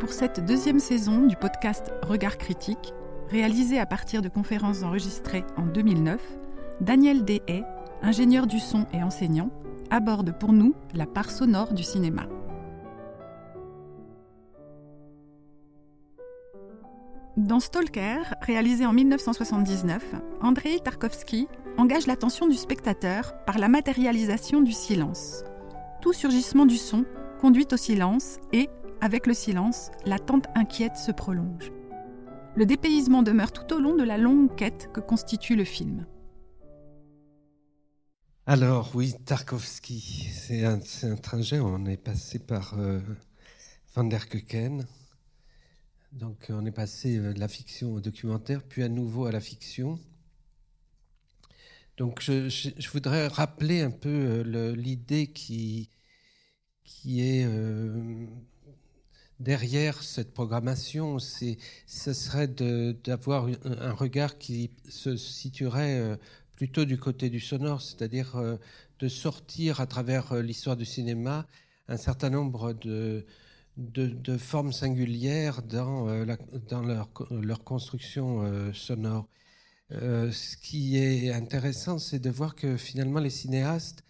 Pour 0.00 0.12
cette 0.12 0.44
deuxième 0.44 0.80
saison 0.80 1.26
du 1.26 1.36
podcast 1.36 1.92
Regard 2.02 2.36
critique, 2.36 2.92
réalisé 3.28 3.78
à 3.78 3.86
partir 3.86 4.20
de 4.20 4.28
conférences 4.28 4.82
enregistrées 4.82 5.44
en 5.56 5.64
2009, 5.64 6.20
Daniel 6.80 7.24
Dehaye, 7.24 7.64
ingénieur 8.02 8.46
du 8.46 8.58
son 8.58 8.86
et 8.92 9.02
enseignant, 9.02 9.50
aborde 9.90 10.36
pour 10.38 10.52
nous 10.52 10.74
la 10.92 11.06
part 11.06 11.30
sonore 11.30 11.72
du 11.72 11.82
cinéma. 11.82 12.26
Dans 17.36 17.60
Stalker, 17.60 18.18
réalisé 18.42 18.84
en 18.84 18.92
1979, 18.92 20.04
Andrei 20.42 20.78
Tarkovsky 20.80 21.48
engage 21.78 22.06
l'attention 22.06 22.46
du 22.46 22.56
spectateur 22.56 23.34
par 23.44 23.58
la 23.58 23.68
matérialisation 23.68 24.60
du 24.60 24.72
silence. 24.72 25.44
Tout 26.00 26.12
surgissement 26.12 26.66
du 26.66 26.76
son 26.76 27.04
conduit 27.40 27.66
au 27.72 27.76
silence 27.76 28.38
et, 28.52 28.68
avec 29.00 29.26
le 29.26 29.34
silence, 29.34 29.90
l'attente 30.04 30.46
inquiète 30.54 30.96
se 30.96 31.12
prolonge. 31.12 31.72
Le 32.54 32.66
dépaysement 32.66 33.22
demeure 33.22 33.52
tout 33.52 33.74
au 33.74 33.80
long 33.80 33.96
de 33.96 34.04
la 34.04 34.18
longue 34.18 34.54
quête 34.54 34.90
que 34.92 35.00
constitue 35.00 35.56
le 35.56 35.64
film. 35.64 36.06
Alors 38.44 38.90
oui, 38.94 39.14
Tarkovsky, 39.24 40.28
c'est 40.32 40.64
un, 40.64 40.80
trajet, 41.16 41.60
on 41.60 41.86
est 41.86 41.96
passé 41.96 42.40
par 42.40 42.78
euh, 42.78 42.98
Van 43.94 44.04
der 44.04 44.28
Keuken, 44.28 44.84
donc 46.12 46.46
on 46.50 46.66
est 46.66 46.72
passé 46.72 47.16
euh, 47.16 47.32
de 47.32 47.40
la 47.40 47.48
fiction 47.48 47.94
au 47.94 48.00
documentaire, 48.00 48.62
puis 48.64 48.82
à 48.82 48.88
nouveau 48.88 49.26
à 49.26 49.32
la 49.32 49.40
fiction. 49.40 49.98
Donc 51.96 52.20
je, 52.22 52.90
voudrais 52.90 53.28
rappeler 53.28 53.82
un 53.82 53.90
peu 53.90 54.08
euh, 54.08 54.74
l'idée 54.74 55.28
qui, 55.28 55.90
qui 56.84 57.20
est 57.20 57.46
derrière 59.42 60.02
cette 60.02 60.32
programmation, 60.32 61.18
ce 61.18 62.12
serait 62.12 62.48
d'avoir 62.48 63.48
un 63.64 63.92
regard 63.92 64.38
qui 64.38 64.70
se 64.88 65.16
situerait 65.16 65.98
euh, 65.98 66.16
plutôt 66.56 66.84
du 66.84 66.98
côté 66.98 67.28
du 67.28 67.40
sonore, 67.40 67.82
c'est-à-dire 67.82 68.36
euh, 68.36 68.56
de 69.00 69.08
sortir 69.08 69.80
à 69.80 69.86
travers 69.86 70.32
euh, 70.32 70.42
l'histoire 70.42 70.76
du 70.76 70.84
cinéma 70.84 71.46
un 71.88 71.96
certain 71.96 72.30
nombre 72.30 72.72
de, 72.72 73.26
de, 73.76 74.36
formes 74.38 74.72
singulières 74.72 75.62
dans, 75.62 76.06
dans 76.68 76.82
leur, 76.82 77.08
leur, 77.30 77.64
construction 77.64 78.72
sonore. 78.72 79.26
Ce 79.92 80.56
qui 80.56 80.96
est 80.96 81.32
intéressant, 81.32 81.98
c'est 81.98 82.18
de 82.18 82.30
voir 82.30 82.54
que 82.54 82.76
finalement 82.76 83.20
les 83.20 83.30
cinéastes 83.30 84.04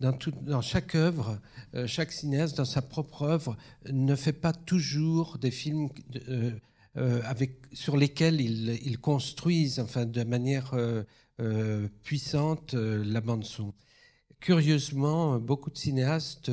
dans, 0.00 0.60
chaque 0.60 0.94
œuvre, 0.94 1.40
euh, 1.74 1.86
chaque 1.86 2.12
cinéaste 2.12 2.56
dans 2.56 2.64
sa 2.64 2.82
propre 2.82 3.22
œuvre 3.22 3.56
ne 3.90 4.14
fait 4.14 4.32
pas 4.32 4.52
toujours 4.52 5.38
des 5.38 5.50
films 5.50 5.88
euh, 6.28 6.52
euh, 6.96 7.22
sur 7.72 7.96
lesquels 7.96 8.40
ils, 8.40 8.98
construisent 8.98 9.80
enfin, 9.80 10.06
de 10.06 10.24
manière 10.24 10.74
puissante 12.02 12.74
la 12.74 13.20
bande 13.20 13.44
son. 13.44 13.72
Curieusement, 14.40 15.38
beaucoup 15.40 15.70
de 15.70 15.76
cinéastes 15.76 16.50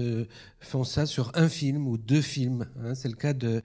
font 0.60 0.84
ça 0.84 1.06
sur 1.06 1.32
un 1.36 1.50
film 1.50 1.88
ou 1.88 1.98
deux 1.98 2.22
films. 2.22 2.68
Hein. 2.80 2.96
C'est 2.96 3.10
le 3.10 3.16
cas 3.16 3.34
de, 3.34 3.62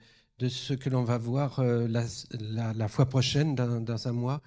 ce 0.47 0.73
que 0.73 0.89
l'on 0.89 1.03
va 1.03 1.17
voir 1.17 1.63
la, 1.63 2.87
fois 2.87 3.07
prochaine, 3.07 3.55
dans, 3.55 4.07
un 4.07 4.11
mois, 4.11 4.41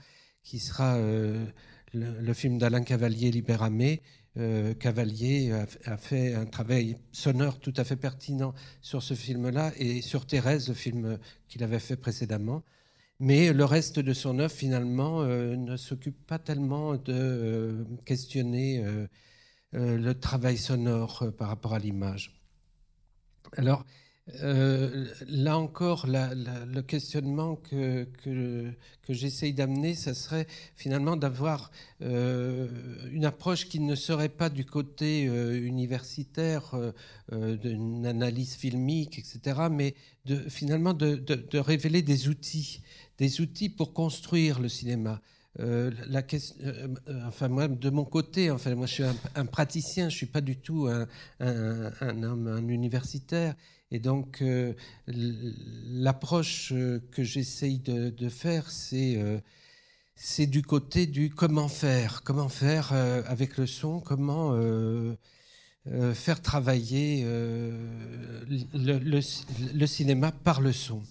qui 0.44 0.60
sera 0.60 0.98
le, 0.98 1.46
le, 1.92 2.34
film 2.34 2.58
d'Alain 2.58 2.82
Cavalier, 2.82 3.30
Libéramé, 3.30 4.02
euh, 4.36 4.74
Cavalier 4.74 5.52
a, 5.52 5.96
fait 5.96 6.34
un 6.34 6.44
travail 6.46 6.96
sonore 7.12 7.60
tout 7.60 7.72
à 7.76 7.84
fait 7.84 7.96
pertinent 7.96 8.52
sur 8.80 9.02
ce 9.02 9.14
film-là 9.14 9.72
et 9.76 10.02
sur 10.02 10.26
Thérèse, 10.26 10.68
le 10.68 10.74
film 10.74 11.18
qu'il 11.48 11.62
avait 11.62 11.78
fait 11.78 11.96
précédemment. 11.96 12.64
Mais 13.20 13.52
le 13.52 13.64
reste 13.64 14.00
de 14.00 14.12
son 14.12 14.40
œuvre, 14.40 14.52
finalement, 14.52 15.22
euh, 15.22 15.56
ne 15.56 15.76
s'occupe 15.76 16.26
pas 16.26 16.40
tellement 16.40 16.94
de 16.94 17.12
euh, 17.12 17.84
questionner 18.04 18.84
le 19.72 20.12
travail 20.14 20.56
sonore 20.56 21.32
par 21.36 21.48
rapport 21.48 21.74
à 21.74 21.78
l'image. 21.78 22.40
Alors, 23.56 23.84
euh, 24.42 25.04
là 25.28 25.58
encore, 25.58 26.06
le 26.06 26.80
questionnement 26.80 27.56
que, 27.56 28.04
que, 28.22 28.72
j'essaye 29.10 29.52
d'amener, 29.52 29.94
ça 29.94 30.14
serait 30.14 30.46
finalement 30.76 31.16
d'avoir 31.16 31.70
euh, 32.00 32.66
une 33.12 33.26
approche 33.26 33.68
qui 33.68 33.80
ne 33.80 33.94
serait 33.94 34.30
pas 34.30 34.48
du 34.48 34.64
côté 34.64 35.28
euh, 35.28 35.60
universitaire 35.62 36.74
d'une 37.30 38.06
analyse 38.06 38.54
filmique, 38.54 39.18
etc., 39.18 39.68
mais 39.70 39.94
finalement 40.48 40.94
de, 40.94 41.58
révéler 41.58 42.00
des 42.00 42.28
outils, 42.28 42.80
des 43.18 43.42
outils 43.42 43.68
pour 43.68 43.92
construire 43.92 44.58
le 44.58 44.70
cinéma. 44.70 45.20
enfin 45.58 47.48
moi 47.48 47.68
de 47.68 47.90
mon 47.90 48.04
côté, 48.04 48.50
enfin 48.50 48.74
moi 48.74 48.86
je 48.86 48.94
suis 48.94 49.04
un, 49.34 49.46
praticien, 49.46 50.08
je 50.08 50.16
suis 50.16 50.26
pas 50.26 50.40
du 50.40 50.56
tout 50.56 50.88
un, 50.88 51.06
un 51.40 52.22
homme, 52.22 52.46
un 52.48 52.68
universitaire, 52.68 53.54
et 53.90 54.00
donc, 54.00 54.42
euh, 54.42 54.72
l'approche 55.06 56.72
euh, 56.72 57.00
que 57.12 57.22
j'essaye 57.22 57.78
de, 57.78 58.28
faire, 58.28 58.68
euh, 58.92 59.40
c'est 60.16 60.46
du 60.46 60.62
côté 60.62 61.06
du 61.06 61.30
comment 61.30 61.68
faire, 61.68 62.22
comment 62.24 62.48
faire 62.48 62.92
avec 62.92 63.56
le 63.56 63.66
son, 63.66 64.00
comment 64.00 64.56
faire 66.14 66.40
travailler 66.40 67.24
le, 68.72 69.86
cinéma 69.86 70.32
par 70.32 70.60
le 70.60 70.72
son. 70.72 71.02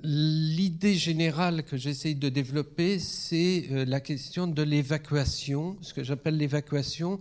L'idée 0.00 0.94
générale 0.94 1.64
que 1.64 1.76
j'essaye 1.76 2.14
de 2.14 2.28
développer, 2.28 2.98
c'est 2.98 3.84
la 3.86 4.00
question 4.00 4.46
de 4.46 4.62
l'évacuation, 4.62 5.76
ce 5.82 5.94
que 5.94 6.04
j'appelle 6.04 6.36
l'évacuation, 6.36 7.20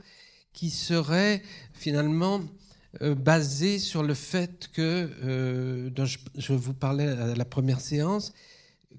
qui 0.58 0.72
serait 0.72 1.44
finalement 1.74 2.42
euh, 3.04 3.14
basé 3.14 3.78
sur 3.78 4.02
le 4.02 4.16
fait 4.16 4.70
que, 4.74 5.08
euh, 5.24 5.92
dont 5.92 6.06
je, 6.06 6.54
vous 6.54 6.74
parlais 6.74 7.10
à 7.10 7.36
la 7.36 7.46
première 7.46 7.80
séance, 7.80 8.34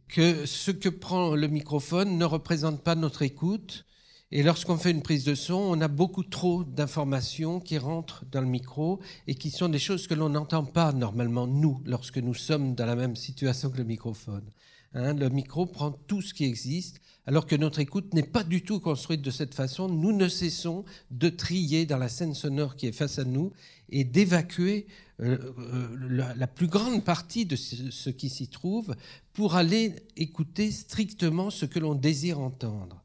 que 0.07 0.47
ce 0.47 0.71
que 0.71 0.89
prend 0.89 1.35
le 1.35 1.49
microphone 1.49 2.17
ne 2.17 2.25
représente 2.25 2.85
pas 2.85 2.95
notre 2.95 3.23
écoute. 3.23 3.87
Et 4.31 4.45
lorsqu'on 4.45 4.77
fait 4.77 4.93
une 4.93 5.03
prise 5.03 5.25
de 5.25 5.35
son, 5.35 5.55
on 5.55 5.81
a 5.81 5.89
beaucoup 5.89 6.23
trop 6.23 6.63
d'informations 6.63 7.59
qui 7.59 7.77
rentrent 7.77 8.25
dans 8.31 8.41
le 8.41 8.47
micro 8.47 9.01
et 9.27 9.35
qui 9.35 9.51
sont 9.51 9.69
des 9.69 9.81
choses 9.81 10.07
que 10.07 10.15
l'on 10.15 10.29
n'entend 10.29 10.65
pas 10.65 10.93
normalement, 10.93 11.49
nous, 11.49 11.83
lorsque 11.87 12.19
nous 12.19 12.35
sommes 12.35 12.77
dans 12.77 12.87
la 12.87 12.95
même 12.95 13.17
situation 13.17 13.69
que 13.69 13.79
le 13.79 13.85
microphone. 13.85 14.49
Hein, 14.95 15.15
le 15.15 15.29
micro 15.29 15.67
prend 15.67 15.91
tout 15.91 16.23
ce 16.23 16.33
qui 16.33 16.45
existe, 16.45 17.01
alors 17.29 17.45
que 17.45 17.57
notre 17.57 17.79
écoute 17.79 18.15
n'est 18.15 18.23
pas 18.23 18.43
du 18.43 18.63
tout 18.63 18.81
construite 18.81 19.21
de 19.21 19.31
cette 19.31 19.55
façon. 19.55 19.87
Nous 19.87 20.13
ne 20.13 20.29
cessons 20.29 20.87
de 21.11 21.29
trier 21.29 21.85
dans 21.85 21.99
la 21.99 22.09
scène 22.09 22.33
sonore 22.33 22.75
qui 22.75 22.87
est 22.87 22.93
face 22.93 23.19
à 23.19 23.25
nous 23.25 23.53
et 23.91 24.03
d'évacuer 24.03 24.87
euh, 25.21 25.37
euh, 25.59 26.35
la, 26.35 26.47
plus 26.47 26.69
grande 26.69 27.05
partie 27.05 27.45
de 27.45 27.55
ce, 27.55 28.09
qui 28.09 28.31
s'y 28.31 28.49
trouve 28.49 28.97
pour 29.35 29.57
aller 29.57 29.95
écouter 30.17 30.71
strictement 30.71 31.51
ce 31.51 31.67
que 31.67 31.79
l'on 31.79 31.95
désire 31.95 32.41
entendre. 32.41 33.05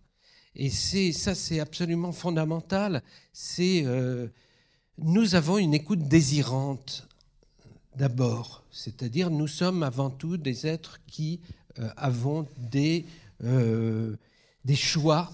Et 0.56 0.70
c'est 0.70 1.12
ça, 1.12 1.36
c'est 1.36 1.60
absolument 1.60 2.14
fondamental. 2.14 3.04
C'est 3.34 3.84
euh, 3.86 4.30
nous 5.00 5.36
avons 5.36 5.58
une 5.58 5.74
écoute 5.74 6.08
désirante 6.08 7.10
d'abord, 7.98 8.64
c'est-à-dire 8.72 9.30
nous 9.32 9.48
sommes 9.48 9.84
avant 9.84 10.10
tout 10.10 10.38
des 10.38 10.66
êtres 10.66 11.02
qui 11.08 11.42
avons 11.98 12.48
des, 12.72 13.04
euh, 13.44 14.16
des 14.66 14.76
choix 14.76 15.32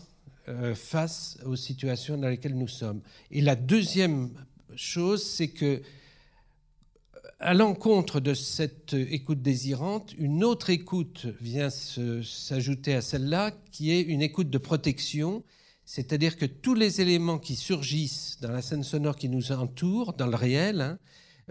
euh, 0.48 0.74
face 0.76 1.38
aux 1.46 1.56
situations 1.56 2.18
dans 2.18 2.30
lesquelles 2.30 2.58
nous 2.58 2.68
sommes. 2.68 3.02
Et 3.32 3.42
la 3.42 3.56
deuxième 3.56 4.32
chose, 4.76 5.24
c'est 5.24 5.50
que 5.50 5.82
à 7.40 7.54
l'encontre 7.54 8.20
de 8.20 8.34
cette 8.34 8.94
écoute 8.94 9.42
désirante, 9.42 10.14
une 10.18 10.44
autre 10.44 10.70
écoute 10.70 11.28
vient 11.40 11.70
s'ajouter 11.70 12.96
à 12.96 13.02
celle-là, 13.02 13.52
qui 13.72 13.92
est 13.92 14.02
une 14.02 14.22
écoute 14.22 14.50
de 14.50 14.58
protection, 14.58 15.44
c'est-à-dire 15.86 16.36
que 16.36 16.46
tous 16.46 16.74
les 16.74 17.00
éléments 17.00 17.40
qui 17.40 17.56
surgissent 17.56 18.40
dans 18.42 18.52
la 18.52 18.62
scène 18.62 18.84
sonore 18.84 19.16
qui 19.16 19.30
nous 19.30 19.54
entoure, 19.54 20.14
dans 20.14 20.28
le 20.28 20.36
réel, 20.36 20.98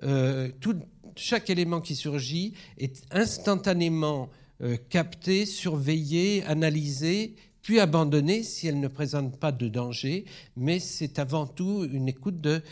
hein, 0.03 0.51
tout, 0.61 0.79
chaque 1.17 1.51
élément 1.51 1.81
qui 1.81 1.97
surgit 1.97 2.55
est 2.77 3.03
instantanément 3.11 4.31
euh, 4.63 4.77
capter, 4.89 5.47
surveiller, 5.47 6.43
analyser, 6.45 7.37
puis 7.63 7.81
abandonner 7.81 8.43
si 8.43 8.67
elle 8.67 8.81
ne 8.81 8.89
présente 8.89 9.39
pas 9.39 9.53
de 9.53 9.69
danger, 9.69 10.25
mais 10.57 10.81
c'est 10.81 11.19
avant 11.19 11.47
tout 11.47 11.87
une 11.93 12.09
écoute 12.09 12.41
de, 12.41 12.63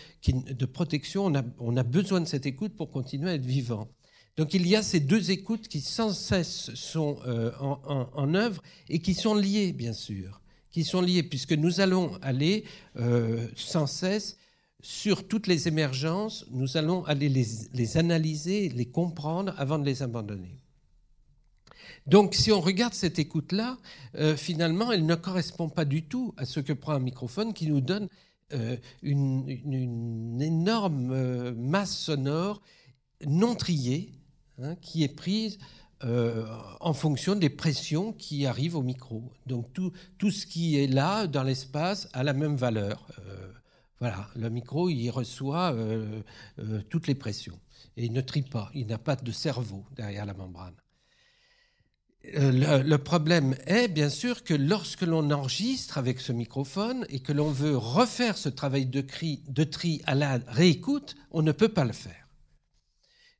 protection. 0.67 1.33
On 1.59 1.77
a, 1.77 1.83
besoin 1.83 2.21
de 2.21 2.27
cette 2.27 2.47
écoute 2.47 2.75
pour 2.77 2.91
continuer 2.91 3.31
à 3.31 3.35
être 3.35 3.45
vivant. 3.45 3.89
Donc 4.37 4.55
il 4.55 4.67
y 4.67 4.77
a 4.77 4.83
ces 4.83 5.01
deux 5.01 5.31
écoutes 5.31 5.69
qui 5.69 5.81
sans 5.81 6.13
cesse 6.13 6.75
sont 6.75 7.19
euh, 7.27 7.53
en, 7.61 8.09
en, 8.13 8.35
œuvre 8.35 8.63
et 8.89 8.99
qui 8.99 9.15
sont 9.15 9.35
liées, 9.35 9.73
bien 9.73 9.93
sûr 9.93 10.41
qui 10.77 10.85
sont 10.85 11.01
liées, 11.01 11.23
puisque 11.23 11.55
nous 11.55 11.81
allons 11.81 12.19
aller 12.21 12.65
euh, 12.97 13.49
sans 13.57 13.87
cesse 13.87 14.37
sur 14.83 15.27
toutes 15.27 15.47
les 15.47 15.69
émergences, 15.69 16.45
nous 16.51 16.77
allons 16.77 17.03
aller 17.07 17.31
les, 17.31 17.97
analyser, 17.97 18.69
les 18.69 18.85
comprendre 18.85 19.55
avant 19.57 19.79
de 19.79 19.87
les 19.87 20.03
abandonner. 20.03 20.61
Donc 22.07 22.35
si 22.35 22.53
on 22.53 22.61
regarde 22.61 22.95
cette 22.95 23.19
écoute-là, 23.19 23.79
euh, 24.15 24.37
finalement, 24.37 24.93
elle 24.93 25.07
ne 25.07 25.15
correspond 25.15 25.69
pas 25.69 25.85
du 25.85 26.05
tout 26.05 26.35
à 26.37 26.45
ce 26.45 26.61
que 26.61 26.73
prend 26.73 26.93
un 26.93 27.01
microphone 27.01 27.53
qui 27.53 27.67
nous 27.67 27.81
donne 27.81 28.09
euh, 28.53 28.77
une, 29.03 30.41
énorme 30.41 31.53
masse 31.53 31.97
sonore 31.97 32.63
non 33.27 33.55
triée, 33.55 34.13
hein, 34.63 34.77
qui 34.77 35.03
est 35.03 35.15
prise 35.15 35.59
euh, 36.05 36.45
en 36.81 36.93
fonction 36.93 37.37
des 37.37 37.49
pressions 37.49 38.13
qui 38.13 38.45
arrivent 38.45 38.77
au 38.77 38.83
micro. 38.83 39.33
Donc 39.47 39.73
tout, 39.73 40.31
ce 40.31 40.47
qui 40.47 40.79
est 40.79 40.87
là 40.87 41.27
dans 41.27 41.43
l'espace 41.43 42.09
a 42.13 42.23
la 42.23 42.35
même 42.35 42.55
valeur. 42.55 43.07
Euh, 43.21 43.51
voilà, 43.99 44.29
le 44.37 44.51
micro, 44.51 44.91
il 44.91 45.09
reçoit 45.09 45.73
euh, 45.73 46.23
toutes 46.91 47.07
les 47.07 47.15
pressions. 47.15 47.59
Et 47.97 48.05
il 48.05 48.13
ne 48.13 48.21
trie 48.21 48.43
pas, 48.43 48.71
il 48.75 48.89
n'a 48.89 48.99
pas 48.99 49.17
de 49.17 49.33
cerveau 49.33 49.87
derrière 49.97 50.27
la 50.27 50.35
membrane. 50.35 50.75
Le, 52.35 52.97
problème 52.97 53.55
est 53.67 53.89
bien 53.89 54.09
sûr 54.09 54.43
que 54.43 54.55
lorsque 54.55 55.03
l'on 55.03 55.31
enregistre 55.31 55.99
avec 55.99 56.21
ce 56.21 56.33
microphone 56.33 57.07
et 57.09 57.21
que 57.21 57.33
l'on 57.33 57.51
veut 57.51 57.77
refaire 57.77 58.37
ce 58.37 58.49
travail 58.49 58.87
de, 58.87 59.01
tri 59.01 60.03
à 60.07 60.15
la 60.15 60.41
réécoute, 60.49 61.15
on 61.31 61.43
ne 61.43 61.53
peut 61.53 61.69
pas 61.69 61.85
le 61.85 61.93
faire. 61.93 62.27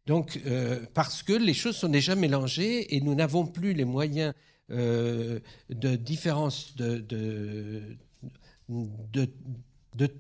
Donc, 0.07 0.41
euh, 0.47 0.81
parce 0.95 1.25
que 1.25 1.33
les 1.33 1.55
choses 1.55 1.77
sont 1.77 1.89
déjà 1.89 2.15
mélangées 2.15 2.95
et 2.95 3.01
nous 3.01 3.15
n'avons 3.15 3.45
plus 3.45 3.73
les 3.73 3.85
moyens 3.85 4.35
euh, 4.71 5.41
de 5.69 5.97
différence 5.97 6.77
de, 6.77 7.97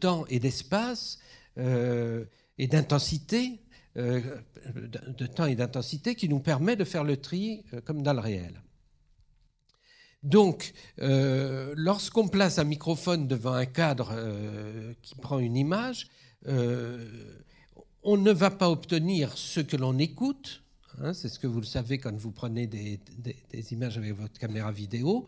temps 0.00 0.24
et 0.28 0.40
d'espace 0.40 1.18
euh, 1.58 2.24
et 2.58 2.66
d'intensité, 2.66 3.60
de 3.96 5.26
temps 5.26 5.46
et 5.46 5.56
d'intensité 5.56 6.14
qui 6.14 6.28
nous 6.28 6.40
permet 6.40 6.76
de 6.76 6.84
faire 6.84 7.04
le 7.04 7.16
tri 7.16 7.64
comme 7.84 8.02
dans 8.02 8.12
le 8.12 8.20
réel. 8.20 8.62
Donc, 10.22 10.72
lorsqu'on 10.98 12.28
place 12.28 12.58
un 12.58 12.64
microphone 12.64 13.26
devant 13.26 13.54
un 13.54 13.66
cadre 13.66 14.12
qui 15.02 15.14
prend 15.14 15.38
une 15.38 15.56
image, 15.56 16.08
on 18.06 18.16
ne 18.16 18.30
va 18.30 18.50
pas 18.50 18.70
obtenir 18.70 19.36
ce 19.36 19.60
que 19.60 19.76
l'on 19.76 19.98
écoute. 19.98 20.62
Hein, 21.02 21.12
c'est 21.12 21.28
ce 21.28 21.38
que 21.38 21.48
vous 21.48 21.60
le 21.60 21.66
savez 21.66 21.98
quand 21.98 22.16
vous 22.16 22.30
prenez 22.30 22.68
des, 22.68 23.00
images 23.72 23.98
avec 23.98 24.12
votre 24.12 24.38
caméra 24.38 24.70
vidéo. 24.70 25.26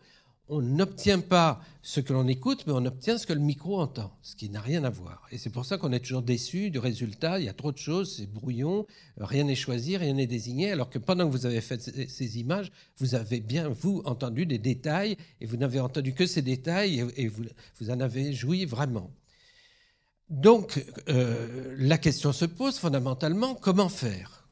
On 0.51 0.63
n'obtient 0.63 1.19
pas 1.19 1.61
ce 1.83 1.99
que 1.99 2.11
l'on 2.11 2.27
écoute, 2.27 2.63
mais 2.65 2.73
on 2.73 2.83
obtient 2.83 3.19
ce 3.19 3.27
que 3.27 3.33
le 3.33 3.39
micro 3.39 3.79
entend, 3.79 4.11
ce 4.23 4.35
qui 4.35 4.49
n'a 4.49 4.59
rien 4.59 4.83
à 4.83 4.89
voir. 4.89 5.27
Et 5.31 5.37
c'est 5.37 5.51
pour 5.51 5.63
ça 5.63 5.77
qu'on 5.77 5.93
est 5.93 5.99
toujours 5.99 6.23
déçu 6.23 6.71
du 6.71 6.79
résultat. 6.79 7.39
Il 7.39 7.45
y 7.45 7.49
a 7.49 7.53
trop 7.53 7.71
de 7.71 7.77
choses, 7.77 8.15
c'est 8.15 8.25
brouillon, 8.25 8.87
rien 9.17 9.43
n'est 9.43 9.53
choisi, 9.53 9.95
rien 9.95 10.15
n'est 10.15 10.25
désigné, 10.25 10.71
alors 10.71 10.89
que 10.89 10.97
pendant 10.97 11.27
que 11.27 11.31
vous 11.31 11.45
avez 11.45 11.61
fait 11.61 11.79
ces 11.79 12.39
images, 12.39 12.71
vous 12.97 13.13
avez 13.13 13.41
bien, 13.41 13.69
vous, 13.69 14.01
entendu 14.05 14.47
des 14.47 14.57
détails, 14.57 15.17
et 15.39 15.45
vous 15.45 15.55
n'avez 15.55 15.79
entendu 15.79 16.15
que 16.15 16.25
ces 16.25 16.41
détails, 16.41 17.05
et, 17.15 17.27
vous, 17.27 17.43
vous 17.79 17.91
en 17.91 17.99
avez 17.99 18.33
joui 18.33 18.65
vraiment. 18.65 19.11
Donc, 20.31 20.83
euh, 21.09 21.75
la 21.77 21.99
question 21.99 22.33
se 22.33 22.45
pose 22.45 22.79
fondamentalement, 22.79 23.53
comment 23.53 23.89
faire? 23.89 24.47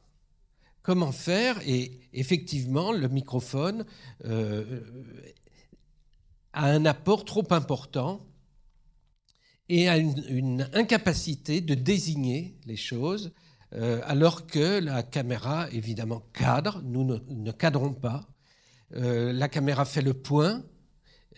Comment 0.84 1.12
faire? 1.12 1.60
Et 1.68 2.00
effectivement, 2.14 2.94
le 2.94 3.10
microphone 3.10 3.84
euh, 4.26 4.82
a 6.58 6.72
un 6.72 6.86
apport 6.86 7.26
trop 7.26 7.46
important 7.52 8.26
et 9.70 9.90
a 9.90 9.98
une, 9.98 10.70
incapacité 10.74 11.62
de 11.62 11.74
désigner 11.74 12.58
les 12.66 12.78
choses, 12.78 13.34
euh, 13.74 14.02
alors 14.06 14.48
que 14.48 14.80
la 14.80 15.04
caméra, 15.04 15.70
évidemment, 15.72 16.22
cadre. 16.34 16.82
Nous 16.84 17.04
ne 17.04 17.52
cadrons 17.52 17.94
pas. 17.94 18.28
la 18.92 19.50
caméra 19.50 19.86
fait 19.86 20.02
le 20.02 20.14
point. 20.14 20.64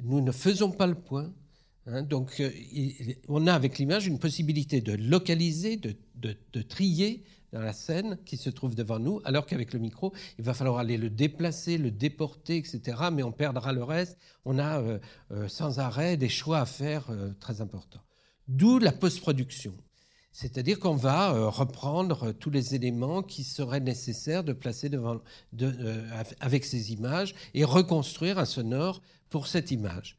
Nous 0.04 0.22
ne 0.22 0.32
faisons 0.32 0.72
pas 0.72 0.88
le 0.88 0.96
point. 0.96 1.34
Hein, 1.92 2.04
donc, 2.04 2.40
euh, 2.40 2.52
on 3.28 3.48
a 3.48 3.54
avec 3.54 3.78
l'image 3.80 4.06
une 4.06 4.20
possibilité 4.20 4.82
de 4.82 4.94
localiser, 4.94 5.78
de, 5.78 6.62
trier 6.62 7.24
dans 7.52 7.62
la 7.62 7.74
scène 7.74 8.18
qui 8.26 8.38
se 8.38 8.50
trouve 8.50 8.76
devant 8.76 9.00
nous, 9.00 9.22
alors 9.26 9.46
qu'avec 9.46 9.74
le 9.74 9.80
micro, 9.80 10.14
il 10.38 10.44
va 10.44 10.54
falloir 10.54 10.78
aller 10.78 10.98
le 10.98 11.10
déplacer, 11.10 11.78
le 11.78 11.92
déporter, 11.92 12.58
etc. 12.58 12.98
Mais 13.12 13.24
on 13.24 13.32
perdra 13.32 13.74
le 13.74 13.84
reste. 13.84 14.18
On 14.46 14.60
a 14.60 14.80
euh, 14.80 15.00
euh, 15.32 15.48
sans 15.48 15.80
arrêt 15.80 16.18
des 16.18 16.30
choix 16.30 16.60
à 16.60 16.66
faire 16.66 17.08
très 17.40 17.62
importants. 17.62 18.02
D'où 18.48 18.80
la 18.80 18.92
post-production. 18.92 19.76
C'est-à-dire 20.32 20.80
qu'on 20.80 20.96
va 20.96 21.32
reprendre 21.50 22.32
tous 22.32 22.50
les 22.50 22.76
éléments 22.76 23.24
qui 23.24 23.44
seraient 23.44 23.80
nécessaires 23.80 24.44
de 24.44 24.54
placer 24.54 24.88
devant, 24.88 25.22
avec 26.40 26.66
ces 26.66 26.94
images 26.94 27.36
et 27.54 27.64
reconstruire 27.64 28.38
un 28.38 28.46
sonore 28.46 29.02
pour 29.30 29.48
cette 29.48 29.72
image. 29.72 30.18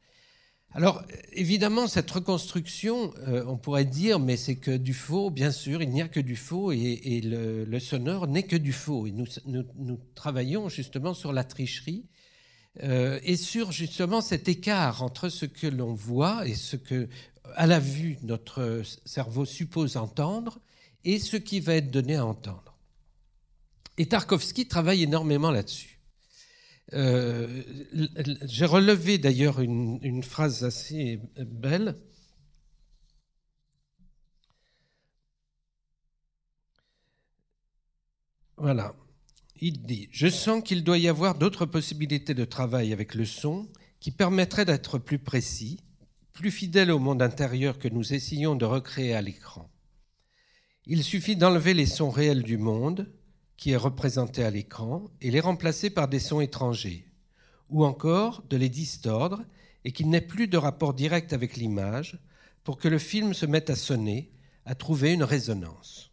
Alors, 0.73 1.03
évidemment, 1.33 1.87
cette 1.87 2.09
reconstruction, 2.09 3.13
euh, 3.27 3.43
on 3.45 3.57
pourrait 3.57 3.83
dire, 3.83 4.19
mais 4.19 4.37
c'est 4.37 4.55
que 4.55 4.71
du 4.71 4.93
faux, 4.93 5.29
bien 5.29 5.51
sûr, 5.51 5.81
il 5.81 5.89
n'y 5.89 6.01
a 6.01 6.07
que 6.07 6.21
du 6.21 6.37
faux, 6.37 6.71
et, 6.71 7.21
le, 7.23 7.79
sonore 7.79 8.27
n'est 8.27 8.43
que 8.43 8.55
du 8.55 8.71
faux. 8.71 9.05
Et 9.05 9.11
nous, 9.11 9.99
travaillons 10.15 10.69
justement 10.69 11.13
sur 11.13 11.33
la 11.33 11.43
tricherie 11.43 12.05
euh, 12.83 13.19
et 13.23 13.35
sur 13.35 13.73
justement 13.73 14.21
cet 14.21 14.47
écart 14.47 15.03
entre 15.03 15.27
ce 15.27 15.45
que 15.45 15.67
l'on 15.67 15.93
voit 15.93 16.47
et 16.47 16.55
ce 16.55 16.77
que, 16.77 17.09
à 17.55 17.67
la 17.67 17.79
vue, 17.79 18.17
notre 18.23 18.81
cerveau 19.03 19.43
suppose 19.43 19.97
entendre, 19.97 20.59
et 21.03 21.19
ce 21.19 21.35
qui 21.35 21.59
va 21.59 21.75
être 21.75 21.91
donné 21.91 22.15
à 22.15 22.25
entendre. 22.25 22.77
Et 23.97 24.05
Tarkovsky 24.05 24.67
travaille 24.67 25.03
énormément 25.03 25.51
là-dessus. 25.51 25.90
Euh, 26.93 27.63
j'ai 28.43 28.65
relevé 28.65 29.17
d'ailleurs 29.17 29.61
une, 29.61 30.23
phrase 30.23 30.63
assez 30.63 31.19
belle. 31.37 31.95
Voilà. 38.57 38.93
Il 39.59 39.83
dit 39.83 40.09
Je 40.11 40.27
sens 40.27 40.63
qu'il 40.63 40.83
doit 40.83 40.97
y 40.97 41.07
avoir 41.07 41.37
d'autres 41.37 41.65
possibilités 41.65 42.33
de 42.33 42.45
travail 42.45 42.93
avec 42.93 43.15
le 43.15 43.25
son 43.25 43.69
qui 43.99 44.11
permettraient 44.11 44.65
d'être 44.65 44.97
plus 44.97 45.19
précis, 45.19 45.79
plus 46.33 46.51
fidèles 46.51 46.91
au 46.91 46.99
monde 46.99 47.21
intérieur 47.21 47.79
que 47.79 47.87
nous 47.87 48.13
essayons 48.13 48.55
de 48.55 48.65
recréer 48.65 49.13
à 49.13 49.21
l'écran. 49.21 49.69
Il 50.85 51.03
suffit 51.03 51.35
d'enlever 51.35 51.73
les 51.73 51.85
sons 51.85 52.09
réels 52.09 52.43
du 52.43 52.57
monde, 52.57 53.11
qui 53.61 53.73
est 53.73 53.77
représenté 53.77 54.43
à 54.43 54.49
l'écran 54.49 55.11
et 55.21 55.29
les 55.29 55.39
remplacer 55.39 55.91
par 55.91 56.07
des 56.07 56.19
sons 56.19 56.41
étrangers, 56.41 57.05
ou 57.69 57.85
encore 57.85 58.43
de 58.49 58.57
les 58.57 58.69
distordre 58.69 59.43
et 59.85 59.91
qu'il 59.91 60.09
n'ait 60.09 60.19
plus 60.19 60.47
de 60.47 60.57
rapport 60.57 60.95
direct 60.95 61.31
avec 61.31 61.57
l'image 61.57 62.17
pour 62.63 62.79
que 62.79 62.87
le 62.87 62.97
film 62.97 63.35
se 63.35 63.45
mette 63.45 63.69
à 63.69 63.75
sonner, 63.75 64.31
à 64.65 64.73
trouver 64.73 65.13
une 65.13 65.23
résonance. 65.23 66.09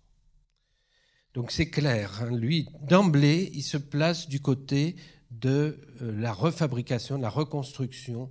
Donc 1.33 1.51
c'est 1.51 1.71
clair, 1.71 2.21
hein. 2.23 2.37
lui, 2.37 2.69
d'emblée, 2.83 3.51
il 3.55 3.63
se 3.63 3.79
place 3.79 4.29
du 4.29 4.41
côté 4.41 4.97
de 5.31 5.89
euh, 6.03 6.13
la 6.21 6.35
refabrication, 6.35 7.17
de 7.17 7.23
la 7.23 7.31
reconstruction, 7.31 8.31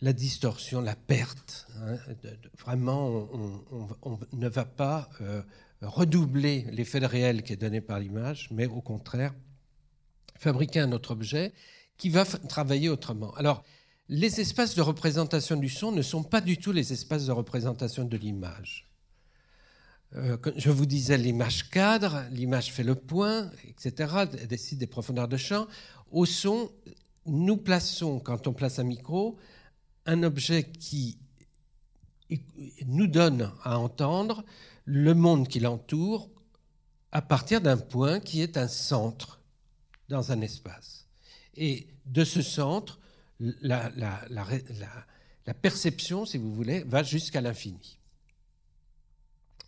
la 0.00 0.12
distorsion, 0.12 0.80
la 0.80 0.96
perte. 0.96 1.68
Hein. 1.76 1.98
vraiment, 2.58 3.28
on, 4.02 4.18
ne 4.32 4.48
va 4.48 4.64
pas 4.64 5.08
euh, 5.20 5.40
redoubler 5.82 6.66
l'effet 6.72 7.00
de 7.00 7.06
réel 7.06 7.42
qui 7.42 7.52
est 7.52 7.56
donné 7.56 7.80
par 7.80 7.98
l'image, 7.98 8.48
mais 8.50 8.66
au 8.66 8.80
contraire, 8.80 9.34
fabriquer 10.36 10.80
un 10.80 10.92
autre 10.92 11.12
objet 11.12 11.52
qui 11.96 12.08
va 12.08 12.24
travailler 12.24 12.88
autrement. 12.88 13.34
Alors, 13.34 13.62
les 14.08 14.40
espaces 14.40 14.74
de 14.74 14.82
représentation 14.82 15.56
du 15.56 15.68
son 15.68 15.92
ne 15.92 16.02
sont 16.02 16.22
pas 16.22 16.40
du 16.40 16.58
tout 16.58 16.72
les 16.72 16.92
espaces 16.92 17.26
de 17.26 17.32
représentation 17.32 18.04
de 18.04 18.16
l'image. 18.16 18.90
Euh, 20.16 20.36
je 20.56 20.70
vous 20.70 20.86
disais 20.86 21.16
l'image 21.16 21.70
cadre, 21.70 22.24
l'image 22.32 22.72
fait 22.72 22.82
le 22.82 22.96
point, 22.96 23.50
etc., 23.68 24.24
décide 24.48 24.78
des 24.78 24.88
profondeurs 24.88 25.28
de 25.28 25.36
champ. 25.36 25.68
Au 26.10 26.26
son, 26.26 26.72
nous 27.26 27.56
plaçons, 27.56 28.18
quand 28.18 28.48
on 28.48 28.52
place 28.52 28.80
un 28.80 28.84
micro, 28.84 29.38
un 30.06 30.24
objet 30.24 30.64
qui 30.64 31.18
nous 32.86 33.06
donne 33.06 33.52
à 33.62 33.78
entendre 33.78 34.44
le 34.84 35.14
monde 35.14 35.48
qui 35.48 35.60
l'entoure 35.60 36.28
à 37.12 37.22
partir 37.22 37.60
d'un 37.60 37.76
point 37.76 38.20
qui 38.20 38.40
est 38.40 38.56
un 38.56 38.68
centre 38.68 39.40
dans 40.08 40.32
un 40.32 40.40
espace. 40.40 41.06
Et 41.56 41.86
de 42.06 42.24
ce 42.24 42.42
centre, 42.42 43.00
la, 43.40 43.90
perception, 45.60 46.24
si 46.24 46.38
vous 46.38 46.54
voulez, 46.54 46.82
va 46.84 47.02
jusqu'à 47.02 47.40
l'infini, 47.40 47.98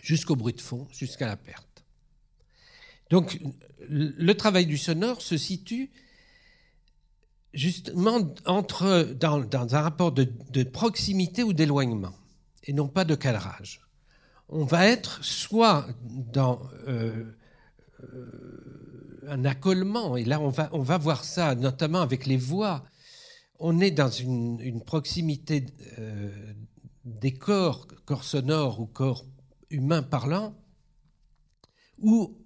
jusqu'au 0.00 0.36
bruit 0.36 0.54
de 0.54 0.60
fond, 0.60 0.86
jusqu'à 0.92 1.26
la 1.26 1.36
perte. 1.36 1.84
Donc 3.10 3.40
le 3.88 4.32
travail 4.34 4.66
du 4.66 4.78
sonore 4.78 5.20
se 5.20 5.36
situe 5.36 5.90
justement 7.52 8.34
entre, 8.46 9.14
dans, 9.18 9.74
un 9.74 9.80
rapport 9.80 10.12
de, 10.12 10.62
proximité 10.62 11.42
ou 11.42 11.52
d'éloignement, 11.52 12.14
et 12.64 12.72
non 12.72 12.88
pas 12.88 13.04
de 13.04 13.14
cadrage. 13.14 13.80
On 14.54 14.66
va 14.66 14.86
être 14.86 15.24
soit 15.24 15.86
dans 16.04 16.60
euh, 16.86 17.24
euh, 18.02 19.24
un 19.26 19.46
accolement, 19.46 20.14
et 20.18 20.24
là 20.24 20.40
on 20.40 20.50
va, 20.50 20.68
on 20.72 20.82
va 20.82 20.98
voir 20.98 21.24
ça 21.24 21.54
notamment 21.54 22.02
avec 22.02 22.26
les 22.26 22.36
voix. 22.36 22.84
On 23.58 23.80
est 23.80 23.92
dans 23.92 24.10
une, 24.10 24.82
proximité 24.84 25.64
euh, 25.98 26.30
des 27.06 27.32
corps, 27.32 27.86
corps 28.04 28.24
sonores 28.24 28.78
ou 28.78 28.84
corps 28.84 29.24
humains 29.70 30.02
parlants, 30.02 30.54
où 31.98 32.36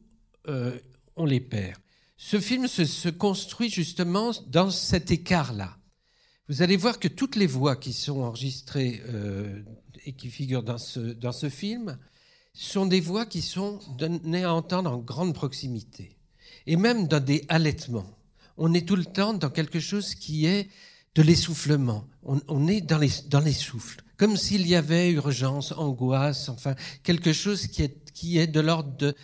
on 1.17 1.25
les 1.25 1.41
perd. 1.41 1.81
Ce 2.17 2.39
film 2.39 2.69
se, 2.69 3.09
construit 3.09 3.69
justement 3.69 4.31
dans 4.47 4.71
cet 4.71 5.11
écart-là. 5.11 5.77
Vous 6.49 6.63
allez 6.63 6.77
voir 6.77 7.01
que 7.01 7.09
toutes 7.09 7.35
les 7.35 7.47
voix 7.47 7.75
qui 7.75 7.93
sont 7.93 8.21
enregistrées 8.21 9.03
euh, 9.07 9.63
et 10.05 10.13
qui 10.13 10.31
figurent 10.31 10.63
dans 10.63 10.79
ce, 10.79 11.01
dans 11.01 11.33
ce 11.33 11.49
film 11.49 11.99
sont 12.55 12.87
des 12.87 13.01
voix 13.01 13.27
qui 13.27 13.43
sont 13.43 13.81
données 13.99 14.45
à 14.45 14.55
entendre 14.55 14.93
en 14.93 14.99
grande 14.99 15.35
proximité. 15.35 16.17
Et 16.67 16.77
même 16.77 17.09
dans 17.09 17.23
des 17.23 17.45
allaitements. 17.49 18.07
On 18.57 18.73
est 18.75 18.87
tout 18.87 18.97
le 18.97 19.05
temps 19.05 19.35
dans 19.35 19.51
quelque 19.51 19.81
chose 19.81 20.15
qui 20.15 20.47
est 20.47 20.69
de 21.17 21.23
l'essoufflement. 21.23 22.07
On, 22.23 22.69
est 22.69 22.81
dans 22.81 22.99
les, 22.99 23.11
dans 23.29 23.41
les 23.41 23.53
souffles. 23.53 24.03
Comme 24.17 24.37
s'il 24.37 24.67
y 24.67 24.77
avait 24.77 25.11
urgence, 25.11 25.73
angoisse, 25.73 26.49
enfin, 26.49 26.75
quelque 27.03 27.33
chose 27.33 27.67
qui 27.67 27.83
est, 27.83 28.13
qui 28.13 28.39
est 28.39 28.47
de 28.47 28.61
l'ordre 28.61 29.15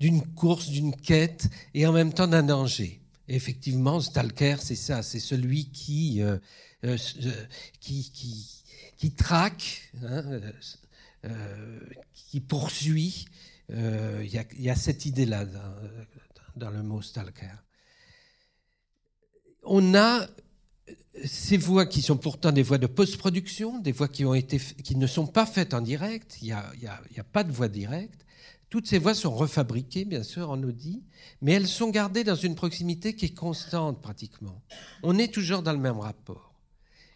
d'une 0.00 0.22
course, 0.34 0.68
d'une 0.68 0.94
quête 0.94 1.48
et 1.74 1.86
en 1.86 1.92
même 1.92 2.12
temps 2.12 2.28
d'un 2.28 2.42
danger. 2.42 3.00
Effectivement, 3.28 4.00
Stalker, 4.00 4.56
c'est 4.60 4.74
ça, 4.74 5.02
c'est 5.02 5.20
celui 5.20 5.70
qui, 5.70 6.22
euh, 6.22 6.38
euh, 6.84 6.96
euh, 7.24 7.46
qui, 7.80 8.10
qui, 8.96 9.10
traque, 9.12 9.92
hein, 10.02 10.40
qui 12.14 12.40
poursuit. 12.40 13.26
Il 13.70 14.24
y, 14.24 14.62
y, 14.62 14.70
a 14.70 14.74
cette 14.74 15.04
idée-là 15.04 15.44
dans, 15.44 15.74
dans, 16.56 16.70
le 16.70 16.82
mot 16.82 17.02
Stalker. 17.02 17.52
On 19.62 19.94
a 19.94 20.26
ces 21.24 21.58
voix 21.58 21.84
qui 21.84 22.00
sont 22.00 22.16
pourtant 22.16 22.50
des 22.50 22.62
voix 22.62 22.78
de 22.78 22.86
post-production, 22.86 23.78
des 23.80 23.92
voix 23.92 24.08
qui, 24.08 24.24
ont 24.24 24.34
été, 24.34 24.58
qui 24.58 24.96
ne 24.96 25.06
sont 25.06 25.26
pas 25.26 25.44
faites 25.44 25.74
en 25.74 25.82
direct, 25.82 26.38
il 26.40 26.46
n'y 26.46 26.52
a, 26.52 26.72
a, 26.86 27.00
a, 27.18 27.24
pas 27.24 27.44
de 27.44 27.52
voix 27.52 27.68
directe, 27.68 28.24
toutes 28.70 28.86
ces 28.86 28.98
voix 28.98 29.14
sont 29.14 29.34
refabriquées, 29.34 30.04
bien 30.04 30.22
sûr, 30.22 30.50
en 30.50 30.62
Audi, 30.62 31.02
mais 31.40 31.52
elles 31.52 31.68
sont 31.68 31.88
gardées 31.88 32.24
dans 32.24 32.34
une 32.34 32.54
proximité 32.54 33.14
qui 33.14 33.26
est 33.26 33.34
constante 33.34 34.02
pratiquement. 34.02 34.62
On 35.02 35.18
est 35.18 35.32
toujours 35.32 35.62
dans 35.62 35.72
le 35.72 35.78
même 35.78 35.98
rapport. 35.98 36.52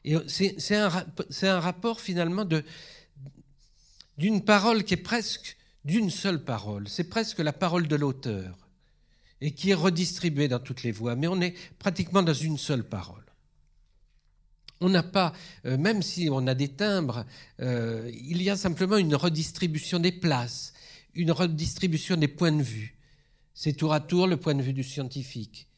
Et 0.05 0.17
c'est 0.27 0.77
un, 0.77 1.61
rapport 1.61 2.01
finalement 2.01 2.47
d'une 4.17 4.45
parole 4.45 4.85
qui 4.85 4.95
est 4.95 4.97
presque 4.97 5.57
d'une 5.85 6.11
seule 6.11 6.43
parole. 6.43 6.89
C'est 6.89 7.05
presque 7.05 7.39
la 7.39 7.53
parole 7.53 7.87
de 7.87 7.97
l'auteur 7.97 8.57
et 9.41 9.53
qui 9.53 9.71
est 9.71 9.75
redistribuée 9.75 10.49
dans 10.49 10.61
toutes 10.61 10.83
les 10.85 10.93
voix, 10.93 11.17
mais 11.17 11.27
on 11.27 11.41
est 11.41 11.55
pratiquement 11.79 12.23
dans 12.23 12.35
une 12.35 12.59
seule 12.59 12.85
parole. 12.85 13.23
On 14.81 14.89
n'a 14.89 15.03
pas, 15.03 15.33
euh, 15.67 15.77
même 15.77 16.03
si 16.03 16.29
on 16.31 16.47
a 16.47 16.55
des 16.55 16.69
timbres, 16.69 17.25
euh, 17.61 18.11
il 18.13 18.43
y 18.43 18.51
a 18.51 18.57
simplement 18.57 18.97
une 18.97 19.15
redistribution 19.15 20.01
des 20.01 20.11
places 20.11 20.73
une 21.15 21.31
redistribution 21.31 22.17
des 22.17 22.29
points 22.29 22.53
de 22.53 22.63
vue. 22.63 22.97
C'est 23.55 23.75
tour 23.75 23.93
à 23.93 24.01
tour 24.01 24.27
le 24.27 24.37
point 24.37 24.55
de 24.55 24.63
vue 24.63 24.73
du 24.73 24.83
scientifique, 24.83 25.69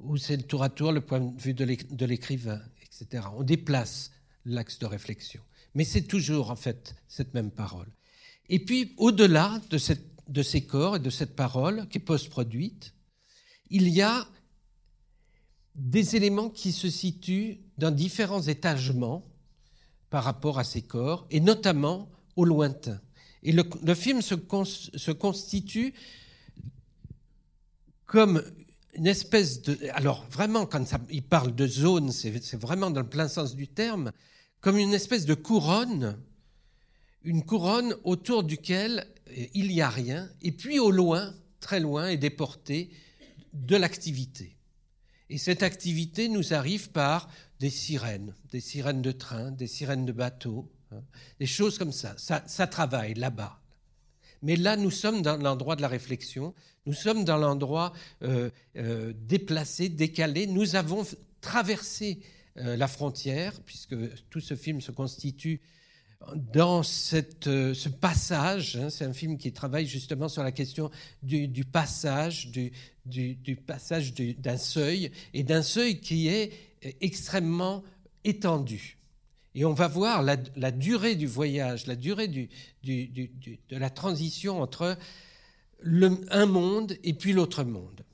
ou 0.00 0.16
c'est 0.16 0.38
tour 0.46 0.62
à 0.62 0.68
tour 0.68 0.92
le 0.92 1.00
point 1.00 1.20
de 1.20 1.40
vue 1.40 1.54
de 1.54 2.04
l'écrivain, 2.06 2.60
etc. 2.82 3.26
On 3.36 3.42
déplace 3.42 4.10
l'axe 4.44 4.78
de 4.78 4.86
réflexion. 4.86 5.40
Mais 5.74 5.84
c'est 5.84 6.02
toujours, 6.02 6.50
en 6.50 6.56
fait, 6.56 6.96
cette 7.06 7.34
même 7.34 7.50
parole. 7.50 7.88
Et 8.48 8.58
puis, 8.58 8.94
au-delà 8.96 9.60
de, 9.70 9.78
ces 10.42 10.66
corps 10.66 10.96
et 10.96 11.00
de 11.00 11.10
cette 11.10 11.36
parole 11.36 11.86
qui 11.88 11.98
est 11.98 12.00
post-produite, 12.00 12.94
il 13.70 13.88
y 13.88 14.00
a 14.00 14.26
des 15.74 16.16
éléments 16.16 16.48
qui 16.48 16.72
se 16.72 16.88
situent 16.88 17.60
dans 17.76 17.90
différents 17.90 18.42
étagements 18.42 19.26
par 20.08 20.24
rapport 20.24 20.58
à 20.58 20.64
ces 20.64 20.82
corps, 20.82 21.26
et 21.30 21.40
notamment 21.40 22.08
au 22.36 22.44
lointain. 22.44 23.00
Et 23.46 23.52
le, 23.52 23.94
film 23.94 24.22
se, 24.22 25.12
constitue 25.12 25.94
comme 28.04 28.42
une 28.94 29.06
espèce 29.06 29.62
de... 29.62 29.78
Alors 29.92 30.26
vraiment, 30.28 30.66
quand 30.66 30.84
il 31.10 31.22
parle 31.22 31.54
de 31.54 31.68
zone, 31.68 32.10
c'est 32.10 32.56
vraiment 32.56 32.90
dans 32.90 33.02
le 33.02 33.08
plein 33.08 33.28
sens 33.28 33.54
du 33.54 33.68
terme, 33.68 34.10
comme 34.60 34.76
une 34.76 34.92
espèce 34.92 35.26
de 35.26 35.34
couronne, 35.34 36.18
une 37.22 37.44
couronne 37.44 37.94
autour 38.02 38.42
duquel 38.42 39.06
il 39.54 39.68
n'y 39.68 39.80
a 39.80 39.90
rien, 39.90 40.28
et 40.42 40.50
puis 40.50 40.80
au 40.80 40.90
loin, 40.90 41.32
très 41.60 41.78
loin, 41.78 42.08
est 42.08 42.16
déportée 42.16 42.90
de 43.52 43.76
l'activité. 43.76 44.56
Et 45.30 45.38
cette 45.38 45.62
activité 45.62 46.28
nous 46.28 46.52
arrive 46.52 46.90
par 46.90 47.28
des 47.60 47.70
sirènes, 47.70 48.34
des 48.50 48.60
sirènes 48.60 49.02
de 49.02 49.12
train, 49.12 49.52
des 49.52 49.68
sirènes 49.68 50.04
de 50.04 50.12
bateau. 50.12 50.68
Des 51.38 51.46
choses 51.46 51.78
comme 51.78 51.92
ça. 51.92 52.14
ça. 52.16 52.66
travaille 52.66 53.14
là-bas. 53.14 53.60
Mais 54.42 54.56
là, 54.56 54.76
nous 54.76 54.90
sommes 54.90 55.22
dans 55.22 55.36
l'endroit 55.36 55.76
de 55.76 55.82
la 55.82 55.88
réflexion, 55.88 56.54
nous 56.86 56.92
sommes 56.92 57.24
dans 57.24 57.36
l'endroit 57.36 57.92
euh, 58.22 58.50
euh, 58.76 59.12
déplacé, 59.26 59.88
décalé. 59.88 60.46
Nous 60.46 60.76
avons 60.76 61.04
traversé 61.40 62.20
euh, 62.58 62.76
la 62.76 62.86
frontière, 62.86 63.60
puisque 63.62 63.96
tout 64.30 64.40
ce 64.40 64.54
film 64.54 64.80
se 64.80 64.92
constitue 64.92 65.60
dans 66.34 66.82
cette, 66.82 67.44
ce 67.44 67.88
passage. 67.88 68.76
Hein. 68.76 68.88
C'est 68.88 69.04
un 69.04 69.12
film 69.12 69.36
qui 69.36 69.52
travaille 69.52 69.86
justement 69.86 70.28
sur 70.28 70.42
la 70.42 70.52
question 70.52 70.90
du, 71.22 71.64
passage, 71.64 72.50
du 73.04 73.56
passage 73.56 74.14
d'un 74.14 74.56
seuil, 74.56 75.10
et 75.34 75.42
d'un 75.42 75.62
seuil 75.62 76.00
qui 76.00 76.28
est 76.28 76.52
extrêmement 77.00 77.82
étendu. 78.24 78.95
Et 79.56 79.64
on 79.64 79.72
va 79.72 79.88
voir 79.88 80.22
la, 80.22 80.36
durée 80.70 81.14
du 81.14 81.26
voyage, 81.26 81.86
la 81.86 81.96
durée 81.96 82.28
du, 82.28 82.50
de 82.84 83.76
la 83.76 83.88
transition 83.88 84.60
entre 84.60 84.98
un 85.82 86.46
monde 86.46 86.94
et 87.02 87.14
puis 87.14 87.32
l'autre 87.32 87.64
monde. 87.64 88.04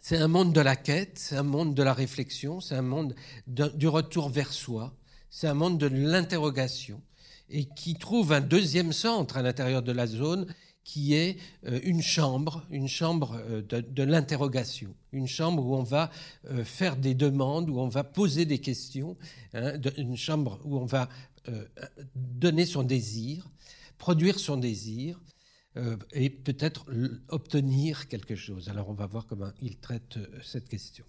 C'est 0.00 0.16
un 0.16 0.28
monde 0.28 0.54
de 0.54 0.62
la 0.62 0.76
quête, 0.76 1.18
c'est 1.18 1.36
un 1.36 1.42
monde 1.42 1.74
de 1.74 1.82
la 1.82 1.92
réflexion, 1.92 2.62
c'est 2.62 2.74
un 2.74 2.82
monde 2.82 3.14
du 3.46 3.86
retour 3.86 4.30
vers 4.30 4.54
soi, 4.54 4.96
c'est 5.28 5.46
un 5.46 5.54
monde 5.54 5.76
de 5.76 5.88
l'interrogation, 5.88 7.02
et 7.50 7.66
qui 7.66 7.94
trouve 7.94 8.32
un 8.32 8.40
deuxième 8.40 8.94
centre 8.94 9.36
à 9.36 9.42
l'intérieur 9.42 9.82
de 9.82 9.92
la 9.92 10.06
zone 10.06 10.46
qui 10.84 11.14
est 11.14 11.36
euh, 11.66 11.80
une 11.84 12.02
chambre, 12.02 12.66
une 12.70 12.88
chambre 12.88 13.40
euh, 13.48 13.62
de, 13.62 14.02
l'interrogation, 14.02 14.94
une 15.12 15.28
chambre 15.28 15.64
où 15.64 15.76
on 15.76 15.82
va 15.82 16.10
euh, 16.50 16.64
faire 16.64 16.96
des 16.96 17.14
demandes, 17.14 17.70
où 17.70 17.78
on 17.78 17.88
va 17.88 18.04
poser 18.04 18.44
des 18.44 18.58
questions, 18.58 19.16
hein, 19.54 19.74
une 19.96 20.16
chambre 20.16 20.60
où 20.64 20.78
on 20.78 20.86
va 20.86 21.08
donner 22.14 22.64
son 22.66 22.84
désir, 22.84 23.50
produire 23.98 24.38
son 24.38 24.56
désir 24.56 25.20
et 26.12 26.30
peut-être 26.30 26.86
obtenir 27.26 28.06
quelque 28.06 28.36
chose. 28.36 28.68
Alors 28.68 28.90
on 28.90 28.92
va 28.92 29.06
voir 29.06 29.26
comment 29.26 29.50
il 29.60 29.76
traite 29.78 30.20
cette 30.44 30.68
question. 30.68 31.04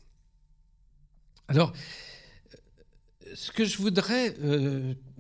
Alors, 1.48 1.72
ce 3.36 3.52
que 3.52 3.64
je 3.64 3.78
voudrais 3.78 4.34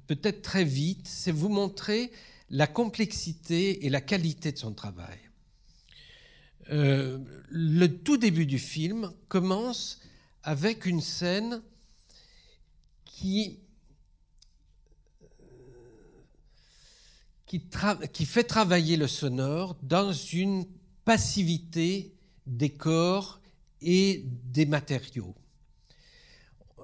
peut-être 0.07 0.41
très 0.41 0.63
vite, 0.63 1.07
c'est 1.07 1.31
vous 1.31 1.49
montrer 1.49 2.11
la 2.49 2.67
complexité 2.67 3.85
et 3.85 3.89
la 3.89 4.01
qualité 4.01 4.51
de 4.51 4.57
son 4.57 4.73
travail. 4.73 5.19
Euh, 6.69 7.19
le 7.49 7.87
tout 7.87 8.17
début 8.17 8.45
du 8.45 8.59
film 8.59 9.11
commence 9.27 9.99
avec 10.43 10.85
une 10.85 11.01
scène 11.01 11.61
qui, 13.05 13.59
qui, 17.45 18.25
fait 18.25 18.43
travailler 18.43 18.97
le 18.97 19.07
sonore 19.07 19.75
dans 19.81 20.11
une 20.11 20.65
passivité 21.05 22.13
des 22.45 22.69
corps 22.69 23.39
et 23.81 24.23
des 24.25 24.65
matériaux. 24.65 25.35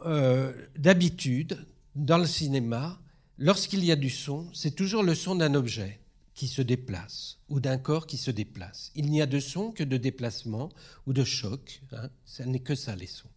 Euh, 0.05 0.53
d'habitude, 0.77 1.65
dans 1.95 2.17
le 2.17 2.27
cinéma, 2.27 2.99
lorsqu'il 3.39 3.83
y 3.83 3.91
a 3.91 3.95
du 3.95 4.09
son, 4.09 4.47
c'est 4.53 4.75
toujours 4.75 5.01
le 5.01 5.15
son 5.15 5.35
d'un 5.35 5.55
objet 5.55 5.99
qui 6.35 6.47
se 6.47 6.61
déplace 6.61 7.39
ou 7.49 7.59
d'un 7.59 7.77
corps 7.77 8.05
qui 8.05 8.17
se 8.17 8.31
déplace. 8.31 8.91
Il 8.95 9.09
n'y 9.09 9.21
a 9.21 9.25
de 9.25 9.39
son 9.39 9.71
que 9.71 9.83
de 9.83 9.97
déplacement 9.97 10.69
ou 11.07 11.13
de 11.13 11.23
choc. 11.23 11.81
Hein. 11.91 12.09
Ce 12.25 12.43
n'est 12.43 12.59
que 12.59 12.75
ça, 12.75 12.95
les 12.95 13.07
sons. 13.07 13.29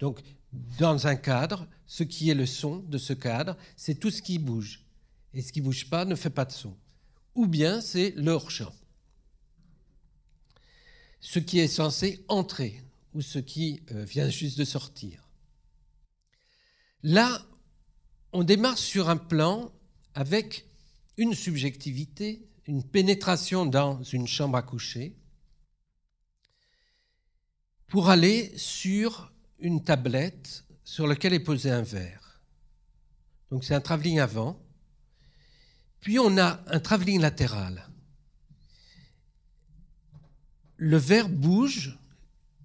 Donc, 0.00 0.20
dans 0.78 1.06
un 1.06 1.16
cadre, 1.16 1.68
ce 1.86 2.02
qui 2.02 2.30
est 2.30 2.34
le 2.34 2.46
son 2.46 2.78
de 2.78 2.98
ce 2.98 3.12
cadre, 3.12 3.56
c'est 3.76 4.00
tout 4.00 4.10
ce 4.10 4.22
qui 4.22 4.38
bouge. 4.38 4.84
Et 5.32 5.42
ce 5.42 5.52
qui 5.52 5.60
ne 5.60 5.66
bouge 5.66 5.88
pas 5.90 6.04
ne 6.04 6.14
fait 6.14 6.30
pas 6.30 6.44
de 6.44 6.52
son. 6.52 6.76
Ou 7.34 7.46
bien 7.46 7.80
c'est 7.80 8.14
leur 8.16 8.50
champ. 8.50 8.74
Ce 11.20 11.38
qui 11.38 11.58
est 11.58 11.68
censé 11.68 12.24
entrer 12.28 12.82
ou 13.14 13.22
ce 13.22 13.38
qui 13.38 13.82
euh, 13.92 14.04
vient 14.04 14.28
juste 14.28 14.58
de 14.58 14.64
sortir. 14.64 15.28
Là, 17.02 17.46
on 18.34 18.42
démarre 18.42 18.78
sur 18.78 19.08
un 19.08 19.16
plan 19.16 19.72
avec 20.14 20.66
une 21.16 21.34
subjectivité, 21.34 22.44
une 22.66 22.82
pénétration 22.82 23.64
dans 23.64 24.02
une 24.02 24.26
chambre 24.26 24.58
à 24.58 24.62
coucher, 24.62 25.14
pour 27.86 28.08
aller 28.08 28.52
sur 28.56 29.32
une 29.60 29.84
tablette 29.84 30.64
sur 30.82 31.06
laquelle 31.06 31.32
est 31.32 31.40
posé 31.40 31.70
un 31.70 31.82
verre. 31.82 32.40
Donc 33.52 33.62
c'est 33.62 33.74
un 33.74 33.80
travelling 33.80 34.18
avant. 34.18 34.60
Puis 36.00 36.18
on 36.18 36.36
a 36.36 36.60
un 36.66 36.80
travelling 36.80 37.20
latéral. 37.20 37.88
Le 40.76 40.96
verre 40.96 41.28
bouge 41.28 42.00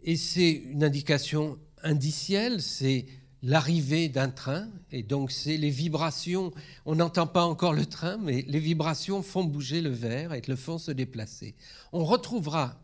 et 0.01 0.17
c'est 0.17 0.49
une 0.51 0.83
indication 0.83 1.59
indicielle, 1.83 2.59
c'est 2.59 3.05
l'arrivée 3.41 4.09
d'un 4.09 4.29
train, 4.29 4.67
et 4.91 5.03
donc 5.03 5.31
c'est 5.31 5.57
les 5.57 5.69
vibrations, 5.69 6.51
on 6.85 6.95
n'entend 6.95 7.27
pas 7.27 7.45
encore 7.45 7.73
le 7.73 7.85
train, 7.85 8.17
mais 8.17 8.43
les 8.47 8.59
vibrations 8.59 9.23
font 9.23 9.43
bouger 9.43 9.81
le 9.81 9.89
verre 9.89 10.33
et 10.33 10.41
le 10.47 10.55
font 10.55 10.77
se 10.77 10.91
déplacer. 10.91 11.55
On 11.93 12.03
retrouvera 12.03 12.81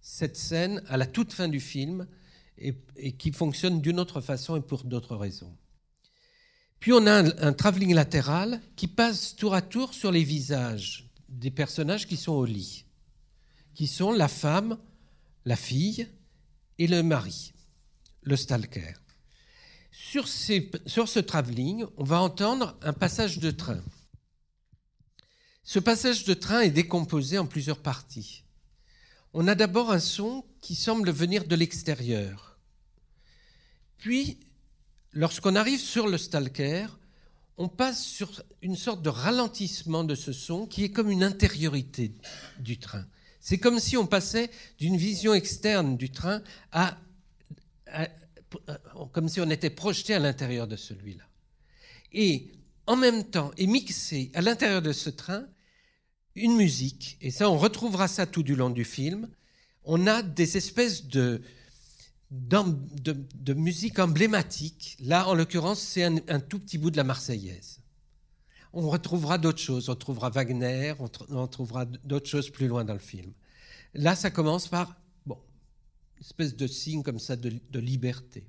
cette 0.00 0.36
scène 0.36 0.82
à 0.88 0.96
la 0.96 1.06
toute 1.06 1.32
fin 1.32 1.48
du 1.48 1.60
film, 1.60 2.06
et, 2.58 3.12
qui 3.12 3.32
fonctionne 3.32 3.80
d'une 3.80 4.00
autre 4.00 4.20
façon 4.20 4.56
et 4.56 4.60
pour 4.60 4.84
d'autres 4.84 5.16
raisons. 5.16 5.54
Puis 6.80 6.92
on 6.92 7.06
a 7.06 7.12
un, 7.12 7.38
un 7.38 7.52
travelling 7.52 7.94
latéral 7.94 8.60
qui 8.76 8.86
passe 8.86 9.34
tour 9.36 9.54
à 9.54 9.62
tour 9.62 9.94
sur 9.94 10.12
les 10.12 10.24
visages 10.24 11.10
des 11.28 11.50
personnages 11.50 12.06
qui 12.06 12.16
sont 12.16 12.32
au 12.32 12.44
lit, 12.44 12.84
qui 13.74 13.86
sont 13.86 14.12
la 14.12 14.28
femme, 14.28 14.78
la 15.44 15.56
fille 15.56 16.08
et 16.78 16.86
le 16.86 17.02
mari, 17.02 17.52
le 18.22 18.36
stalker. 18.36 18.94
Sur, 19.98 20.28
ce 20.28 21.18
travelling, 21.20 21.86
on 21.96 22.04
va 22.04 22.20
entendre 22.20 22.76
un 22.82 22.92
passage 22.92 23.38
de 23.38 23.50
train. 23.50 23.82
Ce 25.64 25.78
passage 25.78 26.24
de 26.24 26.34
train 26.34 26.60
est 26.60 26.70
décomposé 26.70 27.38
en 27.38 27.46
plusieurs 27.46 27.80
parties. 27.80 28.44
On 29.32 29.48
a 29.48 29.54
d'abord 29.54 29.90
un 29.90 29.98
son 29.98 30.44
qui 30.60 30.74
semble 30.74 31.10
venir 31.10 31.46
de 31.46 31.56
l'extérieur. 31.56 32.58
Puis, 33.96 34.38
lorsqu'on 35.12 35.56
arrive 35.56 35.80
sur 35.80 36.08
le 36.08 36.18
stalker, 36.18 36.86
on 37.56 37.68
passe 37.68 38.04
sur 38.04 38.30
une 38.60 38.76
sorte 38.76 39.00
de 39.00 39.08
ralentissement 39.08 40.04
de 40.04 40.14
ce 40.14 40.32
son 40.32 40.66
qui 40.66 40.84
est 40.84 40.90
comme 40.90 41.10
une 41.10 41.24
intériorité 41.24 42.12
du 42.60 42.78
train. 42.78 43.06
C'est 43.40 43.58
comme 43.58 43.80
si 43.80 43.96
on 43.96 44.06
passait 44.06 44.50
d'une 44.78 44.98
vision 44.98 45.32
externe 45.32 45.96
du 45.96 46.10
train 46.10 46.42
à, 46.70 46.98
comme 49.12 49.28
si 49.28 49.40
on 49.40 49.50
était 49.50 49.70
projeté 49.70 50.14
à 50.14 50.18
l'intérieur 50.18 50.66
de 50.66 50.76
celui-là. 50.76 51.24
Et 52.12 52.52
en 52.86 52.96
même 52.96 53.24
temps 53.24 53.50
est 53.56 53.66
mixé 53.66 54.30
à 54.34 54.40
l'intérieur 54.40 54.82
de 54.82 54.92
ce 54.92 55.10
train 55.10 55.46
une 56.34 56.56
musique, 56.56 57.16
et 57.20 57.30
ça 57.30 57.50
on 57.50 57.56
retrouvera 57.56 58.08
ça 58.08 58.26
tout 58.26 58.42
du 58.42 58.54
long 58.54 58.70
du 58.70 58.84
film, 58.84 59.28
on 59.84 60.06
a 60.06 60.22
des 60.22 60.56
espèces 60.56 61.06
de, 61.06 61.40
de, 62.30 63.54
musique 63.54 63.98
emblématique. 63.98 64.96
Là, 65.00 65.28
en 65.28 65.34
l'occurrence, 65.34 65.80
c'est 65.80 66.02
un, 66.02 66.40
tout 66.40 66.58
petit 66.58 66.76
bout 66.76 66.90
de 66.90 66.96
la 66.96 67.04
Marseillaise. 67.04 67.80
On 68.72 68.90
retrouvera 68.90 69.38
d'autres 69.38 69.60
choses. 69.60 69.88
On 69.88 69.94
trouvera 69.94 70.28
Wagner, 70.28 70.94
on, 70.98 71.46
trouvera 71.46 71.86
d'autres 71.86 72.28
choses 72.28 72.50
plus 72.50 72.66
loin 72.66 72.84
dans 72.84 72.92
le 72.92 72.98
film. 72.98 73.32
Là, 73.94 74.14
ça 74.16 74.30
commence 74.30 74.68
par, 74.68 74.96
espèce 76.20 76.56
de 76.56 76.66
signe 76.66 77.02
comme 77.02 77.18
ça 77.18 77.36
de, 77.36 77.78
liberté. 77.78 78.46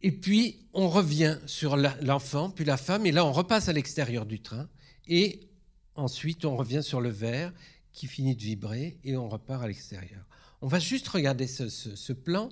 Et 0.00 0.12
puis, 0.12 0.68
on 0.72 0.88
revient 0.88 1.38
sur 1.46 1.76
l'enfant, 1.76 2.50
puis 2.50 2.64
la 2.64 2.76
femme, 2.76 3.06
et 3.06 3.12
là, 3.12 3.24
on 3.24 3.32
repasse 3.32 3.68
à 3.68 3.72
l'extérieur 3.72 4.26
du 4.26 4.40
train, 4.40 4.68
et 5.06 5.48
ensuite, 5.94 6.44
on 6.44 6.56
revient 6.56 6.82
sur 6.82 7.00
le 7.00 7.08
verre 7.08 7.52
qui 7.92 8.06
finit 8.06 8.36
de 8.36 8.42
vibrer, 8.42 8.98
et 9.02 9.16
on 9.16 9.28
repart 9.28 9.62
à 9.62 9.66
l'extérieur. 9.66 10.24
On 10.60 10.68
va 10.68 10.78
juste 10.78 11.08
regarder 11.08 11.46
ce, 11.46 12.12
plan. 12.12 12.50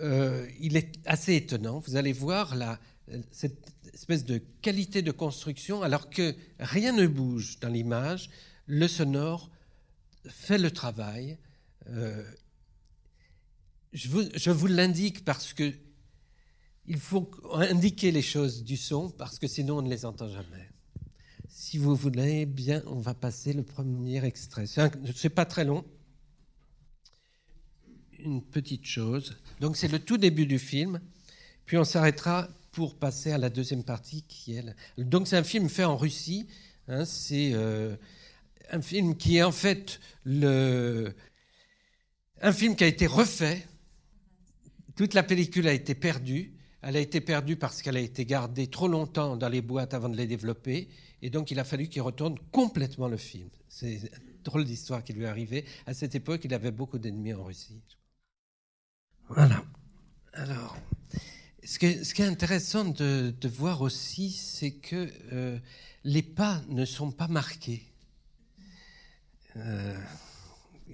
Euh, 0.00 0.46
il 0.60 0.76
est 0.76 0.92
assez 1.04 1.34
étonnant. 1.34 1.80
Vous 1.80 1.96
allez 1.96 2.12
voir 2.12 2.54
la, 2.54 2.78
cette 3.30 3.72
espèce 3.92 4.24
de 4.24 4.38
qualité 4.62 5.02
de 5.02 5.10
construction, 5.10 5.82
alors 5.82 6.10
que 6.10 6.34
rien 6.58 6.92
ne 6.92 7.06
bouge 7.06 7.58
dans 7.60 7.68
l'image, 7.68 8.30
le 8.66 8.88
sonore 8.88 9.50
fait 10.26 10.58
le 10.58 10.70
travail. 10.70 11.38
Euh, 11.88 12.24
je 13.94 14.50
vous, 14.50 14.66
l'indique 14.66 15.24
parce 15.24 15.52
que 15.52 15.72
il 16.86 16.98
faut 16.98 17.30
indiquer 17.54 18.10
les 18.10 18.22
choses 18.22 18.62
du 18.62 18.76
son 18.76 19.08
parce 19.08 19.38
que 19.38 19.46
sinon 19.46 19.78
on 19.78 19.82
ne 19.82 19.88
les 19.88 20.04
entend 20.04 20.28
jamais. 20.28 20.68
Si 21.48 21.78
vous 21.78 21.94
voulez 21.94 22.44
bien, 22.44 22.82
on 22.86 22.98
va 22.98 23.14
passer 23.14 23.52
le 23.52 23.62
premier 23.62 24.22
extrait. 24.24 24.66
C'est 24.66 25.30
pas 25.30 25.46
très 25.46 25.64
long. 25.64 25.84
Une 28.18 28.42
petite 28.42 28.84
chose. 28.84 29.36
Donc 29.60 29.76
c'est 29.76 29.88
le 29.88 30.00
tout 30.00 30.18
début 30.18 30.46
du 30.46 30.58
film. 30.58 31.00
Puis 31.64 31.78
on 31.78 31.84
s'arrêtera 31.84 32.48
pour 32.72 32.96
passer 32.96 33.30
à 33.30 33.38
la 33.38 33.48
deuxième 33.48 33.84
partie 33.84 34.22
qui 34.22 34.56
est. 34.56 34.64
Donc 34.98 35.28
c'est 35.28 35.36
un 35.36 35.44
film 35.44 35.68
fait 35.68 35.84
en 35.84 35.96
Russie. 35.96 36.48
Hein, 36.88 37.04
c'est 37.04 37.52
euh, 37.54 37.96
un 38.70 38.82
film 38.82 39.16
qui 39.16 39.36
est 39.36 39.42
en 39.42 39.52
fait 39.52 40.00
le, 40.24 41.14
un 42.42 42.52
film 42.52 42.76
qui 42.76 42.84
a 42.84 42.88
été 42.88 43.06
refait. 43.06 43.64
Toute 44.96 45.14
la 45.14 45.22
pellicule 45.22 45.68
a 45.68 45.72
été 45.72 45.94
perdue. 45.94 46.52
Elle 46.82 46.96
a 46.96 47.00
été 47.00 47.20
perdue 47.20 47.56
parce 47.56 47.82
qu'elle 47.82 47.96
a 47.96 48.00
été 48.00 48.26
gardée 48.26 48.66
trop 48.66 48.88
longtemps 48.88 49.36
dans 49.36 49.48
les 49.48 49.62
boîtes 49.62 49.94
avant 49.94 50.08
de 50.08 50.16
les 50.16 50.26
développer. 50.26 50.88
Et 51.22 51.30
donc, 51.30 51.50
il 51.50 51.58
a 51.58 51.64
fallu 51.64 51.88
qu'il 51.88 52.02
retourne 52.02 52.38
complètement 52.52 53.08
le 53.08 53.16
film. 53.16 53.48
C'est 53.68 53.94
une 53.94 54.08
drôle 54.44 54.64
d'histoire 54.64 55.02
qui 55.02 55.14
lui 55.14 55.22
est 55.22 55.28
arrivée. 55.28 55.64
À 55.86 55.94
cette 55.94 56.14
époque, 56.14 56.42
il 56.44 56.52
avait 56.52 56.70
beaucoup 56.70 56.98
d'ennemis 56.98 57.32
en 57.32 57.44
Russie. 57.44 57.80
Voilà. 59.28 59.64
Alors, 60.34 60.76
ce 61.64 61.78
qui 61.78 61.86
est, 61.86 62.26
intéressant 62.26 62.84
de, 62.84 63.34
voir 63.48 63.80
aussi, 63.80 64.30
c'est 64.30 64.72
que 64.72 65.10
euh, 65.32 65.58
les 66.04 66.22
pas 66.22 66.60
ne 66.68 66.84
sont 66.84 67.10
pas 67.10 67.28
marqués. 67.28 67.82
Euh, 69.56 69.98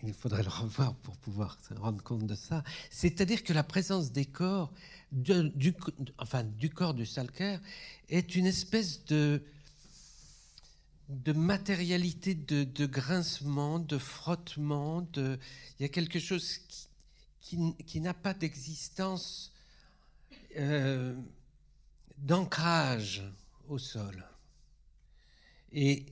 il 0.03 0.15
faudrait 0.15 0.43
le 0.43 0.49
revoir 0.49 0.95
pour 0.97 1.17
pouvoir 1.17 1.59
se 1.67 1.75
rendre 1.75 2.03
compte 2.03 2.27
de 2.27 2.35
ça. 2.35 2.63
C'est-à-dire 2.91 3.43
que 3.43 3.53
la 3.53 3.65
présence 3.65 4.13
des 4.13 4.25
corps, 4.25 4.73
du, 5.13 5.75
enfin 6.19 6.45
du 6.45 6.71
corps 6.71 6.95
du 6.95 7.07
Salker, 7.07 7.59
est 8.09 8.35
une 8.35 8.47
espèce 8.47 9.05
de, 9.07 9.43
matérialité, 11.35 12.35
de, 12.35 12.87
grincement, 12.87 13.79
de 13.79 13.99
frottement. 13.99 15.07
Il 15.17 15.39
y 15.81 15.85
a 15.85 15.89
quelque 15.89 16.19
chose 16.19 16.61
qui, 17.41 18.01
n'a 18.01 18.15
pas 18.15 18.35
d'existence 18.35 19.53
euh, 20.57 21.15
d'ancrage 22.19 23.23
au 23.69 23.79
sol. 23.79 24.25
Et 25.73 26.07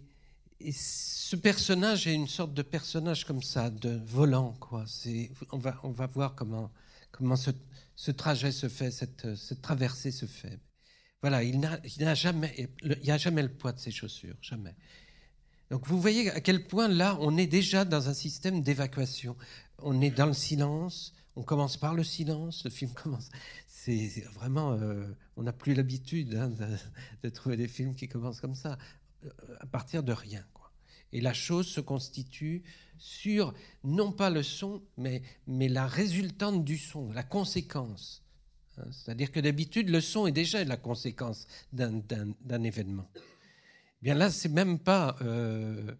et 0.61 0.73
ce 0.73 1.37
personnage 1.37 2.07
est 2.07 2.14
une 2.14 2.29
sorte 2.29 2.55
de 2.55 2.62
personnage 2.62 3.25
comme 3.25 3.42
ça, 3.42 3.71
de 3.71 4.01
volant. 4.07 4.57
Quoi. 4.61 4.85
On, 5.53 5.59
va, 5.59 5.79
on 5.83 5.90
va 5.90 6.07
voir 6.07 6.35
comment, 6.35 6.71
comment 7.12 7.37
ce, 7.37 8.11
trajet 8.11 8.51
se 8.51 8.68
fait, 8.68 8.90
cette, 8.90 9.35
cette, 9.37 9.62
traversée 9.62 10.11
se 10.11 10.27
fait. 10.27 10.59
Voilà, 11.21 11.42
il 11.42 11.61
n'a 11.61 12.14
jamais, 12.14 12.71
il 12.83 12.99
n'y 13.03 13.11
a 13.11 13.18
jamais 13.18 13.42
le 13.42 13.53
poids 13.53 13.73
de 13.73 13.79
ses 13.79 13.90
chaussures, 13.90 14.37
jamais. 14.40 14.75
Donc 15.71 15.87
vous 15.87 16.01
voyez 16.01 16.31
à 16.31 16.40
quel 16.40 16.66
point 16.66 16.88
là, 16.88 17.16
on 17.21 17.37
est 17.37 17.47
déjà 17.47 17.85
dans 17.85 18.09
un 18.09 18.14
système 18.14 18.62
d'évacuation. 18.62 19.37
On 19.79 20.01
est 20.01 20.11
dans 20.11 20.27
le 20.27 20.33
silence, 20.33 21.12
on 21.37 21.42
commence 21.42 21.77
par 21.77 21.94
le 21.94 22.05
silence, 22.05 22.64
le 22.64 22.71
film 22.71 22.92
commence. 23.03 23.29
C'est 23.66 24.25
vraiment, 24.35 24.73
euh, 24.73 25.07
on 25.37 25.44
n'a 25.44 25.53
plus 25.53 25.75
l'habitude 25.75 26.35
hein, 26.35 26.51
de, 27.23 27.29
trouver 27.29 27.57
des 27.57 27.68
films 27.68 27.94
qui 27.94 28.09
commencent 28.09 28.40
comme 28.40 28.57
ça 28.57 28.77
à 29.61 29.67
partir 29.67 30.03
de 30.03 30.13
rien. 30.13 30.45
Quoi. 30.55 30.71
Et 31.13 31.21
la 31.21 31.33
chose 31.33 31.67
se 31.67 31.81
constitue 31.81 32.63
sur, 32.99 33.55
non 33.85 34.13
pas 34.13 34.31
le 34.31 34.43
son, 34.43 34.83
mais, 34.97 35.23
mais 35.47 35.69
la 35.69 35.87
résultante 35.87 36.65
du 36.65 36.79
son, 36.79 37.13
la 37.13 37.23
conséquence. 37.23 38.23
Hein, 38.79 38.89
c'est-à-dire 38.91 39.33
que 39.33 39.41
d'habitude, 39.41 39.89
le 39.89 40.01
son 40.01 40.27
est 40.27 40.33
déjà 40.33 40.65
la 40.65 40.77
conséquence 40.77 41.47
d'un 41.73 42.63
événement. 42.63 43.09
Bien 44.03 44.15
là, 44.15 44.31
c'est 44.31 44.49
même 44.49 44.79
pas, 44.79 45.17
euh, 45.23 45.95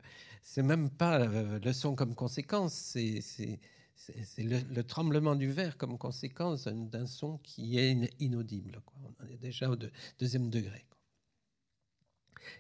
même 0.57 0.91
pas 0.91 1.21
euh, 1.21 1.59
le 1.59 1.73
son 1.73 1.95
comme 1.95 2.15
conséquence, 2.15 2.75
c'est 2.75 3.61
le, 4.39 4.61
le, 4.73 4.85
tremblement 4.85 5.35
du 5.35 5.51
verre 5.51 5.77
comme 5.77 5.99
conséquence 5.99 6.69
d'un 6.69 7.07
son 7.07 7.39
qui 7.39 7.79
est 7.79 8.15
inaudible. 8.21 8.81
On 9.21 9.27
est 9.27 9.39
déjà 9.39 9.71
au 9.71 9.77
deuxième 10.19 10.51
degré. 10.51 10.85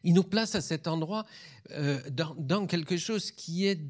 Il 0.04 0.14
nous 0.14 0.24
place 0.24 0.54
à 0.54 0.60
cet 0.60 0.86
endroit 0.86 1.26
euh, 1.70 2.00
dans, 2.10 2.66
quelque 2.66 2.96
chose 2.96 3.30
qui 3.30 3.66
est 3.66 3.80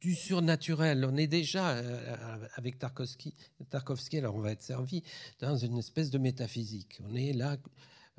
du 0.00 0.14
surnaturel. 0.14 1.04
On 1.04 1.16
est 1.16 1.26
déjà, 1.26 1.70
euh, 1.70 2.46
avec 2.56 2.78
Tarkovsky, 2.78 3.34
Tarkovsky, 3.70 4.18
alors 4.18 4.34
on 4.34 4.40
va 4.40 4.52
être 4.52 4.62
servi 4.62 5.02
dans 5.40 5.56
une 5.56 5.78
espèce 5.78 6.10
de 6.10 6.18
métaphysique. 6.18 7.00
On 7.08 7.14
est 7.14 7.32
là 7.32 7.56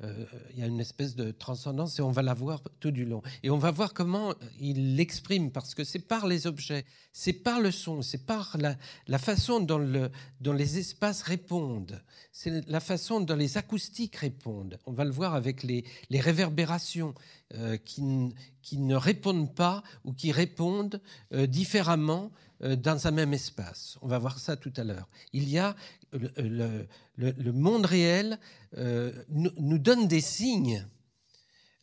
euh, 0.02 0.24
il 0.52 0.58
y 0.58 0.62
a 0.62 0.66
une 0.66 0.80
espèce 0.80 1.14
de 1.14 1.30
transcendance 1.30 2.00
et 2.00 2.02
on 2.02 2.10
va 2.10 2.22
la 2.22 2.34
voir 2.34 2.60
tout 2.80 2.90
du 2.90 3.04
long. 3.04 3.22
Et 3.44 3.50
on 3.50 3.58
va 3.58 3.70
voir 3.70 3.94
comment 3.94 4.34
il 4.60 4.96
l'exprime, 4.96 5.52
parce 5.52 5.74
que 5.74 5.84
c'est 5.84 6.00
par 6.00 6.26
les 6.26 6.48
objets, 6.48 6.84
c'est 7.12 7.32
par 7.32 7.60
le 7.60 7.70
son, 7.70 8.02
c'est 8.02 8.26
par 8.26 8.56
la, 8.58 9.18
façon 9.18 9.60
dont, 9.60 9.78
le, 9.78 10.10
dont, 10.40 10.52
les 10.52 10.78
espaces 10.78 11.22
répondent, 11.22 12.02
c'est 12.32 12.66
la 12.68 12.80
façon 12.80 13.20
dont 13.20 13.36
les 13.36 13.56
acoustiques 13.56 14.16
répondent. 14.16 14.80
On 14.84 14.92
va 14.92 15.04
le 15.04 15.12
voir 15.12 15.34
avec 15.34 15.62
les, 15.62 15.84
réverbérations 16.10 17.14
euh, 17.54 17.76
qui, 17.76 18.02
ne 18.02 18.96
répondent 18.96 19.54
pas 19.54 19.84
ou 20.04 20.12
qui 20.12 20.32
répondent 20.32 21.00
euh, 21.32 21.46
différemment 21.46 22.32
dans 22.60 23.06
un 23.06 23.10
même 23.10 23.34
espace. 23.34 23.98
On 24.00 24.06
va 24.06 24.18
voir 24.18 24.38
ça 24.38 24.56
tout 24.56 24.72
à 24.76 24.84
l'heure. 24.84 25.08
Il 25.32 25.48
y 25.50 25.58
a 25.58 25.76
le, 26.14 26.86
le, 27.16 27.52
monde 27.52 27.86
réel 27.86 28.38
euh, 28.76 29.12
nous, 29.28 29.78
donne 29.78 30.08
des 30.08 30.20
signes 30.20 30.86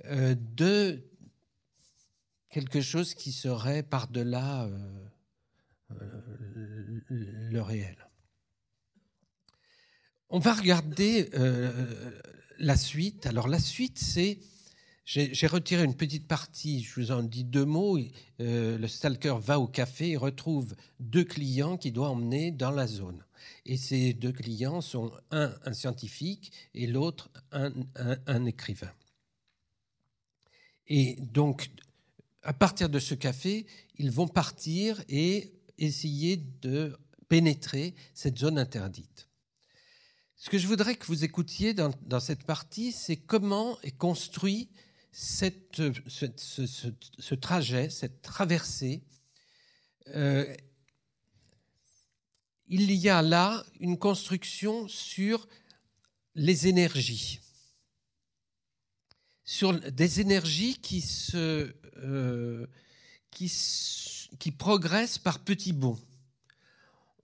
euh, 0.05 0.35
de 0.55 1.01
quelque 2.49 2.81
chose 2.81 3.13
qui 3.13 3.31
serait 3.31 3.83
par-delà 3.83 4.65
euh, 4.65 5.01
le 7.09 7.61
réel. 7.61 7.97
On 10.29 10.39
va 10.39 10.53
regarder 10.53 11.29
la 12.57 12.77
suite. 12.77 13.25
Alors 13.25 13.49
la 13.49 13.59
suite, 13.59 13.99
c'est 13.99 14.39
j'ai 15.03 15.47
retiré 15.47 15.83
une 15.83 15.95
petite 15.95 16.27
partie, 16.27 16.83
je 16.83 16.99
vous 16.99 17.11
en 17.11 17.23
dis 17.23 17.43
deux 17.43 17.65
mots. 17.65 17.99
le 18.39 18.87
stalker 18.87 19.35
va 19.39 19.59
au 19.59 19.67
café 19.67 20.11
et 20.11 20.17
retrouve 20.17 20.75
deux 20.99 21.23
clients 21.23 21.77
qu'il 21.77 21.93
doit 21.93 22.09
emmener 22.09 22.51
dans 22.51 22.71
la 22.71 22.87
zone. 22.87 23.23
Et 23.65 23.77
ces 23.77 24.13
deux 24.13 24.31
clients 24.31 24.81
sont 24.81 25.11
un, 25.31 25.53
un 25.65 25.73
scientifique 25.73 26.51
et 26.73 26.87
l'autre, 26.87 27.29
un, 27.51 28.45
écrivain. 28.45 28.91
Et 30.87 31.17
donc, 31.19 31.69
à 32.43 32.53
partir 32.53 32.89
de 32.89 32.99
ce 32.99 33.13
café, 33.13 33.65
ils 33.97 34.11
vont 34.11 34.27
partir 34.27 35.03
et 35.09 35.53
essayer 35.77 36.37
de 36.37 36.97
pénétrer 37.27 37.95
cette 38.13 38.39
zone 38.39 38.57
interdite. 38.57 39.29
Ce 40.35 40.49
que 40.49 40.57
je 40.57 40.67
voudrais 40.67 40.95
que 40.95 41.05
vous 41.05 41.23
écoutiez 41.23 41.73
dans, 41.73 42.19
cette 42.19 42.43
partie, 42.43 42.91
c'est 42.91 43.15
comment 43.15 43.79
est 43.83 43.95
construit 43.95 44.69
cette, 45.11 45.81
ce, 46.07 47.35
trajet, 47.35 47.89
cette 47.89 48.21
traversée. 48.21 49.03
Euh, 50.15 50.55
il 52.67 52.91
y 52.93 53.09
a 53.09 53.21
là 53.21 53.63
une 53.79 53.97
construction 53.97 54.87
sur 54.87 55.47
les 56.35 56.67
énergies, 56.67 57.41
sur 59.43 59.77
des 59.91 60.21
énergies 60.21 60.79
qui, 60.79 61.01
se, 61.01 61.75
euh, 61.97 62.65
qui, 63.29 63.51
qui 64.39 64.51
progressent 64.51 65.17
par 65.17 65.39
petits 65.39 65.73
bons. 65.73 65.99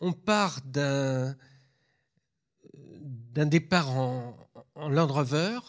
On 0.01 0.11
part 0.11 0.61
d'un 0.61 1.35
départ 3.33 3.89
en 3.89 4.35
Land 4.75 5.07
Rover 5.07 5.59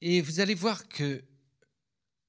et 0.00 0.20
vous 0.20 0.40
allez 0.40 0.54
voir 0.54 0.88
que 0.88 1.24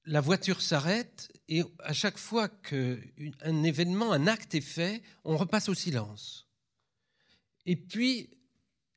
la 0.04 0.20
voiture 0.20 0.62
s'arrête 0.62 1.30
et 1.48 1.62
à 1.80 1.92
chaque 1.92 2.18
fois 2.18 2.48
qu'un 2.48 3.62
événement, 3.62 4.12
un 4.12 4.26
acte 4.26 4.54
est 4.54 4.60
fait, 4.60 5.02
on 5.24 5.36
repasse 5.36 5.68
au 5.68 5.74
silence. 5.74 6.46
Et 7.66 7.76
puis, 7.76 8.30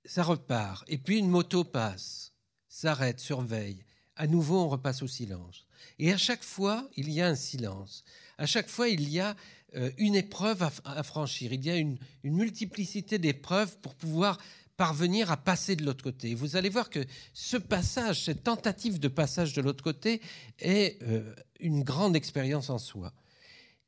ça 0.06 0.24
repart. 0.24 0.84
Et 0.88 0.98
puis, 0.98 1.18
une 1.18 1.30
moto 1.30 1.64
passe, 1.64 2.34
s'arrête, 2.68 3.20
surveille. 3.20 3.84
À 4.16 4.28
nouveau, 4.28 4.60
on 4.60 4.70
repasse 4.70 5.02
au 5.02 5.08
silence. 5.08 5.66
Et 6.00 6.12
à 6.12 6.18
chaque 6.18 6.44
fois, 6.44 6.90
il 6.96 7.10
y 7.10 7.22
a 7.22 7.28
un 7.28 7.36
silence. 7.36 8.04
À 8.38 8.46
chaque 8.46 8.70
fois, 8.70 8.90
il 8.90 9.10
y 9.10 9.20
a 9.20 9.36
euh, 9.76 9.92
une 9.98 10.16
épreuve 10.16 10.70
à 10.84 11.04
franchir. 11.04 11.54
Il 11.54 11.66
y 11.66 11.70
a 11.70 11.78
une, 11.78 11.98
une 12.24 12.36
multiplicité 12.36 13.18
d'épreuves 13.18 13.78
pour 13.80 13.96
pouvoir 13.96 14.38
parvenir 14.82 15.30
à 15.30 15.38
passer 15.38 15.76
de 15.76 15.86
l'autre 15.86 16.04
côté. 16.04 16.34
Vous 16.34 16.56
allez 16.56 16.70
voir 16.70 16.90
que 16.90 17.06
ce 17.36 17.56
passage, 17.56 18.26
cette 18.26 18.44
tentative 18.44 19.00
de 19.00 19.10
passage 19.10 19.54
de 19.54 19.62
l'autre 19.62 19.84
côté 19.84 20.22
est 20.58 21.00
euh, 21.04 21.36
une 21.60 21.84
grande 21.84 22.16
expérience 22.16 22.72
en 22.72 22.80
soi. 22.80 23.14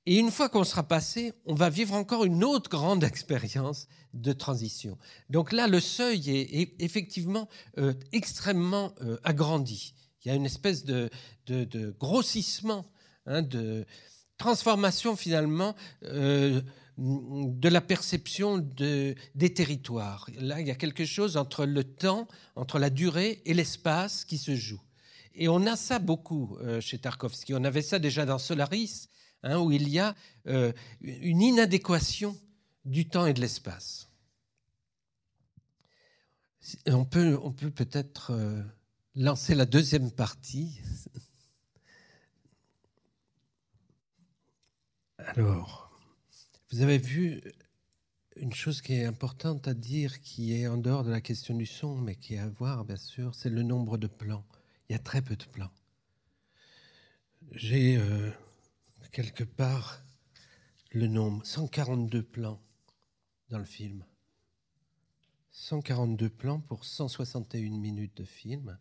Et 0.06 0.20
une 0.20 0.30
fois 0.30 0.50
qu'on 0.50 0.64
sera 0.64 0.84
passé, 0.84 1.34
on 1.48 1.56
va 1.56 1.72
vivre 1.72 1.96
encore 1.96 2.26
une 2.26 2.44
autre 2.44 2.70
grande 2.70 3.04
expérience 3.12 3.88
de 4.14 4.34
transition. 4.34 5.00
Donc 5.32 5.52
là, 5.52 5.68
le 5.68 5.80
seuil 5.80 6.30
est, 6.30 6.76
effectivement 6.80 7.50
euh, 7.80 7.96
extrêmement 8.12 8.94
euh, 9.02 9.18
agrandi. 9.24 9.96
Il 10.24 10.28
y 10.28 10.32
a 10.32 10.36
une 10.36 10.46
espèce 10.46 10.86
de, 10.86 11.10
grossissement, 12.00 12.86
hein, 13.26 13.42
de 13.42 13.88
transformation 14.38 15.16
finalement 15.16 15.74
de 16.98 17.70
la 17.70 17.82
perception 17.82 18.58
de, 18.58 19.16
des 19.36 19.54
territoires. 19.54 20.30
Là, 20.40 20.62
il 20.62 20.68
y 20.68 20.72
a 20.72 20.76
quelque 20.76 21.06
chose 21.06 21.38
entre 21.38 21.66
le 21.66 21.84
temps, 21.84 22.28
entre 22.56 22.80
la 22.80 22.90
durée 22.90 23.42
et 23.46 23.54
l'espace 23.54 24.26
qui 24.26 24.38
se 24.38 24.56
joue. 24.56 24.82
Et 25.36 25.48
on 25.48 25.66
a 25.66 25.76
ça 25.76 26.00
beaucoup 26.00 26.58
euh, 26.62 26.80
chez 26.80 27.00
Tarkovsky. 27.00 27.54
On 27.56 27.64
avait 27.64 27.82
ça 27.82 27.98
déjà 27.98 28.26
dans 28.26 28.38
Solaris, 28.38 29.10
hein, 29.42 29.58
où 29.60 29.72
il 29.72 29.90
y 29.90 30.00
a 30.00 30.16
euh, 30.48 30.72
une 31.02 31.42
inadéquation 31.42 32.38
du 32.86 33.08
temps 33.08 33.26
et 33.26 33.34
de 33.34 33.42
l'espace. 33.42 34.10
On 36.86 37.04
peut 37.06 37.38
on 37.44 37.52
peut 37.52 37.72
peut-être 37.72 38.32
euh, 38.32 38.62
lancer 39.16 39.56
la 39.56 39.66
deuxième 39.66 40.12
partie. 40.12 40.80
Alors. 45.18 45.83
Vous 46.74 46.82
avez 46.82 46.98
vu 46.98 47.40
une 48.36 48.52
chose 48.52 48.82
qui 48.82 48.96
est 48.96 49.06
importante 49.06 49.68
à 49.68 49.76
dire, 49.76 50.22
qui 50.22 50.56
est 50.56 50.66
en 50.66 50.78
dehors 50.78 51.04
de 51.04 51.12
la 51.12 51.22
question 51.22 51.54
du 51.54 51.68
son, 51.68 51.96
mais 51.98 52.16
qui 52.16 52.34
est 52.34 52.40
à 52.40 52.48
voir, 52.48 52.84
bien 52.84 52.96
sûr, 52.96 53.36
c'est 53.36 53.52
le 53.52 53.62
nombre 53.62 54.00
de 54.00 54.08
plans. 54.08 54.44
Il 54.90 54.94
y 54.94 54.96
a 54.96 55.00
très 55.00 55.22
peu 55.22 55.36
de 55.36 55.44
plans. 55.44 55.70
J'ai 57.52 57.98
euh, 57.98 58.32
quelque 59.12 59.44
part 59.44 60.02
le 60.94 61.06
nombre, 61.06 61.46
142 61.46 62.24
plans 62.24 62.60
dans 63.50 63.60
le 63.60 63.66
film. 63.66 64.04
142 65.52 66.28
plans 66.28 66.60
pour 66.60 66.86
161 66.86 67.70
minutes 67.78 68.18
de 68.18 68.26
film. 68.26 68.80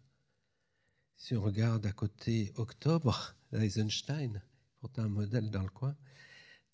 Si 1.18 1.36
on 1.36 1.42
regarde 1.42 1.84
à 1.84 1.92
côté 1.92 2.54
Octobre, 2.56 3.34
Eisenstein, 3.52 4.40
pourtant 4.80 5.02
un 5.02 5.08
modèle 5.08 5.50
dans 5.50 5.62
le 5.62 5.68
coin, 5.68 5.94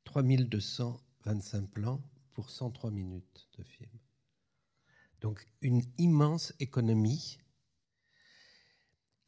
3200 0.04 1.02
25 1.24 1.68
plans 1.70 2.02
pour 2.32 2.50
103 2.50 2.90
minutes 2.90 3.48
de 3.58 3.62
film. 3.62 3.90
Donc 5.20 5.46
une 5.62 5.82
immense 5.98 6.52
économie 6.60 7.38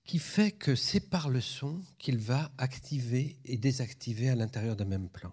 qui 0.05 0.18
fait 0.18 0.50
que 0.50 0.74
c'est 0.74 1.09
par 1.09 1.29
le 1.29 1.40
son 1.40 1.83
qu'il 1.98 2.18
va 2.18 2.53
activer 2.59 3.38
et 3.44 3.57
désactiver 3.59 4.29
à 4.29 4.35
l'intérieur 4.35 4.76
d'un 4.76 4.85
même 4.85 5.09
plan. 5.09 5.33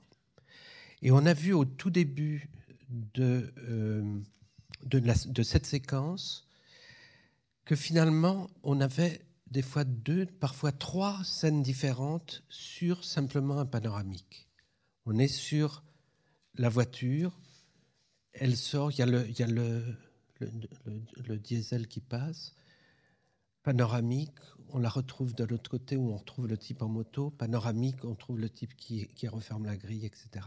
Et 1.02 1.12
on 1.12 1.26
a 1.26 1.34
vu 1.34 1.54
au 1.54 1.66
tout 1.66 1.90
début 1.90 2.50
de, 2.90 3.54
euh, 3.70 4.20
de, 4.84 5.44
cette 5.44 5.66
séquence 5.66 6.48
que 7.66 7.76
finalement 7.76 8.50
on 8.64 8.82
avait 8.82 9.22
des 9.52 9.62
fois 9.62 9.84
deux, 9.84 10.26
parfois 10.26 10.72
trois 10.72 11.24
scènes 11.24 11.62
différentes 11.62 12.44
sur 12.50 13.04
simplement 13.04 13.60
un 13.60 13.66
panoramique. 13.66 14.48
On 15.06 15.18
est 15.18 15.28
sur 15.28 15.84
la 16.58 16.70
voiture, 16.70 17.40
elle 18.34 18.56
sort, 18.56 18.92
il 18.92 19.00
y 19.00 19.02
a 19.02 19.48
le, 19.48 19.98
diesel 21.38 21.88
qui 21.88 22.02
passe, 22.02 22.54
panoramique, 23.64 24.38
on 24.70 24.80
la 24.80 24.90
retrouve 24.90 25.34
de 25.34 25.44
l'autre 25.44 25.70
côté 25.70 25.96
où 25.96 26.12
on 26.12 26.18
retrouve 26.18 26.48
le 26.48 26.58
type 26.58 26.82
en 26.82 26.90
moto, 26.90 27.32
panoramique, 27.32 28.04
on 28.04 28.16
trouve 28.16 28.40
le 28.40 28.50
type 28.50 28.76
qui, 28.76 29.08
qui 29.08 29.28
referme 29.28 29.66
la 29.66 29.78
grille, 29.78 30.06
etc. 30.06 30.46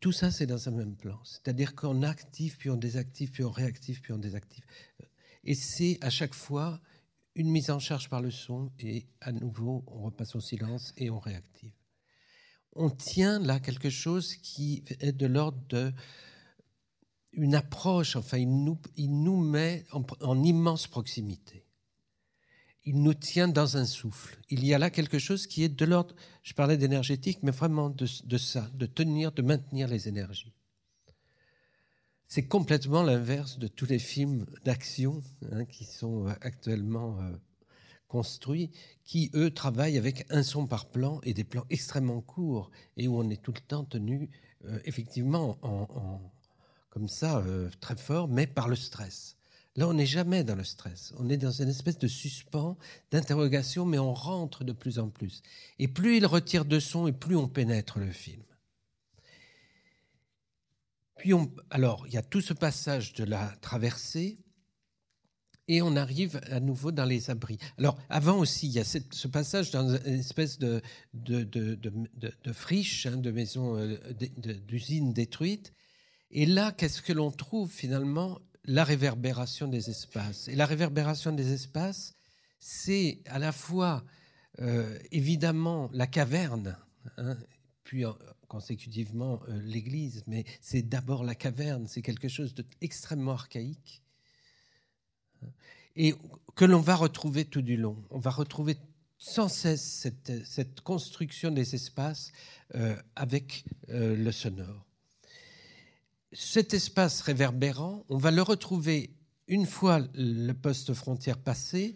tout 0.00 0.12
ça, 0.12 0.30
c'est 0.30 0.46
dans 0.46 0.68
un 0.68 0.72
même 0.72 0.96
plan. 0.96 1.18
C'est-à-dire 1.24 1.74
qu'on 1.74 2.02
active, 2.02 2.56
puis 2.56 2.70
on 2.70 2.76
désactive, 2.76 3.30
puis 3.30 3.44
on 3.44 3.50
réactive, 3.50 4.00
puis 4.00 4.12
on 4.12 4.18
désactive. 4.18 4.64
Et 5.44 5.54
c'est 5.54 5.98
à 6.00 6.10
chaque 6.10 6.34
fois 6.34 6.80
une 7.34 7.50
mise 7.50 7.70
en 7.70 7.80
charge 7.80 8.08
par 8.08 8.22
le 8.22 8.30
son, 8.30 8.70
et 8.78 9.06
à 9.20 9.32
nouveau, 9.32 9.84
on 9.88 10.02
repasse 10.02 10.36
au 10.36 10.40
silence 10.40 10.94
et 10.96 11.10
on 11.10 11.18
réactive 11.18 11.72
on 12.74 12.90
tient 12.90 13.38
là 13.38 13.60
quelque 13.60 13.90
chose 13.90 14.34
qui 14.36 14.84
est 15.00 15.12
de 15.12 15.26
l'ordre 15.26 15.58
de 15.68 15.92
une 17.36 17.54
approche, 17.54 18.16
enfin, 18.16 18.38
il 18.38 18.48
nous, 19.22 19.36
met 19.36 19.84
en, 19.92 20.44
immense 20.44 20.86
proximité. 20.86 21.64
il 22.84 23.02
nous 23.02 23.14
tient 23.14 23.48
dans 23.48 23.76
un 23.76 23.84
souffle. 23.84 24.38
Il 24.50 24.64
y 24.64 24.74
a 24.74 24.78
là 24.78 24.90
quelque 24.90 25.18
chose 25.18 25.46
qui 25.46 25.64
est 25.64 25.68
de 25.68 25.84
l'ordre, 25.84 26.14
je 26.42 26.52
parlais 26.52 26.76
d'énergétique, 26.76 27.38
mais 27.42 27.50
vraiment 27.50 27.90
de, 27.90 28.06
ça, 28.36 28.70
de 28.74 28.86
tenir, 28.86 29.32
de 29.32 29.42
maintenir 29.42 29.88
les 29.88 30.06
énergies. 30.06 30.52
C'est 32.28 32.46
complètement 32.46 33.02
l'inverse 33.02 33.58
de 33.58 33.68
tous 33.68 33.86
les 33.86 33.98
films 33.98 34.46
d'action 34.64 35.22
hein, 35.52 35.64
qui 35.64 35.84
sont 35.84 36.26
euh, 36.26 36.32
actuellement 36.40 37.20
euh, 37.20 37.36
construits, 38.08 38.70
qui, 39.04 39.30
eux, 39.34 39.50
travaillent 39.50 39.98
avec 39.98 40.26
un 40.30 40.42
son 40.42 40.66
par 40.66 40.86
plan 40.86 41.20
et 41.22 41.34
des 41.34 41.44
plans 41.44 41.66
extrêmement 41.70 42.20
courts, 42.20 42.70
et 42.96 43.08
où 43.08 43.18
on 43.18 43.28
est 43.30 43.42
tout 43.42 43.52
le 43.52 43.60
temps 43.60 43.84
tenu, 43.84 44.30
euh, 44.66 44.78
effectivement, 44.84 45.58
en, 45.62 46.20
comme 46.90 47.08
ça, 47.08 47.42
très 47.80 47.96
fort, 47.96 48.28
mais 48.28 48.46
par 48.46 48.68
le 48.68 48.76
stress. 48.76 49.36
Là, 49.76 49.88
on 49.88 49.94
n'est 49.94 50.06
jamais 50.06 50.44
dans 50.44 50.54
le 50.54 50.62
stress. 50.62 51.12
On 51.18 51.28
est 51.28 51.36
dans 51.36 51.50
une 51.50 51.68
espèce 51.68 51.98
de 51.98 52.06
suspens, 52.06 52.78
d'interrogation, 53.10 53.84
mais 53.84 53.98
on 53.98 54.14
rentre 54.14 54.62
de 54.62 54.72
plus 54.72 55.00
en 55.00 55.08
plus. 55.08 55.42
Et 55.80 55.88
plus 55.88 56.16
il 56.16 56.26
retire 56.26 56.64
de 56.64 56.78
son, 56.78 57.08
et 57.08 57.12
plus 57.12 57.34
on 57.36 57.48
pénètre 57.48 57.98
le 57.98 58.12
film. 58.12 58.42
Puis 61.16 61.34
on, 61.34 61.50
alors, 61.70 62.06
il 62.06 62.14
y 62.14 62.16
a 62.16 62.22
tout 62.22 62.40
ce 62.40 62.52
passage 62.52 63.14
de 63.14 63.24
la 63.24 63.48
traversée, 63.60 64.38
et 65.68 65.82
on 65.82 65.96
arrive 65.96 66.40
à 66.50 66.60
nouveau 66.60 66.92
dans 66.92 67.04
les 67.04 67.30
abris. 67.30 67.58
Alors, 67.78 67.98
avant 68.08 68.38
aussi, 68.38 68.66
il 68.66 68.72
y 68.72 68.80
a 68.80 68.84
ce 68.84 69.28
passage 69.28 69.70
dans 69.70 69.96
une 69.96 70.18
espèce 70.18 70.58
de, 70.58 70.82
friche, 72.52 73.06
hein, 73.06 73.16
de 73.16 73.30
maison, 73.30 73.78
euh, 73.78 73.96
d'usine 74.66 75.12
détruite. 75.12 75.72
Et 76.30 76.46
là, 76.46 76.72
qu'est-ce 76.72 77.02
que 77.02 77.12
l'on 77.12 77.30
trouve 77.30 77.70
finalement? 77.70 78.40
La 78.66 78.84
réverbération 78.84 79.68
des 79.68 79.90
espaces. 79.90 80.48
Et 80.48 80.56
la 80.56 80.64
réverbération 80.64 81.32
des 81.32 81.52
espaces, 81.52 82.14
c'est 82.60 83.20
à 83.26 83.38
la 83.38 83.52
fois 83.52 84.04
euh, 84.60 84.98
évidemment 85.10 85.90
la 85.92 86.06
caverne, 86.06 86.78
hein, 87.18 87.36
puis 87.82 88.04
consécutivement 88.48 89.40
euh, 89.48 89.60
l'Église, 89.64 90.22
mais 90.26 90.44
c'est 90.60 90.82
d'abord 90.82 91.24
la 91.24 91.34
caverne, 91.34 91.86
c'est 91.86 92.02
quelque 92.02 92.28
chose 92.28 92.54
d'extrêmement 92.54 93.32
archaïque, 93.32 94.03
et 95.96 96.14
que 96.54 96.64
l'on 96.64 96.80
va 96.80 96.96
retrouver 96.96 97.44
tout 97.44 97.62
du 97.62 97.76
long. 97.76 98.02
On 98.10 98.18
va 98.18 98.30
retrouver 98.30 98.76
sans 99.18 99.48
cesse 99.48 100.08
cette, 100.42 100.80
construction 100.82 101.50
des 101.50 101.74
espaces 101.74 102.32
euh, 102.74 102.96
avec 103.16 103.64
le 103.88 104.30
sonore 104.32 104.84
cet 106.34 106.74
espace 106.74 107.20
réverbérant, 107.20 108.04
on 108.08 108.18
va 108.18 108.30
le 108.30 108.42
retrouver 108.42 109.10
une 109.46 109.66
fois 109.66 110.00
le 110.14 110.52
poste 110.52 110.92
frontière 110.92 111.38
passé, 111.38 111.94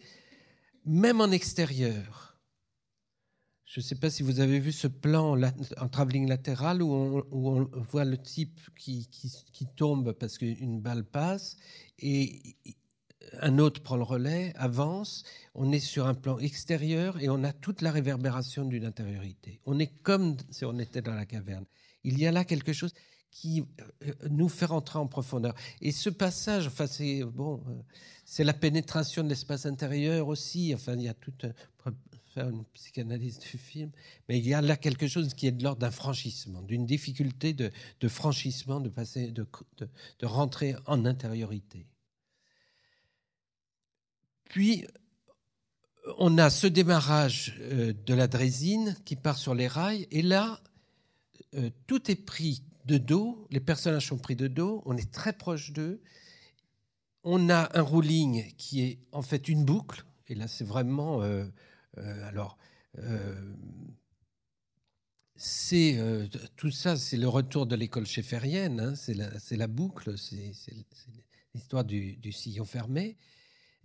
même 0.85 1.21
en 1.21 1.31
extérieur. 1.31 2.39
Je 3.65 3.81
ne 3.81 3.85
sais 3.85 3.97
pas 3.97 4.09
si 4.09 4.23
vous 4.23 4.41
avez 4.41 4.61
vu 4.61 4.73
ce 4.73 4.87
plan 4.87 5.39
en 5.77 5.89
travelling 5.89 6.27
latéral 6.27 6.83
où 6.83 6.91
on, 7.31 7.69
voit 7.91 8.07
le 8.07 8.17
type 8.17 8.61
qui, 8.77 9.07
tombe 9.77 10.13
parce 10.13 10.39
qu'une 10.39 10.81
balle 10.81 11.05
passe 11.05 11.59
et 11.99 12.57
un 13.41 13.59
autre 13.59 13.83
prend 13.83 13.97
le 13.97 14.03
relais, 14.03 14.53
avance. 14.57 15.25
On 15.55 15.73
est 15.73 15.81
sur 15.81 16.07
un 16.07 16.15
plan 16.15 16.39
extérieur 16.39 17.21
et 17.21 17.29
on 17.29 17.45
a 17.45 17.53
toute 17.53 17.83
la 17.83 17.91
réverbération 17.91 18.65
d'une 18.65 18.85
intériorité. 18.85 19.61
On 19.67 19.79
est 19.79 19.93
comme 20.03 20.37
si 20.51 20.65
on 20.65 20.79
était 20.79 21.03
dans 21.03 21.15
la 21.15 21.27
caverne. 21.27 21.65
Il 22.05 22.19
y 22.19 22.27
a 22.27 22.33
là 22.33 22.45
quelque 22.45 22.73
chose 22.73 22.93
qui 23.31 23.65
euh, 24.07 24.13
nous 24.31 24.49
fait 24.49 24.67
rentrer 24.67 24.99
en 24.99 25.07
profondeur. 25.07 25.55
Et 25.81 25.93
ce 25.93 26.11
passage, 26.11 26.67
enfin, 26.67 26.87
c'est 26.87 27.23
bon, 27.25 27.63
euh, 27.69 27.75
c'est 28.25 28.45
la 28.45 28.55
pénétration 28.55 29.23
de 29.23 29.29
l'espace 29.29 29.67
intérieur 29.67 30.29
aussi. 30.29 30.73
Enfin, 30.75 30.95
il 30.95 31.03
y 31.03 31.09
a 31.09 31.15
tout 31.15 31.33
faire 32.35 32.49
une 32.49 32.65
psychanalyse 32.67 33.39
du 33.39 33.59
film, 33.59 33.91
mais 34.29 34.39
il 34.39 34.47
y 34.47 34.55
a 34.55 34.61
là 34.61 34.77
quelque 34.77 35.07
chose 35.07 35.35
qui 35.35 35.47
est 35.47 35.53
de 35.53 35.63
l'ordre 35.63 35.81
d'un 35.81 35.91
franchissement, 35.91 36.63
d'une 36.63 36.87
difficulté 36.87 37.53
de, 37.53 37.71
de, 38.01 38.09
franchissement, 38.09 38.81
de 38.81 38.89
passer, 38.89 39.29
de, 39.29 39.47
de, 39.79 40.27
rentrer 40.27 40.77
en 40.87 41.05
intériorité. 41.05 41.87
Puis, 44.49 44.87
on 46.19 46.39
a 46.39 46.51
ce 46.51 46.67
démarrage 46.67 47.57
euh, 47.61 47.93
de 48.07 48.15
la 48.15 48.27
drésine 48.27 48.97
qui 49.05 49.17
part 49.17 49.39
sur 49.39 49.55
les 49.55 49.69
rails, 49.69 50.07
et 50.11 50.23
là, 50.23 50.61
tout 51.87 52.11
est 52.11 52.27
pris 52.27 52.63
de 52.89 52.97
dos, 52.97 53.47
les 53.51 53.61
personnages 53.61 54.07
sont 54.07 54.19
pris 54.19 54.35
de 54.35 54.49
dos, 54.49 54.83
on 54.87 54.97
est 54.97 55.13
très 55.13 55.35
proche 55.35 55.73
d'eux. 55.73 56.01
On 57.23 57.51
a 57.51 57.69
un 57.79 57.83
ruling 57.83 58.55
qui 58.57 58.83
est 58.83 58.99
en 59.13 59.23
fait 59.23 59.49
une 59.49 59.65
boucle, 59.65 60.05
et 60.27 60.35
là 60.35 60.49
c'est 60.49 60.65
vraiment. 60.65 61.23
Euh, 61.23 61.45
euh, 61.99 62.29
alors. 62.29 62.59
Euh, 62.99 63.55
c'est 65.41 65.97
tout 66.57 66.73
ça, 66.73 66.97
c'est 66.97 67.17
le 67.17 67.29
retour 67.29 67.67
de 67.67 67.77
l'école 67.77 68.07
chéférienne, 68.07 68.81
hein, 68.81 68.95
c'est 68.97 69.15
la, 69.15 69.67
boucle, 69.69 70.19
c'est 70.19 70.53
l'histoire 71.55 71.85
du, 71.85 72.33
sillon 72.33 72.65
fermé, 72.65 73.17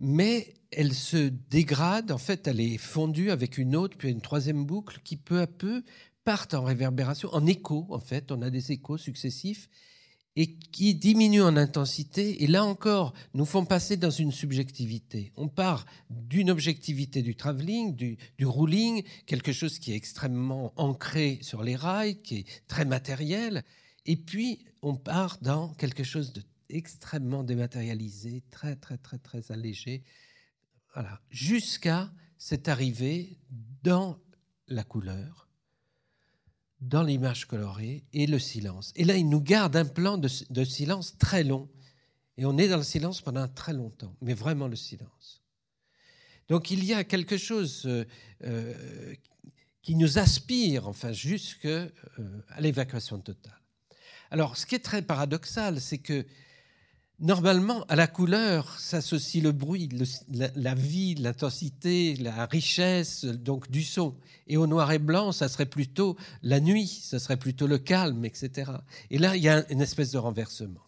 mais 0.04 0.54
elle 0.70 0.92
se 0.92 1.28
dégrade, 1.50 2.12
en 2.12 2.18
fait, 2.18 2.46
elle 2.46 2.60
est 2.60 2.78
fondue 2.78 3.30
avec 3.30 3.58
une 3.58 3.74
autre, 3.74 3.96
puis 3.96 4.10
une 4.10 4.20
troisième 4.20 4.66
boucle 4.66 5.00
qui 5.02 5.16
peu 5.16 5.40
à 5.40 5.46
peu 5.46 5.82
partent 6.24 6.54
en 6.54 6.64
réverbération, 6.64 7.30
en 7.32 7.46
écho, 7.46 7.86
en 7.90 8.00
fait. 8.00 8.30
On 8.30 8.42
a 8.42 8.50
des 8.50 8.72
échos 8.72 8.98
successifs 8.98 9.68
et 10.36 10.56
qui 10.56 10.94
diminuent 10.94 11.44
en 11.44 11.56
intensité. 11.56 12.42
Et 12.42 12.46
là 12.46 12.64
encore, 12.64 13.14
nous 13.32 13.44
font 13.46 13.64
passer 13.64 13.96
dans 13.96 14.10
une 14.10 14.32
subjectivité. 14.32 15.32
On 15.36 15.48
part 15.48 15.86
d'une 16.10 16.50
objectivité 16.50 17.22
du 17.22 17.34
travelling, 17.34 17.94
du, 17.94 18.18
du 18.36 18.46
ruling, 18.46 19.04
quelque 19.26 19.52
chose 19.52 19.78
qui 19.78 19.92
est 19.92 19.96
extrêmement 19.96 20.72
ancré 20.76 21.38
sur 21.40 21.62
les 21.62 21.76
rails, 21.76 22.20
qui 22.22 22.38
est 22.38 22.46
très 22.66 22.84
matériel. 22.84 23.64
Et 24.06 24.16
puis, 24.16 24.64
on 24.82 24.96
part 24.96 25.38
dans 25.40 25.68
quelque 25.74 26.04
chose 26.04 26.34
d'extrêmement 26.68 27.44
dématérialisé, 27.44 28.42
très, 28.50 28.76
très, 28.76 28.98
très, 28.98 29.18
très 29.18 29.52
allégé. 29.52 30.02
Voilà. 30.94 31.20
Jusqu'à 31.30 32.12
cette 32.38 32.68
arrivée 32.68 33.38
dans 33.82 34.18
la 34.68 34.84
couleur 34.84 35.44
dans 36.88 37.02
l'image 37.02 37.46
colorée 37.46 38.04
et 38.12 38.26
le 38.26 38.38
silence. 38.38 38.92
Et 38.96 39.04
là, 39.04 39.16
il 39.16 39.28
nous 39.28 39.40
garde 39.40 39.76
un 39.76 39.84
plan 39.84 40.18
de, 40.18 40.28
silence 40.64 41.16
très 41.18 41.44
long. 41.44 41.68
Et 42.36 42.44
on 42.44 42.58
est 42.58 42.68
dans 42.68 42.76
le 42.76 42.82
silence 42.82 43.20
pendant 43.20 43.46
très 43.48 43.72
longtemps, 43.72 44.14
mais 44.20 44.34
vraiment 44.34 44.68
le 44.68 44.76
silence. 44.76 45.42
Donc 46.48 46.70
il 46.70 46.84
y 46.84 46.92
a 46.92 47.04
quelque 47.04 47.38
chose 47.38 47.84
euh, 47.86 48.04
euh, 48.44 49.14
qui 49.82 49.94
nous 49.94 50.18
aspire, 50.18 50.88
enfin, 50.88 51.12
jusqu'à 51.12 51.68
euh, 51.68 51.90
l'évacuation 52.58 53.18
totale. 53.18 53.60
Alors, 54.30 54.56
ce 54.56 54.66
qui 54.66 54.74
est 54.74 54.80
très 54.80 55.00
paradoxal, 55.00 55.80
c'est 55.80 55.98
que 55.98 56.26
Normalement, 57.20 57.84
à 57.84 57.94
la 57.94 58.08
couleur 58.08 58.78
s'associe 58.80 59.42
le 59.42 59.52
bruit, 59.52 59.88
la, 60.28 60.74
vie, 60.74 61.14
l'intensité, 61.14 62.16
la 62.16 62.46
richesse, 62.46 63.24
donc 63.24 63.70
du 63.70 63.84
son. 63.84 64.16
Et 64.48 64.56
au 64.56 64.66
noir 64.66 64.90
et 64.90 64.98
blanc, 64.98 65.30
ça 65.30 65.48
serait 65.48 65.66
plutôt 65.66 66.16
la 66.42 66.58
nuit, 66.58 66.88
ça 66.88 67.20
serait 67.20 67.36
plutôt 67.36 67.68
le 67.68 67.78
calme, 67.78 68.24
etc. 68.24 68.72
Et 69.10 69.18
là, 69.18 69.36
il 69.36 69.42
y 69.42 69.48
a 69.48 69.64
une 69.70 69.80
espèce 69.80 70.10
de 70.10 70.18
renversement. 70.18 70.82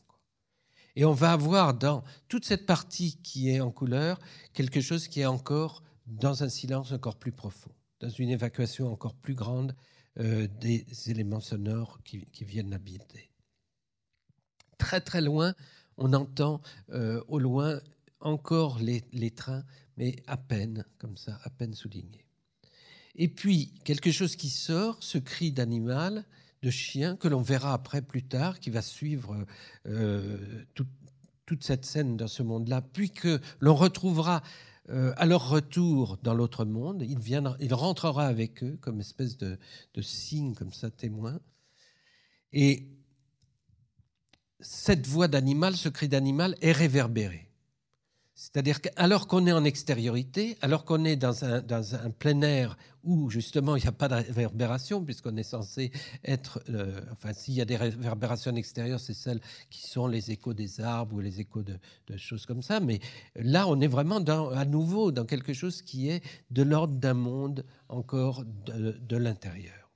Et 0.96 1.04
on 1.04 1.12
va 1.12 1.32
avoir 1.32 1.74
dans 1.74 2.02
toute 2.26 2.44
cette 2.44 2.66
partie 2.66 3.18
qui 3.22 3.50
est 3.50 3.60
en 3.60 3.70
couleur 3.70 4.18
quelque 4.52 4.80
chose 4.80 5.06
qui 5.06 5.20
est 5.20 5.26
encore 5.26 5.84
dans 6.06 6.42
un 6.42 6.48
silence 6.48 6.90
encore 6.90 7.16
plus 7.16 7.32
profond, 7.32 7.70
dans 8.00 8.10
une 8.10 8.30
évacuation 8.30 8.90
encore 8.90 9.14
plus 9.14 9.34
grande 9.34 9.76
euh, 10.18 10.48
des 10.60 10.86
éléments 11.06 11.40
sonores 11.40 12.00
qui, 12.02 12.26
qui 12.32 12.44
viennent 12.44 12.72
habiter. 12.72 13.30
Très 14.78 15.00
très 15.00 15.20
loin, 15.20 15.54
on 15.98 16.12
entend 16.12 16.60
euh, 16.92 17.22
au 17.28 17.38
loin 17.38 17.80
encore 18.20 18.78
les, 18.80 19.30
trains, 19.30 19.64
mais 19.96 20.16
à 20.26 20.36
peine, 20.36 20.84
comme 20.98 21.16
ça, 21.16 21.38
à 21.44 21.50
peine 21.50 21.74
souligné. 21.74 22.24
Et 23.14 23.28
puis, 23.28 23.72
quelque 23.84 24.10
chose 24.10 24.36
qui 24.36 24.50
sort, 24.50 24.96
ce 25.00 25.18
cri 25.18 25.52
d'animal, 25.52 26.24
de 26.62 26.70
chien, 26.70 27.16
que 27.16 27.28
l'on 27.28 27.42
verra 27.42 27.72
après 27.72 28.02
plus 28.02 28.22
tard, 28.24 28.58
qui 28.60 28.70
va 28.70 28.82
suivre 28.82 29.46
euh, 29.86 30.64
toute 31.46 31.64
cette 31.64 31.84
scène 31.84 32.16
dans 32.16 32.28
ce 32.28 32.42
monde-là, 32.42 32.82
puis 32.82 33.10
que 33.10 33.40
l'on 33.60 33.74
retrouvera 33.74 34.42
euh, 34.88 35.12
à 35.16 35.26
leur 35.26 35.48
retour 35.48 36.16
dans 36.22 36.34
l'autre 36.34 36.64
monde. 36.64 37.02
Il, 37.02 37.18
viendra, 37.18 37.56
il 37.58 37.74
rentrera 37.74 38.26
avec 38.26 38.62
eux 38.62 38.78
comme 38.80 39.00
espèce 39.00 39.36
de, 39.36 39.58
de 39.94 40.00
signe, 40.00 40.54
comme 40.54 40.72
ça, 40.72 40.92
témoin. 40.92 41.40
Et 42.52 42.95
cette 44.60 45.06
voix 45.06 45.28
d'animal, 45.28 45.76
ce 45.76 45.88
cri 45.88 46.08
d'animal 46.08 46.56
est 46.60 46.72
réverbéré. 46.72 47.46
C'est-à-dire 48.38 48.82
qu'alors 48.82 49.28
qu'on 49.28 49.46
est 49.46 49.52
en 49.52 49.64
extériorité, 49.64 50.58
alors 50.60 50.84
qu'on 50.84 51.06
est 51.06 51.16
dans 51.16 51.42
un, 51.42 51.62
dans 51.62 51.94
un, 51.94 52.10
plein 52.10 52.42
air 52.42 52.76
où 53.02 53.30
justement 53.30 53.76
il 53.76 53.82
n'y 53.82 53.88
a 53.88 53.92
pas 53.92 54.08
de 54.08 54.14
réverbération, 54.14 55.02
puisqu'on 55.02 55.38
est 55.38 55.42
censé 55.42 55.90
être, 56.22 56.62
euh, 56.68 57.00
enfin 57.12 57.32
s'il 57.32 57.54
y 57.54 57.62
a 57.62 57.64
des 57.64 57.76
réverbérations 57.76 58.54
extérieures, 58.54 59.00
c'est 59.00 59.14
celles 59.14 59.40
qui 59.70 59.88
sont 59.88 60.06
les 60.06 60.32
échos 60.32 60.52
des 60.52 60.82
arbres 60.82 61.16
ou 61.16 61.20
les 61.20 61.40
échos 61.40 61.62
de, 61.62 61.78
choses 62.18 62.44
comme 62.44 62.60
ça, 62.60 62.78
mais 62.78 63.00
là 63.36 63.66
on 63.68 63.80
est 63.80 63.86
vraiment 63.86 64.18
à 64.18 64.66
nouveau 64.66 65.12
dans 65.12 65.24
quelque 65.24 65.54
chose 65.54 65.80
qui 65.80 66.10
est 66.10 66.22
de 66.50 66.62
l'ordre 66.62 66.96
d'un 66.98 67.14
monde 67.14 67.64
encore 67.88 68.44
de, 68.44 68.98
de 69.00 69.16
l'intérieur. 69.16 69.90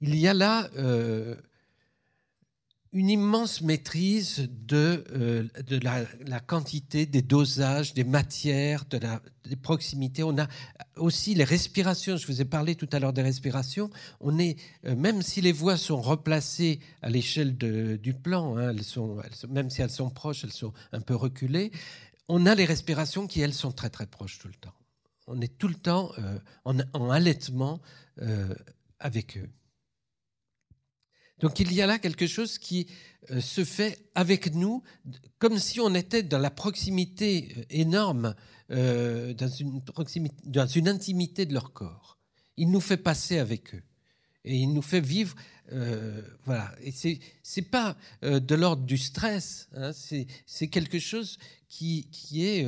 Il 0.00 0.16
y 0.16 0.26
a 0.26 0.32
là... 0.32 0.70
Euh, 0.78 1.36
une 2.94 3.10
immense 3.10 3.60
maîtrise 3.60 4.48
de, 4.48 5.04
euh, 5.16 5.48
la, 5.82 6.40
quantité, 6.40 7.06
des 7.06 7.22
dosages, 7.22 7.92
des 7.92 8.04
matières, 8.04 8.84
de 8.84 8.98
la, 8.98 9.20
des 9.44 9.56
proximités. 9.56 10.22
On 10.22 10.38
a 10.38 10.46
aussi 10.96 11.34
les 11.34 11.42
respirations. 11.42 12.16
Je 12.16 12.26
vous 12.28 12.40
ai 12.40 12.44
parlé 12.44 12.76
tout 12.76 12.88
à 12.92 13.00
l'heure 13.00 13.12
des 13.12 13.22
respirations. 13.22 13.90
On 14.20 14.38
est, 14.38 14.56
euh, 14.86 14.94
même 14.94 15.22
si 15.22 15.40
les 15.40 15.50
voix 15.50 15.76
sont 15.76 16.00
replacées 16.00 16.78
à 17.02 17.10
l'échelle 17.10 17.56
du 17.56 18.14
plan, 18.14 18.56
hein, 18.56 18.70
elles 18.70 18.84
sont, 18.84 19.20
même 19.48 19.70
si 19.70 19.82
elles 19.82 19.90
sont 19.90 20.08
proches, 20.08 20.44
elles 20.44 20.52
sont 20.52 20.72
un 20.92 21.00
peu 21.00 21.16
reculées, 21.16 21.72
on 22.28 22.46
a 22.46 22.54
les 22.54 22.64
respirations 22.64 23.26
qui, 23.26 23.40
elles, 23.40 23.52
sont 23.52 23.72
très 23.72 23.90
très 23.90 24.06
proches 24.06 24.38
tout 24.38 24.48
le 24.48 24.54
temps. 24.54 24.72
On 25.26 25.40
est 25.40 25.58
tout 25.58 25.68
le 25.68 25.74
temps 25.74 26.12
euh, 26.18 26.38
en, 26.64 27.10
allaitement 27.10 27.80
avec 29.00 29.36
eux. 29.36 29.50
Donc 31.40 31.58
il 31.60 31.72
y 31.72 31.82
a 31.82 31.86
là 31.86 31.98
quelque 31.98 32.26
chose 32.26 32.58
qui 32.58 32.86
euh, 33.30 33.40
se 33.40 33.64
fait 33.64 33.98
avec 34.14 34.54
nous, 34.54 34.82
comme 35.38 35.58
si 35.58 35.80
on 35.80 35.94
était 35.94 36.22
dans 36.22 36.38
la 36.38 36.50
proximité 36.50 37.54
euh, 37.56 37.62
énorme, 37.70 38.34
euh, 38.70 39.34
dans, 39.34 39.48
une 39.48 39.82
proximité, 39.82 40.36
dans 40.44 40.66
une 40.66 40.88
intimité 40.88 41.46
de 41.46 41.52
leur 41.54 41.72
corps. 41.72 42.18
Il 42.56 42.70
nous 42.70 42.80
fait 42.80 42.96
passer 42.96 43.38
avec 43.38 43.74
eux 43.74 43.82
et 44.44 44.56
il 44.56 44.72
nous 44.72 44.82
fait 44.82 45.00
vivre. 45.00 45.34
voilà. 46.44 46.72
Et 46.82 46.92
c'est 47.42 47.62
pas 47.62 47.96
de 48.22 48.54
l'ordre 48.54 48.84
du 48.84 48.98
stress. 48.98 49.68
Hein, 49.74 49.92
c'est 49.92 50.68
quelque 50.68 50.98
chose 50.98 51.38
qui 51.68 52.06
est 52.32 52.62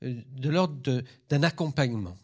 de 0.00 0.48
l'ordre 0.48 1.02
d'un 1.28 1.42
accompagnement. 1.42 2.16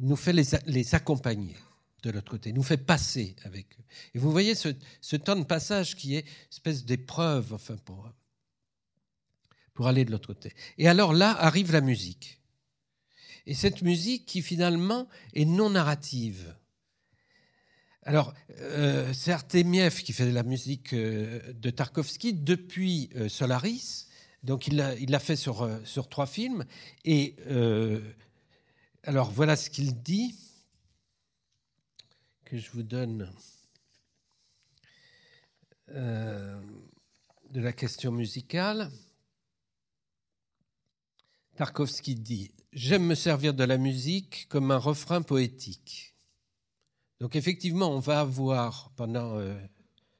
Il 0.00 0.06
nous 0.06 0.16
fait 0.16 0.32
les 0.32 0.94
accompagner 0.94 1.54
de 2.02 2.10
l'autre 2.10 2.30
côté, 2.30 2.52
nous 2.52 2.62
fait 2.62 2.76
passer 2.76 3.36
avec 3.44 3.66
eux. 3.78 3.84
Et 4.14 4.18
vous 4.18 4.30
voyez 4.30 4.54
ce, 4.54 5.16
temps 5.16 5.36
de 5.36 5.44
passage 5.44 5.96
qui 5.96 6.16
est 6.16 6.20
une 6.20 6.50
espèce 6.50 6.84
d'épreuve, 6.84 7.52
enfin, 7.52 7.76
pour, 7.76 8.10
pour 9.74 9.86
aller 9.86 10.04
de 10.04 10.10
l'autre 10.10 10.28
côté. 10.28 10.52
Et 10.78 10.88
alors 10.88 11.12
là 11.12 11.30
arrive 11.30 11.72
la 11.72 11.80
musique. 11.80 12.40
Et 13.46 13.54
cette 13.54 13.82
musique 13.82 14.26
qui 14.26 14.42
finalement 14.42 15.08
est 15.34 15.44
non 15.44 15.70
narrative. 15.70 16.54
Alors, 18.02 18.32
euh, 18.60 19.12
c'est 19.12 19.32
Artemiev 19.32 20.02
qui 20.02 20.12
fait 20.12 20.30
la 20.30 20.42
musique 20.42 20.94
euh, 20.94 21.52
de 21.52 21.70
Tarkovsky 21.70 22.32
depuis 22.32 23.10
euh, 23.16 23.28
Solaris. 23.28 24.06
Donc, 24.42 24.66
il 24.68 24.76
l'a 24.76 25.18
fait 25.18 25.36
sur, 25.36 25.62
euh, 25.62 25.78
sur 25.84 26.08
trois 26.08 26.26
films. 26.26 26.64
Et 27.04 27.36
alors, 29.02 29.30
voilà 29.30 29.56
ce 29.56 29.68
qu'il 29.68 30.00
dit 30.02 30.34
que 32.50 32.58
je 32.58 32.70
vous 32.72 32.82
donne 32.82 33.32
euh, 35.90 36.60
de 37.50 37.60
la 37.60 37.72
question 37.72 38.10
musicale. 38.10 38.90
Tarkovsky 41.54 42.16
dit 42.16 42.50
J'aime 42.72 43.06
me 43.06 43.14
servir 43.14 43.54
de 43.54 43.62
la 43.62 43.78
musique 43.78 44.48
comme 44.48 44.72
un 44.72 44.78
refrain 44.78 45.22
poétique. 45.22 46.16
Donc, 47.20 47.36
effectivement, 47.36 47.92
on 47.92 48.00
va 48.00 48.18
avoir 48.18 48.90
pendant 48.96 49.38
euh, 49.38 49.56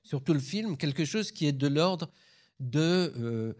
sur 0.05 0.23
tout 0.23 0.33
le 0.33 0.39
film 0.39 0.77
quelque 0.77 1.05
chose 1.05 1.33
qui 1.33 1.47
est 1.47 1.53
de 1.53 1.67
l'ordre. 1.67 2.13
Euh, 2.77 3.55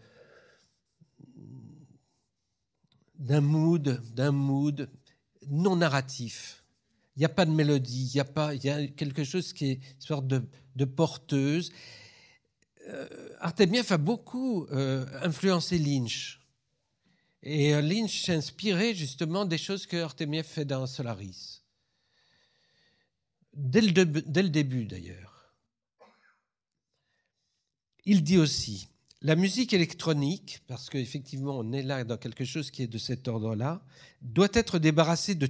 d'un 3.15 3.41
mood, 3.41 4.01
d'un 4.13 4.31
mood 4.31 4.89
non 5.49 5.75
narratif. 5.75 6.60
Il 7.21 7.25
n'y 7.25 7.27
a 7.33 7.35
pas 7.35 7.45
de 7.45 7.51
mélodie, 7.51 8.09
il 8.11 8.15
y 8.15 8.19
a, 8.19 8.53
y 8.55 8.69
a 8.71 8.87
quelque 8.87 9.23
chose 9.23 9.53
qui 9.53 9.65
est 9.65 9.73
une 9.73 10.01
sorte 10.01 10.25
de, 10.25 10.85
porteuse. 10.85 11.71
Euh, 12.87 13.07
Artemiev 13.39 13.91
a 13.91 13.99
beaucoup 13.99 14.65
euh, 14.71 15.05
influencé 15.21 15.77
Lynch. 15.77 16.41
Et 17.43 17.75
euh, 17.75 17.81
Lynch 17.81 18.25
s'inspirait 18.25 18.95
justement 18.95 19.45
des 19.45 19.59
choses 19.59 19.85
que 19.85 19.97
Artemiev 19.97 20.47
fait 20.47 20.65
dans 20.65 20.87
Solaris. 20.87 21.61
Dès 23.53 23.81
le, 23.81 23.91
dès 23.91 24.41
le 24.41 24.49
début 24.49 24.85
d'ailleurs. 24.85 25.53
Il 28.03 28.23
dit 28.23 28.39
aussi, 28.39 28.87
la 29.21 29.35
musique 29.35 29.73
électronique, 29.73 30.63
parce 30.65 30.89
qu'effectivement 30.89 31.59
on 31.59 31.71
est 31.71 31.83
là 31.83 32.03
dans 32.03 32.17
quelque 32.17 32.45
chose 32.45 32.71
qui 32.71 32.81
est 32.81 32.87
de 32.87 32.97
cet 32.97 33.27
ordre-là, 33.27 33.85
doit 34.23 34.49
être 34.53 34.79
débarrassée 34.79 35.35
de 35.35 35.47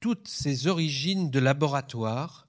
toutes 0.00 0.28
ses 0.28 0.66
origines 0.66 1.30
de 1.30 1.38
laboratoire 1.38 2.48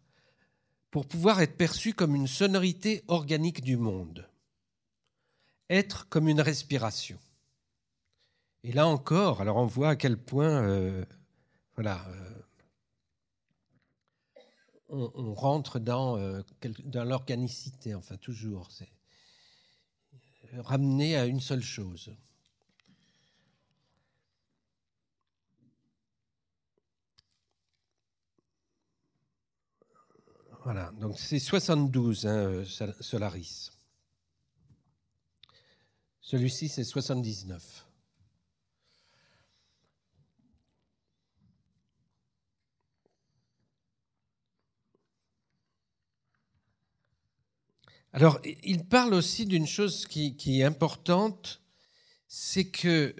pour 0.89 1.07
pouvoir 1.07 1.41
être 1.41 1.57
perçue 1.57 1.93
comme 1.93 2.15
une 2.15 2.27
sonorité 2.27 3.03
organique 3.07 3.61
du 3.61 3.77
monde, 3.77 4.27
être 5.69 6.07
comme 6.09 6.27
une 6.27 6.41
respiration. 6.41 7.19
Et 8.63 8.71
là 8.71 8.87
encore, 8.87 9.41
alors 9.41 9.57
on 9.57 9.65
voit 9.65 9.89
à 9.89 9.95
quel 9.95 10.17
point, 10.17 10.63
euh, 10.63 11.05
voilà, 11.75 12.05
euh, 12.09 12.41
on, 14.89 15.33
rentre 15.33 15.79
dans, 15.79 16.17
euh, 16.17 16.41
dans 16.83 17.05
l'organicité, 17.05 17.95
enfin 17.95 18.17
toujours, 18.17 18.69
c'est 18.71 18.91
ramener 20.53 21.15
à 21.15 21.25
une 21.25 21.39
seule 21.39 21.63
chose. 21.63 22.13
Voilà, 30.63 30.91
donc 31.00 31.17
c'est 31.17 31.39
72, 31.39 32.28
hein, 32.28 32.30
euh, 32.30 32.65
Solaris. 33.00 33.71
Celui-ci, 36.19 36.69
c'est 36.69 36.84
79. 36.84 37.88
Alors, 48.13 48.39
il 48.63 48.86
parle 48.86 49.15
aussi 49.15 49.47
d'une 49.47 49.65
chose 49.65 50.06
qui, 50.06 50.62
est 50.62 50.63
importante, 50.63 51.63
c'est 52.28 52.69
que, 52.69 53.15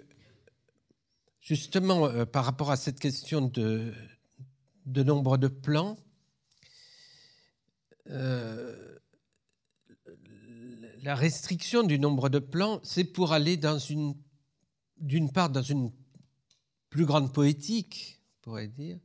justement, 1.39 2.06
euh, 2.06 2.25
par 2.25 2.45
rapport 2.45 2.69
à 2.69 2.75
cette 2.75 2.99
question 2.99 3.41
de, 3.41 3.95
de 4.86 5.01
nombre 5.01 5.38
de 5.38 5.47
plans, 5.47 5.97
euh, 8.12 8.97
la 11.04 11.15
restriction 11.15 11.84
du 11.84 11.97
nombre 11.97 12.30
de 12.30 12.39
plans, 12.39 12.80
c'est 12.84 13.04
pour 13.04 13.34
aller 13.34 13.58
d'une 14.97 15.32
part 15.32 15.50
dans 15.50 15.62
une 15.62 15.91
plus 16.89 17.06
grande 17.06 17.34
poétique, 17.34 18.21
on 18.38 18.43
pourrait 18.43 18.67
dire, 18.67 19.00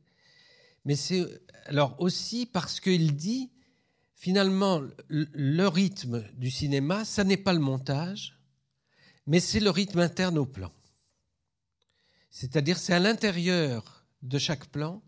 mais 0.85 0.95
c'est 0.95 1.25
alors 1.65 1.95
aussi 1.99 2.45
parce 2.45 2.79
qu'il 2.79 3.15
dit 3.15 3.51
finalement 4.13 4.81
le 5.09 5.67
rythme 5.67 6.23
du 6.33 6.51
cinéma, 6.51 7.05
ça 7.05 7.23
n'est 7.23 7.37
pas 7.37 7.53
le 7.53 7.59
montage, 7.59 8.39
mais 9.25 9.39
c'est 9.39 9.59
le 9.59 9.69
rythme 9.69 9.99
interne 9.99 10.37
au 10.37 10.45
plan. 10.45 10.71
C'est-à-dire 12.29 12.77
c'est 12.77 12.93
à 12.93 12.99
l'intérieur 12.99 14.05
de 14.21 14.37
chaque 14.37 14.67
plan 14.67 15.01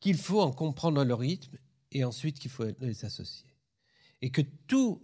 qu'il 0.00 0.18
faut 0.18 0.40
en 0.40 0.52
comprendre 0.52 1.04
le 1.04 1.14
rythme 1.14 1.56
et 1.94 2.04
ensuite 2.04 2.38
qu'il 2.38 2.50
faut 2.50 2.66
les 2.80 3.04
associer. 3.04 3.48
Et 4.20 4.30
que 4.30 4.42
tout, 4.66 5.00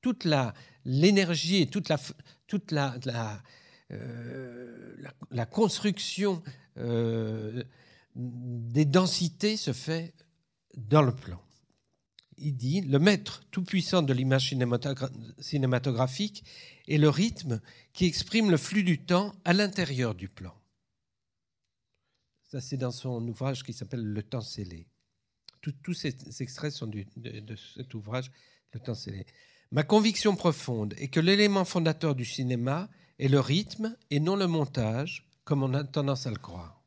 toute 0.00 0.26
l'énergie 0.84 1.62
et 1.62 1.66
toute 1.66 1.88
la, 1.88 1.98
toute 2.46 2.72
la, 2.72 2.96
la, 3.04 3.42
euh, 3.92 5.44
construction 5.50 6.42
euh, 6.78 7.62
des 8.14 8.84
densités 8.86 9.56
se 9.56 9.72
fait 9.72 10.14
dans 10.76 11.02
le 11.02 11.14
plan. 11.14 11.40
Il 12.38 12.56
dit, 12.56 12.80
le 12.80 12.98
maître 12.98 13.44
tout-puissant 13.50 14.02
de 14.02 14.14
l'image 14.14 14.54
cinématographique 15.38 16.44
est 16.88 16.96
le 16.96 17.10
rythme 17.10 17.60
qui 17.92 18.06
exprime 18.06 18.50
le 18.50 18.56
flux 18.56 18.82
du 18.82 18.98
temps 19.04 19.34
à 19.44 19.52
l'intérieur 19.52 20.14
du 20.14 20.30
plan. 20.30 20.54
Ça, 22.44 22.62
c'est 22.62 22.78
dans 22.78 22.90
son 22.90 23.28
ouvrage 23.28 23.62
qui 23.62 23.74
s'appelle 23.74 24.02
Le 24.02 24.22
temps 24.22 24.40
scellé 24.40 24.89
tous 25.60 25.94
ces 25.94 26.14
extraits 26.40 26.72
sont 26.72 26.86
de, 26.86 27.56
cet 27.74 27.94
ouvrage, 27.94 28.30
Le 28.72 28.80
temps. 28.80 28.94
Ma 29.72 29.82
conviction 29.82 30.34
profonde 30.34 30.94
est 30.98 31.08
que 31.08 31.20
l'élément 31.20 31.64
fondateur 31.64 32.14
du 32.14 32.24
cinéma 32.24 32.88
est 33.18 33.28
le 33.28 33.40
rythme 33.40 33.96
et 34.10 34.18
non 34.18 34.36
le 34.36 34.46
montage, 34.46 35.28
comme 35.44 35.62
on 35.62 35.74
a 35.74 35.84
tendance 35.84 36.26
à 36.26 36.30
le 36.30 36.38
croire. 36.38 36.82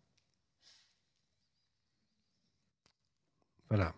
Voilà. 3.69 3.95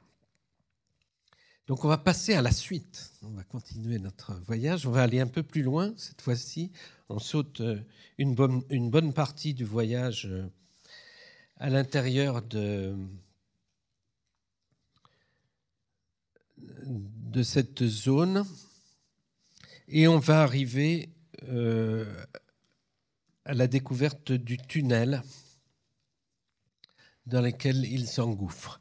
Donc 1.68 1.84
on 1.84 1.88
va 1.88 1.98
passer 1.98 2.34
à 2.34 2.42
la 2.42 2.52
suite. 2.52 3.12
On 3.24 3.32
va 3.32 3.44
continuer 3.44 3.98
notre 3.98 4.34
voyage. 4.46 4.86
On 4.86 4.92
va 4.92 5.02
aller 5.02 5.20
un 5.20 5.28
peu 5.28 5.42
plus 5.42 5.64
loin 5.64 5.94
cette 5.98 6.22
fois-ci. 6.22 6.72
On 7.10 7.18
saute 7.18 7.62
euh, 7.62 7.82
une 8.18 8.36
bonne, 8.36 8.62
une 8.70 8.90
bonne 8.92 9.14
partie 9.14 9.54
du 9.54 9.66
voyage 9.66 10.28
euh, 10.28 10.48
à 11.58 11.70
l'intérieur 11.70 12.44
de, 12.44 12.96
de 16.58 17.44
cette 17.44 17.86
zone 17.86 18.46
et 19.88 20.08
on 20.08 20.20
va 20.20 20.42
arriver 20.42 21.10
euh, 21.50 22.06
à 23.46 23.54
la 23.54 23.68
découverte 23.68 24.32
du 24.32 24.58
tunnel 24.58 25.22
dans 27.26 27.42
lequel 27.42 27.86
il 27.86 28.08
s'engouffre. 28.08 28.80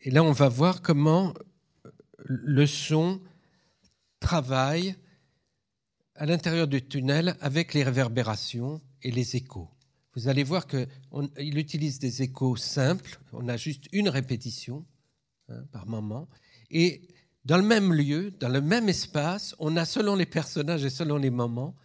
Et 0.00 0.10
là, 0.10 0.22
on 0.22 0.32
va 0.32 0.48
voir 0.48 0.82
comment 0.82 1.34
le 2.24 2.66
son 2.66 3.20
travaille 4.20 4.96
à 6.14 6.26
l'intérieur 6.26 6.68
du 6.68 6.86
tunnel 6.86 7.36
avec 7.40 7.74
les 7.74 7.82
réverbérations 7.82 8.80
et 9.02 9.10
les 9.10 9.36
échos. 9.36 9.68
Vous 10.14 10.28
allez 10.28 10.44
voir 10.44 10.66
qu'il 10.66 11.58
utilise 11.58 11.98
des 11.98 12.22
échos 12.22 12.56
simples, 12.56 13.18
on 13.32 13.48
a 13.48 13.56
juste 13.56 13.86
une 13.92 14.08
répétition 14.08 14.84
hein, 15.48 15.64
par 15.72 15.86
moment, 15.86 16.28
et 16.74 17.08
dans 17.44 17.56
le 17.56 17.62
même 17.62 17.92
lieu, 17.92 18.32
dans 18.40 18.48
le 18.48 18.60
même 18.60 18.88
espace, 18.88 19.54
on 19.58 19.76
a 19.76 19.84
selon 19.84 20.16
les 20.16 20.26
personnages 20.26 20.84
et 20.84 20.90
selon 20.90 21.16
les 21.16 21.30
moments, 21.30 21.76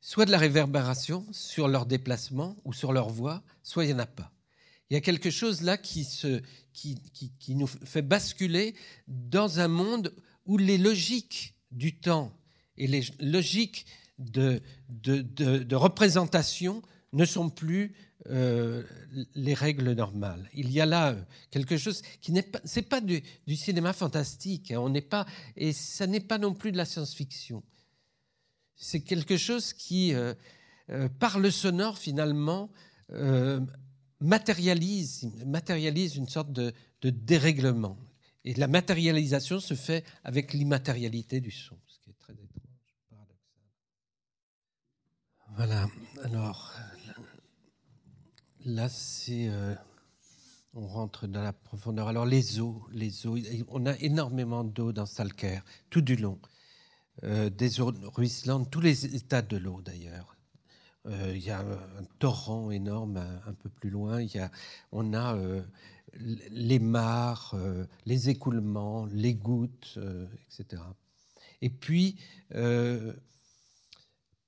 soit 0.00 0.26
de 0.26 0.30
la 0.30 0.38
réverbération 0.38 1.26
sur 1.32 1.68
leur 1.68 1.86
déplacement 1.86 2.56
ou 2.64 2.72
sur 2.72 2.92
leur 2.92 3.08
voix, 3.08 3.42
soit 3.62 3.84
il 3.84 3.88
n'y 3.88 3.94
en 3.94 4.00
a 4.00 4.06
pas. 4.06 4.30
Il 4.90 4.94
y 4.94 4.96
a 4.96 5.00
quelque 5.00 5.30
chose 5.30 5.62
là 5.62 5.78
qui, 5.78 6.04
se, 6.04 6.42
qui, 6.72 7.00
nous 7.48 7.66
fait 7.66 8.02
basculer 8.02 8.74
dans 9.08 9.58
un 9.58 9.68
monde 9.68 10.14
où 10.44 10.58
les 10.58 10.78
logiques 10.78 11.54
du 11.72 11.98
temps 11.98 12.32
et 12.76 12.86
les 12.86 13.04
logiques 13.18 13.86
de, 14.18 14.60
de 14.88 15.74
représentation 15.74 16.82
ne 17.12 17.24
sont 17.24 17.48
plus 17.48 17.94
euh, 18.30 18.82
les 19.34 19.54
règles 19.54 19.92
normales. 19.92 20.50
Il 20.52 20.70
y 20.72 20.80
a 20.80 20.86
là 20.86 21.12
euh, 21.12 21.22
quelque 21.50 21.76
chose 21.76 22.02
qui 22.20 22.32
n'est 22.32 22.42
pas, 22.42 22.60
c'est 22.64 22.82
pas 22.82 23.00
du, 23.00 23.22
cinéma 23.54 23.92
fantastique. 23.92 24.72
Hein. 24.72 24.80
on 24.80 24.88
n'est 24.88 25.00
pas, 25.00 25.26
et 25.56 25.72
ça 25.72 26.06
n'est 26.06 26.20
pas 26.20 26.38
non 26.38 26.52
plus 26.52 26.72
de 26.72 26.76
la 26.76 26.84
science-fiction. 26.84 27.62
C'est 28.74 29.00
quelque 29.00 29.36
chose 29.36 29.72
qui, 29.72 30.12
euh, 30.14 30.34
par 31.20 31.38
le 31.38 31.50
sonore 31.50 31.98
finalement, 31.98 32.70
matérialise, 34.20 35.30
matérialise 35.46 36.16
une 36.16 36.28
sorte 36.28 36.52
de, 36.52 36.72
de, 37.02 37.10
dérèglement. 37.10 37.96
Et 38.44 38.54
la 38.54 38.66
matérialisation 38.66 39.60
se 39.60 39.74
fait 39.74 40.04
avec 40.24 40.52
l'immatérialité 40.52 41.40
du 41.40 41.52
son, 41.52 41.78
ce 41.86 42.00
qui 42.00 42.10
est 42.10 42.18
très 42.18 42.32
étrange, 42.32 42.96
paradoxal. 43.08 43.62
Voilà. 45.56 45.88
Alors. 46.24 46.74
Là, 48.66 48.88
c'est. 48.88 49.48
Euh, 49.48 49.76
on 50.74 50.88
rentre 50.88 51.28
dans 51.28 51.42
la 51.42 51.52
profondeur. 51.52 52.08
Alors, 52.08 52.26
les 52.26 52.58
eaux, 52.58 52.84
les 52.90 53.24
eaux, 53.24 53.38
on 53.68 53.86
a 53.86 53.96
énormément 54.00 54.64
d'eau 54.64 54.92
dans 54.92 55.06
Salker, 55.06 55.60
tout 55.88 56.00
du 56.00 56.16
long. 56.16 56.40
Euh, 57.22 57.48
des 57.48 57.80
eaux 57.80 57.92
ruisselantes, 58.12 58.68
tous 58.68 58.80
les 58.80 59.14
états 59.14 59.40
de 59.40 59.56
l'eau 59.56 59.80
d'ailleurs. 59.82 60.36
Euh, 61.06 61.32
il 61.36 61.44
y 61.44 61.50
a 61.50 61.60
un 61.60 62.04
torrent 62.18 62.72
énorme 62.72 63.18
un, 63.46 63.52
peu 63.52 63.68
plus 63.68 63.88
loin. 63.88 64.20
Y 64.20 64.40
a, 64.40 64.50
on 64.90 65.14
a 65.14 65.38
les 66.50 66.80
mares, 66.80 67.54
les 68.04 68.30
écoulements, 68.30 69.06
les 69.06 69.34
gouttes, 69.34 69.96
etc. 70.48 70.82
Et 71.62 71.70
puis, 71.70 72.18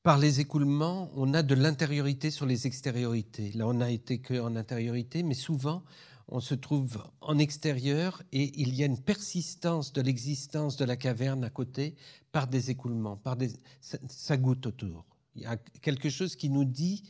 par 0.08 0.16
les 0.16 0.40
écoulements, 0.40 1.10
on 1.16 1.34
a 1.34 1.42
de 1.42 1.54
l'intériorité 1.54 2.30
sur 2.30 2.46
les 2.46 2.66
extériorités. 2.66 3.52
Là, 3.52 3.66
on 3.66 3.74
n'a 3.74 3.90
été 3.90 4.22
qu'en 4.22 4.56
intériorité, 4.56 5.22
mais 5.22 5.34
souvent, 5.34 5.84
on 6.28 6.40
se 6.40 6.54
trouve 6.54 7.04
en 7.20 7.36
extérieur 7.36 8.22
et 8.32 8.58
il 8.58 8.74
y 8.74 8.82
a 8.82 8.86
une 8.86 9.02
persistance 9.02 9.92
de 9.92 10.00
l'existence 10.00 10.78
de 10.78 10.86
la 10.86 10.96
caverne 10.96 11.44
à 11.44 11.50
côté 11.50 11.94
par 12.32 12.46
des 12.46 12.70
écoulements, 12.70 13.18
par 13.18 13.36
des, 13.36 13.50
ça, 13.82 14.38
goutte 14.38 14.64
autour. 14.64 15.04
Il 15.34 15.42
y 15.42 15.44
a 15.44 15.58
quelque 15.82 16.08
chose 16.08 16.36
qui 16.36 16.48
nous 16.48 16.64
dit 16.64 17.02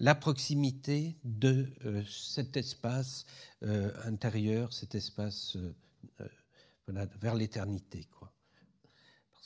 la 0.00 0.16
proximité 0.16 1.20
de 1.22 1.72
euh, 1.84 2.02
cet 2.10 2.56
espace 2.56 3.26
euh, 3.62 3.92
intérieur, 4.04 4.72
cet 4.72 4.96
espace 4.96 5.56
euh, 6.20 7.06
vers 7.20 7.36
l'éternité. 7.36 8.08
Quoi 8.18 8.32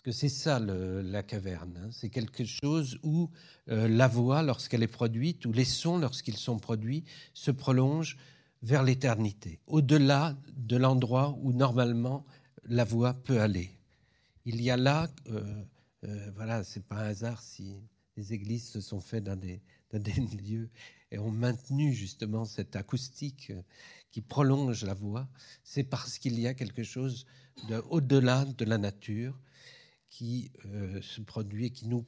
que 0.05 0.13
c'est 0.13 0.29
ça 0.29 0.61
la 0.61 1.23
caverne. 1.23 1.81
Hein. 1.83 1.89
C'est 1.91 2.11
quelque 2.11 2.45
chose 2.45 2.99
où 3.03 3.31
euh, 3.71 3.89
la 3.89 4.07
voix, 4.07 4.43
lorsqu'elle 4.43 4.83
est 4.83 4.87
produite, 4.87 5.47
ou 5.47 5.53
les 5.53 5.65
sons, 5.65 5.97
lorsqu'ils 5.97 6.37
sont 6.37 6.59
produits, 6.59 7.05
se 7.33 7.51
prolongent 7.51 8.19
vers 8.63 8.83
l'éternité, 8.83 9.61
au-delà 9.67 10.37
de 10.57 10.77
l'endroit 10.77 11.37
où 11.41 11.53
normalement 11.53 12.27
la 12.65 12.85
voix 12.85 13.15
peut 13.15 13.41
aller. 13.41 13.71
Il 14.45 14.61
y 14.61 14.71
a 14.71 14.77
là, 14.77 15.09
euh, 15.31 15.65
euh, 16.05 16.31
voilà, 16.35 16.65
c'est 16.65 16.85
pas 16.87 16.97
un 16.97 17.07
hasard 17.07 17.43
si 17.43 17.75
les 18.19 18.35
églises 18.35 18.69
se 18.69 18.83
sont 18.83 19.01
faites 19.01 19.25
dans 19.25 19.37
des, 19.37 19.63
dans 19.91 20.03
des 20.03 20.13
lieux 20.37 20.69
et 21.13 21.19
ont 21.19 21.31
maintenu 21.31 21.95
justement 21.95 22.45
cette 22.45 22.77
acoustique 22.77 23.53
qui 24.11 24.21
prolonge 24.21 24.85
la 24.85 24.95
voix, 24.95 25.29
c'est 25.63 25.85
parce 25.85 26.19
qu'il 26.19 26.39
y 26.39 26.47
a 26.47 26.53
quelque 26.53 26.83
chose 26.83 27.25
de, 27.69 27.83
au-delà 27.89 28.45
de 28.45 28.65
la 28.67 28.77
nature 28.77 29.39
qui 30.15 30.53
euh, 30.67 31.03
se 31.03 31.21
produit 31.21 31.67
et 31.67 31.71
qui 31.71 31.89
nous 31.89 32.07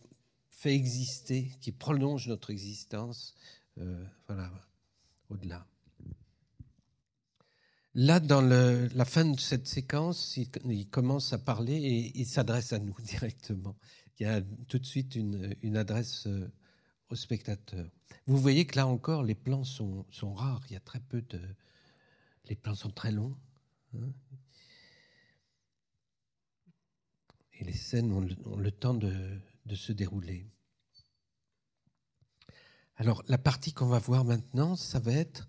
fait 0.48 0.72
exister, 0.72 1.50
qui 1.60 1.72
prolonge 1.72 2.28
notre 2.28 2.50
existence, 2.50 3.34
euh, 3.78 4.06
voilà, 4.28 4.52
au-delà. 5.28 5.66
Là, 7.94 8.20
dans 8.20 8.42
la 8.42 9.04
fin 9.04 9.24
de 9.24 9.40
cette 9.40 9.66
séquence, 9.66 10.36
il, 10.36 10.88
commence 10.88 11.32
à 11.32 11.38
parler 11.38 11.74
et 11.74 12.12
il 12.14 12.26
s'adresse 12.26 12.72
à 12.72 12.78
nous 12.78 12.94
directement. 13.02 13.76
Il 14.20 14.22
y 14.22 14.26
a 14.26 14.40
tout 14.68 14.78
de 14.78 14.86
suite 14.86 15.16
une, 15.16 15.76
adresse 15.76 16.28
euh, 16.28 16.48
au 17.08 17.16
spectateur. 17.16 17.90
Vous 18.28 18.38
voyez 18.38 18.66
que 18.66 18.76
là 18.76 18.86
encore, 18.86 19.24
les 19.24 19.34
plans 19.34 19.64
sont, 19.64 20.06
sont, 20.12 20.32
rares. 20.32 20.62
Il 20.70 20.74
y 20.74 20.76
a 20.76 20.80
très 20.80 21.00
peu 21.00 21.22
de. 21.22 21.40
Les 22.48 22.54
plans 22.54 22.76
sont 22.76 22.90
très 22.90 23.10
longs. 23.10 23.36
Hein 23.96 24.12
et 27.58 27.64
les 27.64 27.72
scènes 27.72 28.12
ont 28.12 28.56
le, 28.56 28.70
temps 28.70 28.94
de, 28.94 29.40
se 29.74 29.92
dérouler. 29.92 30.46
Alors 32.96 33.22
la 33.28 33.38
partie 33.38 33.72
qu'on 33.72 33.86
va 33.86 33.98
voir 33.98 34.24
maintenant, 34.24 34.76
ça 34.76 34.98
va 34.98 35.12
être 35.12 35.48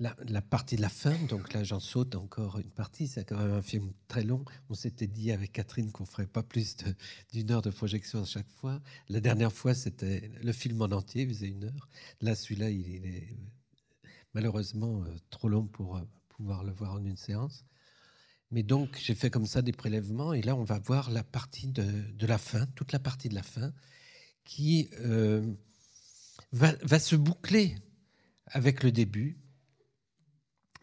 la, 0.00 0.42
partie 0.42 0.76
de 0.76 0.82
la 0.82 0.88
fin. 0.88 1.14
Donc 1.28 1.52
là, 1.52 1.62
j'en 1.62 1.80
saute 1.80 2.14
encore 2.14 2.58
une 2.58 2.70
partie. 2.70 3.06
C'est 3.06 3.24
quand 3.24 3.38
même 3.38 3.52
un 3.52 3.62
film 3.62 3.92
très 4.08 4.24
long. 4.24 4.44
On 4.68 4.74
s'était 4.74 5.06
dit 5.06 5.30
avec 5.30 5.52
Catherine 5.52 5.92
qu'on 5.92 6.06
ferait 6.06 6.26
pas 6.26 6.42
plus 6.42 6.76
d'une 7.32 7.50
heure 7.50 7.62
de 7.62 7.70
projection 7.70 8.22
à 8.22 8.24
chaque 8.24 8.48
fois. 8.48 8.80
La 9.08 9.20
dernière 9.20 9.52
fois, 9.52 9.74
c'était 9.74 10.30
le 10.42 10.52
film 10.52 10.80
en 10.82 10.86
entier, 10.86 11.22
il 11.22 11.28
faisait 11.28 11.48
une 11.48 11.64
heure. 11.64 11.88
Là, 12.20 12.34
celui-là, 12.34 12.70
il, 12.70 13.06
est 13.06 13.36
malheureusement 14.32 15.02
euh, 15.02 15.16
trop 15.28 15.48
long 15.48 15.66
pour 15.66 15.96
euh, 15.96 16.02
pouvoir 16.30 16.64
le 16.64 16.72
voir 16.72 16.94
en 16.94 17.04
une 17.04 17.16
séance. 17.16 17.64
Mais 18.50 18.62
donc, 18.62 18.98
j'ai 19.00 19.14
fait 19.14 19.30
comme 19.30 19.46
ça 19.46 19.62
des 19.62 19.72
prélèvements, 19.72 20.32
et 20.32 20.42
là, 20.42 20.56
on 20.56 20.64
va 20.64 20.78
voir 20.78 21.10
la 21.10 21.22
partie 21.22 21.68
de, 21.68 22.26
la 22.26 22.38
fin, 22.38 22.66
toute 22.74 22.92
la 22.92 22.98
partie 22.98 23.28
de 23.28 23.34
la 23.34 23.42
fin, 23.42 23.72
qui 24.44 24.90
euh, 25.00 25.46
va, 26.52 26.98
se 26.98 27.14
boucler 27.14 27.76
avec 28.46 28.82
le 28.82 28.90
début, 28.90 29.38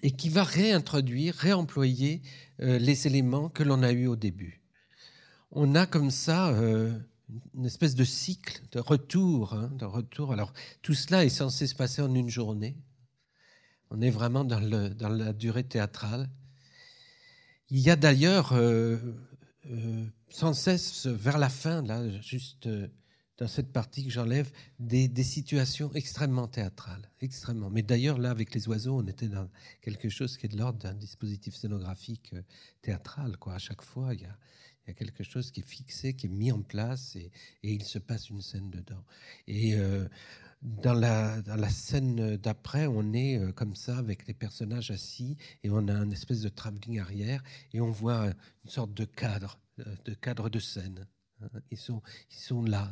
et 0.02 0.12
qui 0.12 0.30
va 0.30 0.44
réintroduire, 0.44 1.36
réemployer 1.36 2.22
euh, 2.62 2.78
les 2.80 3.08
éléments 3.08 3.50
que 3.50 3.64
l'on 3.64 3.84
a 3.84 3.92
eus 3.92 4.08
au 4.08 4.16
début. 4.16 4.62
On 5.52 5.76
a 5.76 5.86
comme 5.86 6.12
ça 6.12 6.50
euh, 6.50 6.98
une 7.56 7.66
espèce 7.66 7.96
de 7.96 8.04
cycle 8.04 8.62
de 8.72 8.80
retour, 8.80 9.54
hein, 9.54 9.70
de 9.74 9.86
retour. 9.86 10.32
Alors, 10.32 10.54
tout 10.82 10.94
cela 10.94 11.26
est 11.26 11.30
censé 11.30 11.68
se 11.68 11.76
passer 11.76 12.02
en 12.02 12.14
une 12.14 12.30
journée. 12.30 12.78
On 13.90 14.02
est 14.02 14.10
vraiment 14.10 14.44
dans, 14.44 14.60
la 14.60 15.34
durée 15.34 15.64
théâtrale. 15.64 16.30
Il 17.70 17.80
y 17.80 17.90
a 17.90 17.98
d'ailleurs 17.98 18.54
euh, 18.54 18.98
euh, 19.70 20.06
sans 20.30 20.54
cesse 20.54 21.06
vers 21.06 21.38
la 21.38 21.50
fin, 21.50 21.82
là, 21.82 22.10
juste 22.22 22.68
euh, 22.68 22.88
dans 23.38 23.48
cette 23.48 23.74
partie 23.74 24.06
que 24.06 24.10
j'enlève, 24.10 24.50
des, 24.80 25.10
situations 25.24 25.92
extrêmement 25.94 26.48
théâtrales, 26.48 27.12
extrêmement. 27.20 27.70
Mais 27.70 27.82
d'ailleurs, 27.82 28.20
là, 28.20 28.32
avec 28.32 28.54
les 28.56 28.68
oiseaux, 28.70 28.98
on 28.98 29.06
était 29.06 29.28
dans 29.28 29.50
quelque 29.82 30.08
chose 30.08 30.38
qui 30.38 30.46
est 30.46 30.50
de 30.50 30.58
l'ordre 30.58 30.80
d'un 30.80 30.94
dispositif 30.94 31.56
scénographique 31.56 32.34
théâtral. 32.82 33.36
À 33.48 33.60
chaque 33.60 33.82
fois, 33.82 34.14
il 34.14 34.22
y 34.22 34.26
a, 34.26 34.94
quelque 34.94 35.24
chose 35.24 35.52
qui 35.52 35.60
est 35.60 35.68
fixé, 35.68 36.16
qui 36.16 36.28
est 36.28 36.30
mis 36.30 36.52
en 36.54 36.62
place, 36.62 37.18
et, 37.18 37.32
il 37.62 37.84
se 37.84 38.00
passe 38.00 38.30
une 38.30 38.42
scène 38.42 38.72
dedans. 38.72 39.04
Et 39.46 39.76
dans, 40.62 40.94
la, 40.94 41.70
scène 41.70 42.38
d'après, 42.38 42.88
on 42.88 43.14
est 43.14 43.38
euh, 43.38 43.52
comme 43.52 43.76
ça, 43.76 43.98
avec 43.98 44.28
les 44.28 44.34
personnages 44.34 44.92
assis, 44.92 45.38
et 45.64 45.70
on 45.70 45.88
a 45.88 45.94
une 45.94 46.12
espèce 46.12 46.42
de 46.42 46.50
travelling 46.50 47.00
arrière, 47.00 47.44
et 47.74 47.82
on 47.82 47.92
voit 47.92 48.26
une 48.26 48.70
sorte 48.70 48.94
de 48.94 49.06
cadre, 49.06 49.60
de 49.78 50.14
cadre 50.16 50.50
de 50.50 50.60
scène. 50.60 51.08
Hein. 51.42 51.50
Ils 51.72 51.78
sont, 51.78 52.02
ils 52.32 52.40
sont 52.40 52.64
là, 52.64 52.92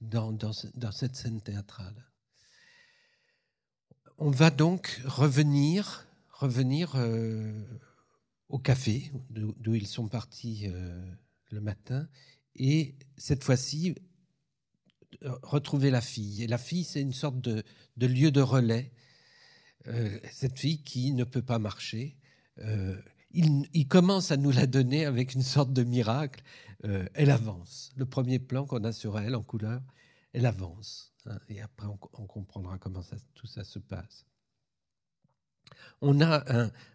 dans, 0.00 0.32
dans, 0.32 0.52
cette 0.92 1.16
scène 1.16 1.40
théâtrale. 1.40 2.06
On 4.18 4.30
va 4.30 4.50
donc 4.50 5.02
revenir, 5.04 6.06
revenir 6.30 6.94
euh, 6.96 7.62
au 8.48 8.58
café 8.58 9.12
d'où 9.30 9.74
ils 9.74 9.86
sont 9.86 10.08
partis 10.08 10.66
euh, 10.66 11.04
le 11.50 11.60
matin, 11.60 12.08
et 12.54 12.94
cette 13.18 13.44
fois-ci 13.44 13.90
euh, 13.90 13.94
retrouver 15.42 15.90
la 15.90 16.00
fille. 16.00 16.42
Et 16.42 16.46
la 16.46 16.58
fille, 16.58 16.84
c'est 16.84 17.00
une 17.00 17.12
sorte 17.12 17.40
de, 17.40 17.62
lieu 17.96 18.30
de 18.30 18.40
relais. 18.40 18.90
cette 20.32 20.58
fille 20.58 20.82
qui 20.82 21.12
ne 21.12 21.24
peut 21.24 21.42
pas 21.42 21.58
marcher. 21.58 22.16
Il, 23.32 23.68
il, 23.74 23.86
commence 23.86 24.30
à 24.30 24.36
nous 24.36 24.50
la 24.50 24.66
donner 24.66 25.04
avec 25.04 25.34
une 25.34 25.42
sorte 25.42 25.72
de 25.72 25.84
miracle. 25.84 26.42
elle 26.82 27.30
avance. 27.30 27.90
Le 27.96 28.06
premier 28.06 28.38
plan 28.38 28.66
qu'on 28.66 28.84
a 28.84 28.92
sur 28.92 29.18
elle 29.18 29.34
en 29.34 29.42
couleur, 29.42 29.82
elle 30.32 30.46
avance. 30.46 31.12
Hein, 31.26 31.38
et 31.48 31.60
après, 31.60 31.86
on, 31.86 32.26
comprendra 32.26 32.78
comment 32.78 33.02
tout 33.34 33.46
ça 33.46 33.64
se 33.64 33.78
passe. 33.78 34.26
On 36.00 36.20
a 36.20 36.44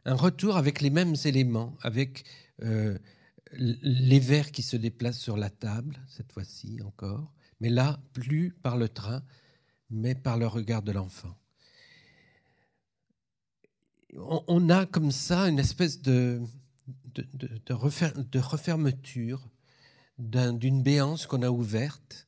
un, 0.06 0.14
retour 0.14 0.58
avec 0.58 0.82
les 0.82 0.90
mêmes 0.90 1.16
éléments, 1.26 1.76
avec 1.82 2.24
euh, 2.62 2.98
les 3.54 4.20
verres 4.20 4.52
qui 4.52 4.62
se 4.62 4.78
déplacent 4.78 5.20
sur 5.20 5.38
la 5.38 5.50
table, 5.50 6.00
cette 6.08 6.32
fois-ci 6.32 6.80
encore, 6.86 7.34
mais 7.62 7.70
là, 7.70 8.00
plus 8.12 8.52
par 8.64 8.76
le 8.76 8.90
train, 8.90 9.24
mais 9.92 10.16
par 10.16 10.38
le 10.38 10.48
regard 10.48 10.82
de 10.82 10.92
l'enfant. 10.92 11.38
On, 14.18 14.70
a 14.70 14.86
comme 14.86 15.12
ça 15.12 15.48
une 15.48 15.60
espèce 15.60 16.02
de, 16.02 16.42
refermeture 17.70 19.48
d'une 20.18 20.84
béance 20.84 21.28
qu'on 21.28 21.44
a 21.44 21.50
ouverte 21.50 22.28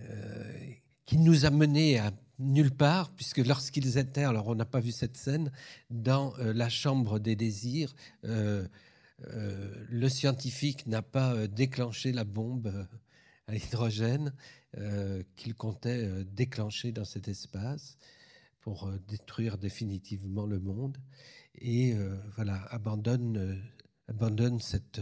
euh, 0.00 0.70
qui 1.04 1.18
nous 1.18 1.44
a 1.44 1.50
menés 1.50 1.98
à 1.98 2.12
nulle 2.38 2.70
part, 2.70 3.10
puisque 3.10 3.38
lorsqu'ils 3.38 3.98
étaient, 3.98 4.24
alors 4.24 4.46
on 4.46 4.54
n'a 4.54 4.64
pas 4.64 4.80
vu 4.80 4.92
cette 4.92 5.16
scène, 5.16 5.50
dans 5.90 6.32
euh, 6.38 6.54
la 6.54 6.68
chambre 6.68 7.18
des 7.18 7.36
désirs, 7.36 7.94
euh, 8.24 8.66
le 9.18 10.08
scientifique 10.08 10.86
n'a 10.86 11.02
pas 11.02 11.46
déclenché 11.46 12.12
la 12.12 12.24
bombe 12.24 12.86
à 13.46 13.54
hydrogène 13.54 14.32
qu'il 15.36 15.54
comptait 15.54 16.24
déclencher 16.24 16.92
dans 16.92 17.04
cet 17.04 17.28
espace 17.28 17.96
pour 18.60 18.90
détruire 19.08 19.56
définitivement 19.56 20.46
le 20.46 20.58
monde. 20.58 20.98
Et 21.54 21.96
voilà, 22.34 22.56
abandonne, 22.70 23.62
abandonne 24.08 24.60
cette, 24.60 25.00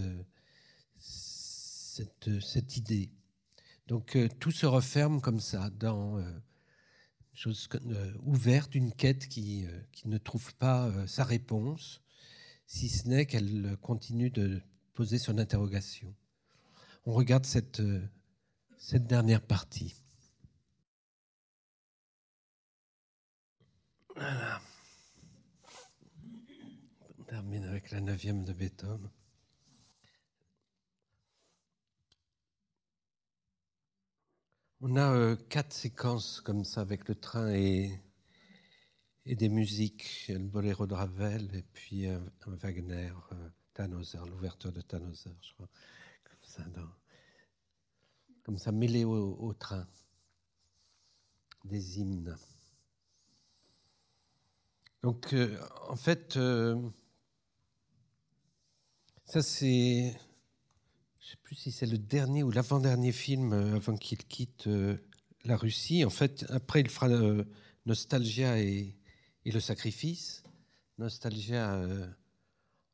cette, 0.99 2.41
cette 2.41 2.77
idée. 2.77 3.11
Donc 3.87 4.17
euh, 4.17 4.29
tout 4.41 4.51
se 4.51 4.67
referme 4.67 5.21
comme 5.21 5.41
ça 5.41 5.71
dans 5.71 6.19
une 6.19 6.25
euh, 6.25 6.41
chose 7.35 7.69
euh, 7.75 8.13
ouverte, 8.23 8.75
une 8.75 8.93
quête 8.93 9.29
qui, 9.29 9.67
qui 9.93 10.09
ne 10.09 10.19
trouve 10.19 10.55
pas 10.55 10.91
sa 11.07 11.25
réponse, 11.25 12.01
si 12.67 12.89
ce 12.89 13.09
n'est 13.09 13.27
qu'elle 13.27 13.77
continue 13.83 14.31
de 14.31 14.63
poser 14.95 15.19
son 15.19 15.39
interrogation. 15.39 16.15
On 17.07 17.13
regarde 17.13 17.45
cette, 17.45 17.83
cette 18.85 19.07
dernière 19.07 19.41
partie. 19.41 19.95
Voilà. 24.15 24.61
On 27.19 27.23
termine 27.25 27.65
avec 27.65 27.91
la 27.93 28.03
neuvième 28.03 28.45
de 28.45 28.53
Beethoven. 28.53 29.11
On 34.83 34.97
a 34.97 35.15
euh, 35.15 35.37
quatre 35.49 35.73
séquences 35.73 36.43
comme 36.43 36.65
ça 36.65 36.83
avec 36.83 37.09
le 37.09 37.15
train 37.15 37.55
et, 37.55 38.03
et 39.25 39.35
des 39.35 39.49
musiques, 39.49 40.27
le 40.29 40.41
boléro 40.41 40.87
de 40.87 40.93
Ravel 40.93 41.55
et 41.55 41.63
puis 41.73 42.07
un, 42.07 42.23
Wagner, 42.47 43.15
euh, 43.33 44.27
l'ouverture 44.27 44.73
de 44.73 44.83
Tannhauser, 44.83 45.35
je 45.41 45.55
crois, 45.55 45.71
comme 46.23 46.43
ça, 46.43 46.65
comme 48.45 48.59
ça 48.59 48.71
mêlé 48.71 49.05
au, 49.05 49.53
train, 49.55 49.87
des 51.65 51.99
hymnes. 51.99 52.37
Donc, 55.03 55.33
euh, 55.35 55.59
en 55.89 55.97
fait, 55.97 56.39
ça 59.25 59.43
c'est 59.43 60.15
je 61.25 61.31
ne 61.31 61.31
sais 61.31 61.43
plus 61.43 61.55
si 61.55 61.73
c'est 61.73 61.87
le 61.87 61.97
dernier 61.97 62.43
ou 62.43 62.51
l'avant-dernier 62.51 63.11
film 63.11 63.55
euh, 63.55 63.77
avant 63.77 63.97
qu'il 63.97 64.19
quitte 64.19 64.67
euh, 64.67 64.99
la 65.45 65.57
Russie. 65.57 66.05
En 66.05 66.11
fait, 66.11 66.45
après, 66.51 66.81
il 66.81 66.91
fera 66.91 67.09
euh, 67.09 67.45
Nostalgia 67.87 68.61
et, 68.61 68.95
le 69.47 69.61
sacrifice. 69.61 70.43
Nostalgia 70.99 71.83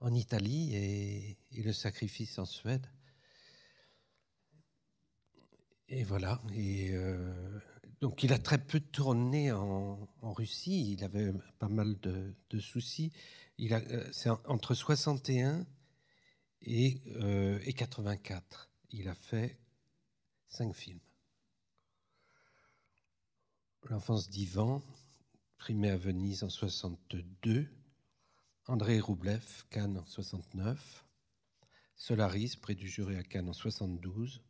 en 0.01 0.15
Italie 0.15 0.75
et, 0.75 1.39
le 1.53 1.73
sacrifice 1.73 2.39
en 2.39 2.45
Suède. 2.45 2.87
Et 5.91 6.05
voilà. 6.05 6.41
Et 6.55 6.95
donc, 8.01 8.23
il 8.23 8.33
a 8.33 8.39
très 8.39 8.59
peu 8.59 8.79
tourné 8.79 9.53
en, 9.53 10.09
Russie. 10.23 10.93
Il 10.93 11.05
avait 11.05 11.33
pas 11.59 11.69
mal 11.69 11.99
de, 12.01 12.61
soucis. 12.61 13.13
Il 13.59 13.75
a, 13.75 13.83
c'est 14.13 14.31
entre 14.47 14.75
61 14.75 15.67
et, 16.63 17.03
euh, 17.17 17.59
et 17.65 17.73
84. 17.73 18.71
Il 18.91 19.09
a 19.09 19.15
fait 19.15 19.59
cinq 20.49 20.75
films. 20.75 21.01
L'enfance 23.89 24.31
d'Ivan, 24.31 24.83
primé 25.59 25.91
à 25.91 25.97
Venise 25.97 26.45
en 26.45 26.51
62. 26.51 27.69
André 28.67 29.01
Roublev, 29.01 29.65
Cannes 29.71 29.99
en 29.99 30.07
69. 30.07 31.05
Solaris, 31.97 32.57
prix 32.57 32.77
du 32.77 32.89
jury 32.89 33.17
à 33.17 33.25
Cannes 33.25 33.49
en 33.49 33.53
72. 33.53 34.41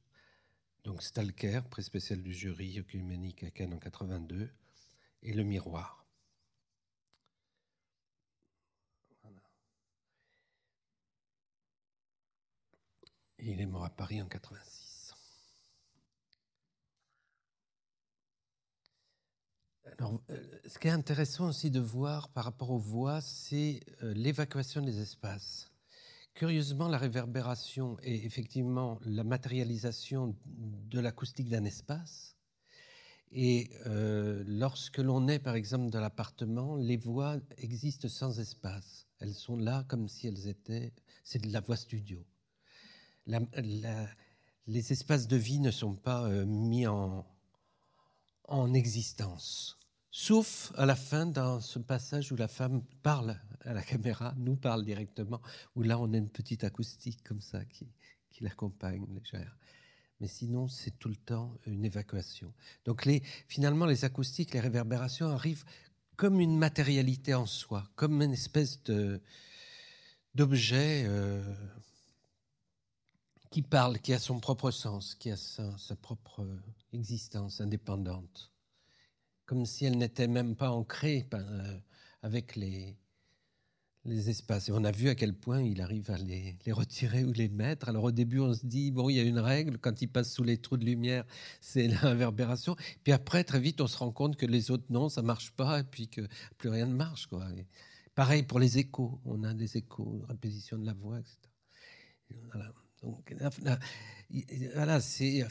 Donc 0.85 1.03
Stalker, 1.03 1.61
prix 1.70 1.83
spécial 1.83 2.22
du 2.22 2.33
jury 2.33 2.78
œcuménique 2.78 3.45
à 3.45 3.51
Cannes 3.51 3.74
en 3.74 3.78
82. 3.78 4.51
Et 5.22 5.33
Le 5.35 5.45
Miroir. 5.45 6.01
il 13.43 13.61
est 13.61 13.66
mort 13.66 13.85
à 13.85 13.91
Paris 13.91 14.20
en 14.20 14.26
86. 14.26 15.14
Alors, 19.99 20.20
euh, 20.31 20.61
ce 20.66 20.78
qui 20.78 20.89
est 20.89 20.93
intéressant 20.93 21.49
aussi 21.49 21.70
de 21.70 21.81
voir 21.81 22.28
par 22.28 22.45
rapport 22.45 22.70
aux 22.70 22.78
voix, 22.78 23.20
c'est 23.20 23.81
euh, 24.03 24.14
l'évacuation 24.14 24.83
des 24.83 25.01
espaces. 25.01 25.70
Curieusement, 26.41 26.88
la 26.88 26.97
réverbération 26.97 27.99
est 28.03 28.24
effectivement 28.24 28.99
la 29.05 29.24
matérialisation 29.24 30.34
de 30.47 30.99
l'acoustique 30.99 31.51
d'un 31.51 31.66
espace. 31.66 32.34
Et 33.30 33.68
euh, 33.84 34.43
lorsque 34.47 34.97
l'on 34.97 35.28
est, 35.28 35.38
par 35.38 35.55
exemple, 35.55 35.91
dans 35.91 36.01
l'appartement, 36.01 36.76
les 36.76 36.97
voix 36.97 37.36
existent 37.59 38.09
sans 38.09 38.41
espace. 38.41 39.07
Elles 39.18 39.34
sont 39.34 39.59
là 39.59 39.84
comme 39.86 40.09
si 40.09 40.28
elles 40.28 40.49
étaient. 40.49 40.95
C'est 41.24 41.43
de 41.43 41.53
la 41.53 41.61
voix 41.61 41.76
studio 41.76 42.24
les 43.26 44.93
espaces 44.93 45.26
de 45.26 45.36
vie 45.36 45.61
ne 45.61 45.70
sont 45.70 45.95
pas 45.95 46.24
euh, 46.24 46.47
mis 46.47 46.86
en, 46.86 47.26
en 48.45 48.72
existence. 48.72 49.80
Sauf 50.11 50.73
à 50.77 50.87
la 50.87 50.97
fin, 50.97 51.27
dans 51.27 51.61
ce 51.61 51.79
passage 51.79 52.33
où 52.33 52.37
la 52.37 52.49
femme 52.49 52.83
parle 53.03 53.41
à 53.61 53.73
la 53.73 53.83
caméra, 53.83 54.35
nous 54.37 54.57
parle 54.57 54.85
directement, 54.85 55.41
où 55.77 55.83
là 55.83 55.99
on 55.99 56.13
a 56.13 56.17
une 56.17 56.31
petite 56.31 56.65
acoustique 56.65 57.23
comme 57.23 57.41
ça 57.41 57.65
qui, 57.65 57.87
qui 58.31 58.43
l'accompagne 58.43 59.07
légère. 59.15 59.57
Mais 60.21 60.29
sinon, 60.29 60.69
c'est 60.69 60.99
tout 60.99 61.09
le 61.09 61.17
temps 61.17 61.57
une 61.67 61.85
évacuation. 61.85 62.53
Donc 62.85 63.09
finalement, 63.49 63.87
les 63.87 64.05
acoustiques, 64.05 64.53
les 64.53 64.61
réverbérations 64.61 65.29
arrivent 65.29 65.65
comme 66.17 66.41
une 66.41 66.59
matérialité 66.59 67.33
en 67.35 67.47
soi, 67.47 67.89
comme 67.97 68.21
une 68.21 68.35
espèce 68.35 68.83
d'objet 70.35 71.05
euh, 71.07 71.43
qui 73.51 73.63
parle, 73.63 73.99
qui 74.01 74.13
a 74.13 74.19
son 74.19 74.39
propre 74.39 74.71
sens, 74.71 75.15
qui 75.15 75.31
a 75.31 75.37
sa, 75.39 75.97
propre 75.97 76.47
existence 76.93 77.63
indépendante, 77.63 78.49
comme 79.51 79.66
si 79.66 79.84
elle 79.84 79.98
n'était 79.98 80.28
même 80.28 80.55
pas 80.55 80.70
ancrée 80.70 81.26
euh, 81.34 81.76
avec 82.22 82.55
les, 82.55 82.96
les 84.05 84.30
espaces. 84.30 84.68
Et 84.68 84.72
on 84.72 84.84
a 84.84 84.92
vu 84.92 85.09
à 85.09 85.16
quel 85.16 85.34
point 85.34 85.61
il 85.61 85.80
arrive 85.80 86.09
à 86.12 86.18
les, 86.18 86.57
retirer 86.70 87.24
ou 87.24 87.32
les 87.32 87.48
mettre. 87.48 87.88
Alors 87.88 88.05
au 88.05 88.12
début, 88.12 88.38
on 88.38 88.55
se 88.55 88.64
dit, 88.64 88.92
bon, 88.92 89.09
il 89.09 89.16
y 89.16 89.18
a 89.18 89.24
une 89.24 89.40
règle, 89.40 89.78
quand 89.78 90.03
il 90.03 90.07
passe 90.07 90.32
sous 90.32 90.44
les 90.44 90.59
trous 90.59 90.76
de 90.76 90.84
lumière, 90.84 91.24
c'est 91.61 91.88
l'inverbération. 91.88 92.76
Puis 93.03 93.12
après, 93.12 93.42
très 93.42 93.59
vite, 93.59 93.80
on 93.80 93.88
se 93.88 93.98
rend 93.98 94.12
compte 94.12 94.36
que 94.36 94.46
les 94.46 94.70
autres, 94.70 94.86
non, 94.88 95.09
ça 95.09 95.20
marche 95.20 95.51
pas, 95.51 95.80
et 95.80 95.84
puis 95.84 96.07
que 96.07 96.20
plus 96.57 96.68
rien 96.68 96.86
ne 96.86 96.94
marche. 96.94 97.26
Quoi. 97.26 97.44
pareil 98.14 98.44
pour 98.44 98.61
les 98.61 98.78
échos, 98.78 99.20
on 99.24 99.42
a 99.42 99.53
des 99.53 99.76
échos, 99.76 100.24
répétition 100.28 100.78
de 100.78 100.86
la 100.86 100.92
voix, 100.92 101.18
etc. 101.18 101.38
Voilà. 102.53 102.72
Donc, 103.03 103.34
voilà, 104.74 105.01
c'est 105.01 105.44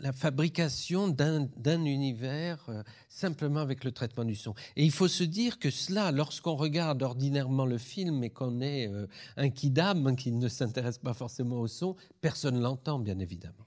la 0.00 0.12
fabrication 0.12 1.08
d'un 1.08 1.84
univers 1.84 2.64
euh, 2.68 2.82
simplement 3.08 3.60
avec 3.60 3.84
le 3.84 3.92
traitement 3.92 4.24
du 4.24 4.36
son. 4.36 4.54
Et 4.76 4.84
il 4.84 4.92
faut 4.92 5.08
se 5.08 5.24
dire 5.24 5.58
que 5.58 5.70
cela, 5.70 6.12
lorsqu'on 6.12 6.54
regarde 6.56 7.02
ordinairement 7.02 7.66
le 7.66 7.78
film 7.78 8.22
et 8.22 8.30
qu'on 8.30 8.60
est 8.60 8.88
euh, 8.88 9.06
un 9.36 9.50
kidam 9.50 10.14
qui 10.14 10.30
ne 10.30 10.48
s'intéresse 10.48 10.98
pas 10.98 11.14
forcément 11.14 11.56
au 11.56 11.68
son, 11.68 11.96
personne 12.20 12.60
l'entend, 12.60 12.98
bien 12.98 13.18
évidemment. 13.18 13.66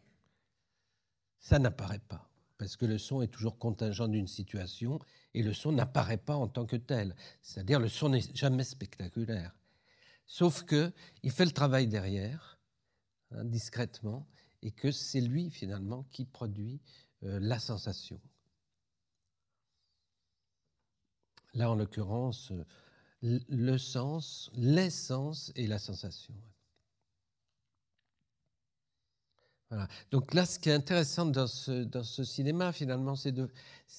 Ça 1.40 1.60
n'apparaît 1.60 2.02
pas, 2.08 2.30
parce 2.58 2.78
que 2.78 2.86
le 2.86 2.98
son 2.98 3.22
est 3.22 3.28
toujours 3.28 3.58
contingent 3.58 4.08
d'une 4.08 4.28
situation 4.28 5.00
et 5.34 5.44
le 5.44 5.54
son 5.54 5.72
n'apparaît 5.72 6.18
pas 6.18 6.36
en 6.36 6.48
tant 6.48 6.66
que 6.66 6.78
tel. 6.78 7.16
C'est-à-dire 7.42 7.80
le 7.80 7.90
son 7.90 8.10
n'est 8.10 8.34
jamais 8.34 8.64
spectaculaire. 8.64 9.54
Sauf 10.26 10.64
que 10.64 10.94
il 11.22 11.32
fait 11.32 11.46
le 11.46 11.52
travail 11.52 11.88
derrière, 11.88 12.53
hein, 13.34 13.46
discrètement, 13.46 14.28
et 14.62 14.72
que 14.72 14.92
c'est 14.92 15.22
lui 15.22 15.50
finalement 15.50 16.04
qui 16.12 16.26
produit 16.26 16.80
euh, 17.24 17.40
la 17.42 17.60
sensation. 17.60 18.20
Là, 21.54 21.70
en 21.70 21.76
l'occurrence, 21.76 22.52
euh, 22.52 23.40
le 23.50 23.78
sens, 23.78 24.52
l'essence 24.56 25.52
et 25.56 25.68
la 25.68 25.80
sensation. 25.80 26.34
Voilà. 29.70 29.88
Donc 30.12 30.34
là, 30.34 30.46
ce 30.46 30.60
qui 30.60 30.70
est 30.70 30.74
intéressant 30.74 31.26
dans 31.26 31.48
ce, 31.48 31.84
dans 31.84 32.04
ce 32.04 32.24
cinéma, 32.24 32.72
finalement, 32.72 33.16
c'est 33.16 33.32
de, 33.32 33.50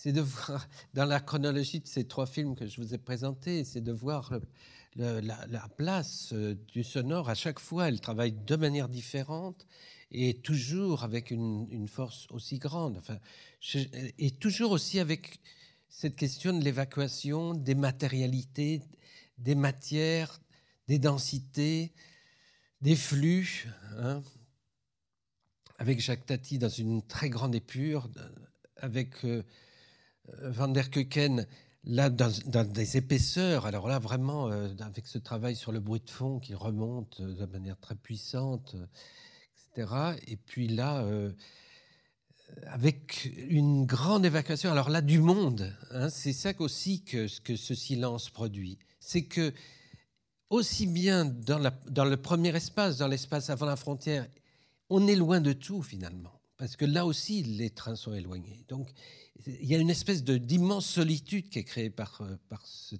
de 0.04 0.20
voir, 0.20 0.68
dans 0.94 1.04
la 1.04 1.20
chronologie 1.20 1.80
de 1.80 1.86
ces 1.86 2.06
trois 2.06 2.26
films 2.26 2.54
que 2.54 2.66
je 2.66 2.80
vous 2.80 2.94
ai 2.94 2.98
présentés, 2.98 3.64
c'est 3.64 3.80
de 3.80 3.92
voir 3.92 4.32
la, 4.96 5.20
la, 5.20 5.68
place 5.76 6.32
euh, 6.32 6.54
du 6.68 6.84
sonore. 6.84 7.28
À 7.28 7.34
chaque 7.34 7.58
fois, 7.58 7.88
elle 7.88 8.00
travaille 8.00 8.32
de 8.32 8.56
manière 8.56 8.88
différente 8.88 9.66
et 10.10 10.34
toujours 10.34 11.02
avec 11.02 11.30
une, 11.30 11.88
force 11.88 12.26
aussi 12.30 12.58
grande. 12.58 13.00
Et 14.18 14.30
toujours 14.30 14.70
aussi 14.70 15.00
avec 15.00 15.40
cette 15.88 16.16
question 16.16 16.56
de 16.56 16.62
l'évacuation 16.62 17.54
des 17.54 17.74
matérialités, 17.74 18.82
des 19.38 19.54
matières, 19.54 20.40
des 20.86 20.98
densités, 20.98 21.92
des 22.80 22.96
flux. 22.96 23.66
Hein. 23.96 24.22
avec 25.78 26.00
Jacques 26.00 26.26
Tati 26.26 26.58
dans 26.58 26.68
une 26.68 27.02
très 27.02 27.30
grande 27.30 27.54
épure, 27.54 28.08
avec 28.76 29.24
euh, 29.24 29.42
Van 30.42 30.68
der 30.68 30.90
Keuken 30.90 31.46
là 31.86 32.10
dans, 32.10 32.64
des 32.64 32.96
épaisseurs. 32.96 33.66
Alors 33.66 33.88
là, 33.88 33.98
vraiment, 33.98 34.50
euh, 34.50 34.68
avec 34.80 35.06
ce 35.06 35.18
travail 35.18 35.56
sur 35.56 35.72
le 35.72 35.80
bruit 35.80 36.00
de 36.00 36.10
fond 36.10 36.38
qui 36.38 36.54
remonte 36.54 37.20
de 37.20 37.46
manière 37.46 37.78
très 37.78 37.94
puissante. 37.94 38.76
Et 40.26 40.36
puis 40.36 40.68
là, 40.68 41.02
euh, 41.02 41.32
avec 42.66 43.28
une 43.48 43.86
grande 43.86 44.24
évacuation, 44.24 44.70
alors 44.70 44.88
là, 44.88 45.00
du 45.00 45.18
monde, 45.18 45.74
hein, 45.90 46.08
c'est 46.10 46.32
ça 46.32 46.52
aussi 46.58 47.02
que, 47.02 47.26
ce 47.26 47.74
silence 47.74 48.30
produit. 48.30 48.78
C'est 49.00 49.24
que, 49.24 49.52
aussi 50.50 50.86
bien 50.86 51.24
dans 51.24 52.04
le 52.04 52.16
premier 52.16 52.54
espace, 52.54 52.98
dans 52.98 53.08
l'espace 53.08 53.50
avant 53.50 53.66
la 53.66 53.76
frontière, 53.76 54.28
on 54.90 55.08
est 55.08 55.16
loin 55.16 55.40
de 55.40 55.52
tout 55.52 55.82
finalement. 55.82 56.40
Parce 56.64 56.76
que 56.76 56.86
là 56.86 57.04
aussi, 57.04 57.42
les 57.42 57.68
trains 57.68 57.94
sont 57.94 58.14
éloignés. 58.14 58.64
Donc, 58.68 58.88
il 59.44 59.66
y 59.66 59.74
a 59.74 59.78
une 59.78 59.90
espèce 59.90 60.24
d'immense 60.24 60.86
solitude 60.86 61.50
qui 61.50 61.58
est 61.58 61.64
créée 61.64 61.90
par, 61.90 62.22
euh, 62.22 62.38
ce, 62.64 62.96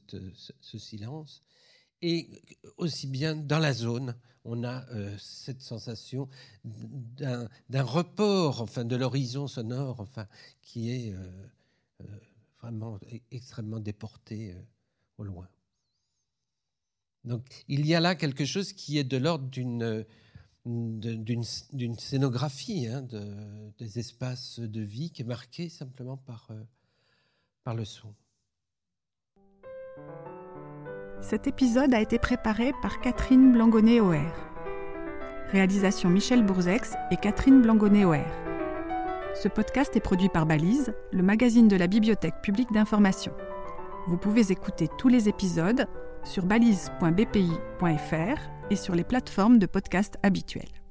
ce 0.60 0.78
silence. 0.78 1.42
Et 2.02 2.42
aussi 2.76 3.06
bien 3.06 3.34
dans 3.34 3.58
la 3.58 3.72
zone, 3.72 4.16
on 4.44 4.64
a 4.64 4.86
euh, 4.90 5.16
cette 5.18 5.62
sensation 5.62 6.28
d'un 6.62 7.48
report, 7.82 8.60
enfin, 8.60 8.84
de 8.84 8.96
l'horizon 8.96 9.46
sonore, 9.46 9.98
enfin, 9.98 10.28
qui 10.60 10.90
est 10.90 11.14
euh, 11.14 12.06
vraiment 12.60 12.96
e-, 12.96 13.20
extrêmement 13.30 13.80
déporté 13.80 14.54
au 15.16 15.24
loin. 15.24 15.48
Donc, 17.24 17.46
il 17.68 17.86
y 17.86 17.94
a 17.94 18.00
là 18.00 18.14
quelque 18.14 18.44
chose 18.44 18.74
qui 18.74 18.98
est 18.98 19.04
de 19.04 19.16
l'ordre 19.16 19.48
d'une 19.48 20.04
d'une 20.64 21.98
scénographie 21.98 22.86
hein, 22.86 23.02
de, 23.02 23.22
des 23.78 23.98
espaces 23.98 24.60
de 24.60 24.80
vie 24.80 25.10
qui 25.10 25.22
est 25.22 25.26
marquée 25.26 25.68
simplement 25.68 26.16
par, 26.16 26.48
par 27.64 27.74
le 27.74 27.84
son. 27.84 28.14
Cet 31.20 31.46
épisode 31.46 31.94
a 31.94 32.00
été 32.00 32.18
préparé 32.18 32.72
par 32.82 33.00
Catherine 33.00 33.52
Blangonnet-Oer. 33.52 34.32
Réalisation 35.50 36.10
Michel 36.10 36.44
Bourzex 36.44 36.94
et 37.10 37.16
Catherine 37.16 37.62
Blangonnet-Oer. 37.62 38.26
Ce 39.34 39.48
podcast 39.48 39.96
est 39.96 40.00
produit 40.00 40.28
par 40.28 40.46
Balise, 40.46 40.94
le 41.12 41.22
magazine 41.22 41.66
de 41.66 41.76
la 41.76 41.86
Bibliothèque 41.86 42.40
publique 42.42 42.72
d'information. 42.72 43.32
Vous 44.06 44.16
pouvez 44.16 44.52
écouter 44.52 44.88
tous 44.98 45.08
les 45.08 45.28
épisodes 45.28 45.86
sur 46.24 46.44
balise.bpi.fr 46.44 48.40
et 48.70 48.76
sur 48.76 48.94
les 48.94 49.04
plateformes 49.04 49.58
de 49.58 49.66
podcast 49.66 50.16
habituelles. 50.22 50.83